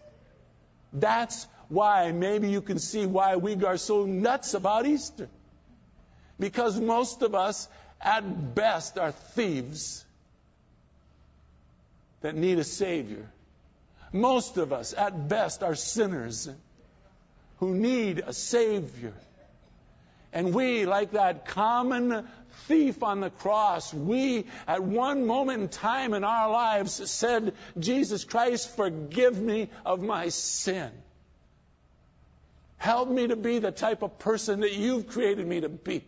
That's 0.92 1.48
why 1.68 2.12
maybe 2.12 2.48
you 2.48 2.60
can 2.60 2.78
see 2.78 3.06
why 3.06 3.36
we 3.36 3.62
are 3.64 3.76
so 3.76 4.04
nuts 4.04 4.54
about 4.54 4.86
Easter. 4.86 5.28
Because 6.38 6.78
most 6.78 7.22
of 7.22 7.34
us, 7.34 7.68
at 8.00 8.54
best, 8.54 8.98
are 8.98 9.12
thieves 9.12 10.04
that 12.20 12.34
need 12.34 12.58
a 12.58 12.64
Savior. 12.64 13.30
Most 14.12 14.56
of 14.56 14.72
us, 14.72 14.94
at 14.96 15.28
best, 15.28 15.62
are 15.62 15.74
sinners 15.74 16.48
who 17.58 17.74
need 17.74 18.22
a 18.26 18.32
Savior. 18.32 19.14
And 20.32 20.54
we, 20.54 20.84
like 20.84 21.12
that 21.12 21.46
common 21.46 22.28
thief 22.66 23.02
on 23.02 23.20
the 23.20 23.30
cross, 23.30 23.94
we, 23.94 24.46
at 24.66 24.82
one 24.82 25.26
moment 25.26 25.62
in 25.62 25.68
time 25.68 26.12
in 26.12 26.24
our 26.24 26.50
lives, 26.50 27.10
said, 27.10 27.54
Jesus 27.78 28.24
Christ, 28.24 28.76
forgive 28.76 29.40
me 29.40 29.70
of 29.84 30.02
my 30.02 30.28
sin. 30.28 30.90
Help 32.78 33.08
me 33.08 33.28
to 33.28 33.36
be 33.36 33.58
the 33.58 33.72
type 33.72 34.02
of 34.02 34.18
person 34.18 34.60
that 34.60 34.72
you've 34.72 35.08
created 35.08 35.46
me 35.46 35.60
to 35.60 35.68
be. 35.68 36.04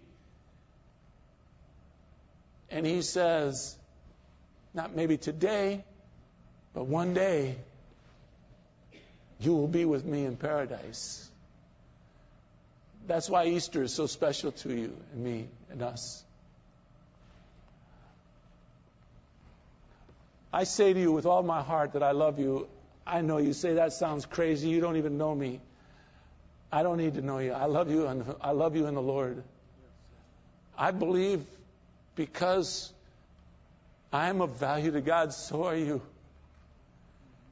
And 2.70 2.84
he 2.84 3.02
says, 3.02 3.76
not 4.74 4.94
maybe 4.94 5.16
today, 5.16 5.84
but 6.74 6.86
one 6.86 7.14
day, 7.14 7.56
you 9.40 9.54
will 9.54 9.68
be 9.68 9.84
with 9.84 10.04
me 10.04 10.24
in 10.24 10.36
paradise. 10.36 11.28
That's 13.06 13.30
why 13.30 13.46
Easter 13.46 13.82
is 13.82 13.94
so 13.94 14.06
special 14.06 14.52
to 14.52 14.68
you 14.68 14.96
and 15.12 15.24
me 15.24 15.48
and 15.70 15.82
us. 15.82 16.22
I 20.52 20.64
say 20.64 20.92
to 20.92 21.00
you 21.00 21.12
with 21.12 21.26
all 21.26 21.42
my 21.42 21.62
heart 21.62 21.92
that 21.92 22.02
I 22.02 22.12
love 22.12 22.38
you. 22.38 22.68
I 23.06 23.22
know 23.22 23.38
you 23.38 23.52
say 23.52 23.74
that 23.74 23.92
sounds 23.92 24.26
crazy. 24.26 24.68
You 24.68 24.80
don't 24.80 24.96
even 24.96 25.16
know 25.16 25.34
me. 25.34 25.60
I 26.70 26.82
don't 26.82 26.98
need 26.98 27.14
to 27.14 27.22
know 27.22 27.38
you. 27.38 27.52
I 27.52 27.64
love 27.64 27.90
you 27.90 28.06
and 28.06 28.24
I 28.40 28.50
love 28.50 28.76
you 28.76 28.86
in 28.86 28.94
the 28.94 29.02
Lord. 29.02 29.42
I 30.76 30.90
believe 30.90 31.44
because 32.14 32.92
I 34.12 34.28
am 34.28 34.40
of 34.40 34.58
value 34.58 34.90
to 34.92 35.00
God, 35.00 35.32
so 35.32 35.64
are 35.64 35.76
you. 35.76 36.02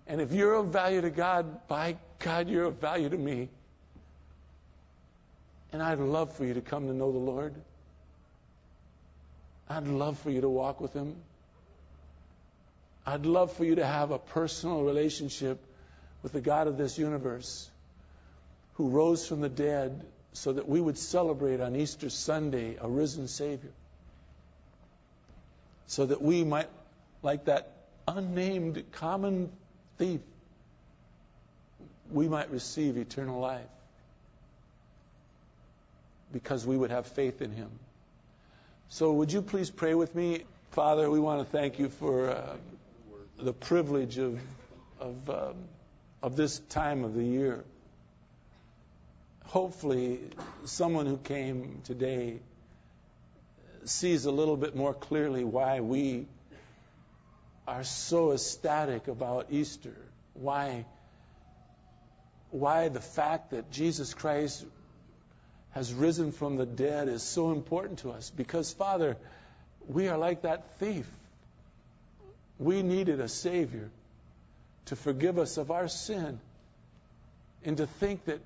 And 0.07 0.21
if 0.21 0.33
you're 0.33 0.55
of 0.55 0.67
value 0.67 1.01
to 1.01 1.11
God, 1.11 1.67
by 1.67 1.97
God, 2.19 2.49
you're 2.49 2.64
of 2.64 2.77
value 2.77 3.09
to 3.09 3.17
me. 3.17 3.49
And 5.73 5.83
I'd 5.83 5.99
love 5.99 6.33
for 6.35 6.45
you 6.45 6.55
to 6.55 6.61
come 6.61 6.87
to 6.87 6.95
know 6.95 7.11
the 7.11 7.19
Lord. 7.19 7.55
I'd 9.69 9.89
love 9.89 10.19
for 10.19 10.31
you 10.31 10.43
to 10.43 10.49
walk 10.49 10.81
with 10.81 10.93
Him. 10.93 11.17
I'd 13.05 13.27
love 13.27 13.53
for 13.53 13.64
you 13.64 13.77
to 13.77 13.87
have 13.87 14.11
a 14.11 14.19
personal 14.19 14.83
relationship 14.83 15.59
with 16.23 16.33
the 16.33 16.41
God 16.41 16.67
of 16.67 16.77
this 16.77 16.99
universe 16.99 17.69
who 18.77 18.89
rose 18.89 19.27
from 19.27 19.41
the 19.41 19.49
dead 19.49 20.05
so 20.33 20.53
that 20.53 20.68
we 20.68 20.81
would 20.81 20.99
celebrate 20.99 21.61
on 21.61 21.74
Easter 21.77 22.11
Sunday 22.11 22.77
a 22.81 22.89
risen 22.89 23.27
Savior. 23.27 23.72
So 25.87 26.07
that 26.07 26.20
we 26.20 26.45
might, 26.45 26.68
like 27.22 27.47
that 27.47 27.72
unnamed 28.07 28.85
common 28.93 29.51
thief, 29.99 30.20
we 32.11 32.29
might 32.29 32.51
receive 32.51 32.97
eternal 32.97 33.41
life 33.41 33.64
because 36.33 36.66
we 36.66 36.77
would 36.77 36.91
have 36.91 37.07
faith 37.07 37.41
in 37.41 37.53
him. 37.53 37.70
So, 38.89 39.12
would 39.14 39.33
you 39.33 39.43
please 39.43 39.70
pray 39.70 39.95
with 39.95 40.14
me? 40.14 40.45
Father, 40.72 41.11
we 41.11 41.18
want 41.18 41.41
to 41.41 41.51
thank 41.51 41.79
you 41.79 41.89
for 41.89 42.31
uh, 42.31 42.57
the 43.39 43.53
privilege 43.53 44.18
of, 44.18 44.39
of, 45.01 45.31
um, 45.31 45.55
of 46.22 46.37
this 46.37 46.59
time 46.68 47.05
of 47.05 47.14
the 47.14 47.24
year. 47.24 47.64
Hopefully, 49.47 50.20
someone 50.64 51.07
who 51.07 51.16
came 51.16 51.80
today 51.84 52.40
sees 53.84 54.24
a 54.24 54.32
little 54.32 54.57
bit 54.57 54.74
more 54.74 54.92
clearly 54.92 55.44
why 55.44 55.80
we 55.80 56.26
are 57.66 57.84
so 57.84 58.32
ecstatic 58.32 59.09
about 59.09 59.47
Easter. 59.51 59.97
Why, 60.34 60.84
why 62.51 62.88
the 62.88 63.01
fact 63.01 63.51
that 63.51 63.70
Jesus 63.70 64.14
Christ 64.14 64.64
has 65.70 65.92
risen 65.92 66.32
from 66.32 66.57
the 66.57 66.66
dead 66.66 67.07
is 67.07 67.22
so 67.22 67.53
important 67.53 67.99
to 68.01 68.11
us. 68.11 68.30
Because, 68.30 68.72
Father, 68.72 69.16
we 69.86 70.09
are 70.09 70.16
like 70.16 70.42
that 70.42 70.78
thief. 70.78 71.07
We 72.59 72.82
needed 72.82 73.20
a 73.20 73.28
Savior 73.28 73.90
to 74.86 74.97
forgive 74.97 75.38
us 75.38 75.59
of 75.59 75.70
our 75.70 75.86
sin 75.86 76.40
and 77.64 77.76
to 77.76 77.86
think 77.86 78.24
that 78.24 78.40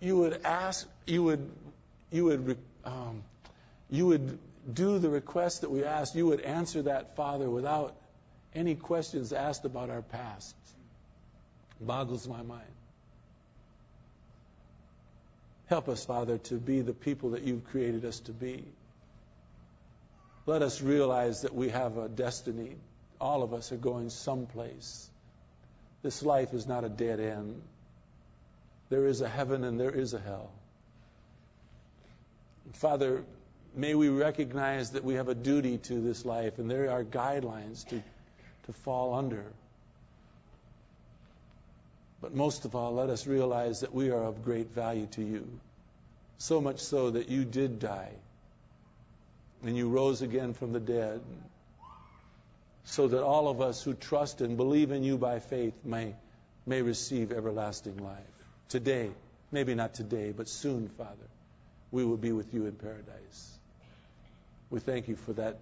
you 0.00 0.16
would 0.18 0.40
ask, 0.44 0.88
you 1.06 1.22
would, 1.24 1.50
you 2.10 2.24
would, 2.24 2.58
um, 2.84 3.22
you 3.90 4.06
would 4.06 4.38
do 4.72 4.98
the 4.98 5.10
request 5.10 5.60
that 5.60 5.70
we 5.70 5.84
asked. 5.84 6.14
You 6.14 6.26
would 6.26 6.40
answer 6.40 6.82
that, 6.82 7.16
Father, 7.16 7.48
without 7.48 7.94
any 8.54 8.74
questions 8.74 9.32
asked 9.32 9.64
about 9.64 9.90
our 9.90 10.02
past. 10.02 10.54
Boggles 11.80 12.26
my 12.26 12.42
mind. 12.42 12.62
Help 15.66 15.88
us, 15.88 16.04
Father, 16.04 16.38
to 16.38 16.54
be 16.56 16.80
the 16.80 16.92
people 16.92 17.30
that 17.30 17.42
you've 17.42 17.64
created 17.66 18.04
us 18.04 18.18
to 18.20 18.32
be. 18.32 18.64
Let 20.46 20.62
us 20.62 20.82
realize 20.82 21.42
that 21.42 21.54
we 21.54 21.68
have 21.68 21.96
a 21.96 22.08
destiny. 22.08 22.76
All 23.20 23.42
of 23.42 23.54
us 23.54 23.70
are 23.70 23.76
going 23.76 24.10
someplace. 24.10 25.08
This 26.02 26.22
life 26.22 26.54
is 26.54 26.66
not 26.66 26.82
a 26.82 26.88
dead 26.88 27.20
end. 27.20 27.62
There 28.90 29.06
is 29.06 29.20
a 29.20 29.28
heaven 29.28 29.64
and 29.64 29.78
there 29.78 29.90
is 29.90 30.14
a 30.14 30.18
hell. 30.18 30.50
Father, 32.74 33.24
may 33.74 33.94
we 33.94 34.08
recognize 34.08 34.90
that 34.90 35.04
we 35.04 35.14
have 35.14 35.28
a 35.28 35.34
duty 35.34 35.78
to 35.78 36.00
this 36.00 36.24
life 36.24 36.58
and 36.58 36.70
there 36.70 36.90
are 36.90 37.04
guidelines 37.04 37.86
to, 37.88 38.02
to 38.66 38.72
fall 38.72 39.14
under. 39.14 39.44
But 42.20 42.34
most 42.34 42.64
of 42.64 42.74
all, 42.74 42.94
let 42.94 43.08
us 43.10 43.26
realize 43.26 43.80
that 43.80 43.94
we 43.94 44.10
are 44.10 44.22
of 44.22 44.44
great 44.44 44.70
value 44.72 45.06
to 45.12 45.22
you. 45.22 45.48
So 46.38 46.60
much 46.60 46.80
so 46.80 47.10
that 47.10 47.28
you 47.28 47.44
did 47.44 47.78
die 47.78 48.12
and 49.62 49.76
you 49.76 49.88
rose 49.88 50.20
again 50.20 50.52
from 50.52 50.72
the 50.72 50.80
dead 50.80 51.20
so 52.84 53.06
that 53.08 53.22
all 53.22 53.48
of 53.48 53.60
us 53.60 53.82
who 53.82 53.94
trust 53.94 54.40
and 54.40 54.56
believe 54.56 54.90
in 54.90 55.04
you 55.04 55.16
by 55.16 55.38
faith 55.38 55.74
may, 55.84 56.14
may 56.66 56.82
receive 56.82 57.30
everlasting 57.30 57.98
life. 57.98 58.39
Today, 58.70 59.10
maybe 59.52 59.74
not 59.74 59.94
today, 59.94 60.32
but 60.32 60.48
soon, 60.48 60.88
Father, 60.96 61.28
we 61.90 62.04
will 62.04 62.16
be 62.16 62.32
with 62.32 62.54
you 62.54 62.66
in 62.66 62.72
paradise. 62.72 63.58
We 64.70 64.80
thank 64.80 65.08
you 65.08 65.16
for 65.16 65.32
that 65.34 65.58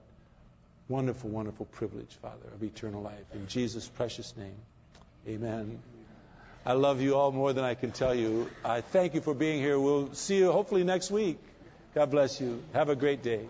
wonderful, 0.88 1.30
wonderful 1.30 1.66
privilege, 1.66 2.14
Father, 2.22 2.46
of 2.54 2.62
eternal 2.62 3.02
life. 3.02 3.24
In 3.34 3.48
Jesus' 3.48 3.88
precious 3.88 4.36
name, 4.36 4.56
amen. 5.26 5.80
I 6.66 6.74
love 6.74 7.00
you 7.00 7.16
all 7.16 7.32
more 7.32 7.54
than 7.54 7.64
I 7.64 7.74
can 7.74 7.92
tell 7.92 8.14
you. 8.14 8.50
I 8.62 8.82
thank 8.82 9.14
you 9.14 9.22
for 9.22 9.32
being 9.32 9.60
here. 9.62 9.80
We'll 9.80 10.12
see 10.12 10.36
you 10.36 10.52
hopefully 10.52 10.84
next 10.84 11.10
week. 11.10 11.38
God 11.94 12.10
bless 12.10 12.40
you. 12.40 12.62
Have 12.74 12.90
a 12.90 12.96
great 12.96 13.22
day. 13.22 13.48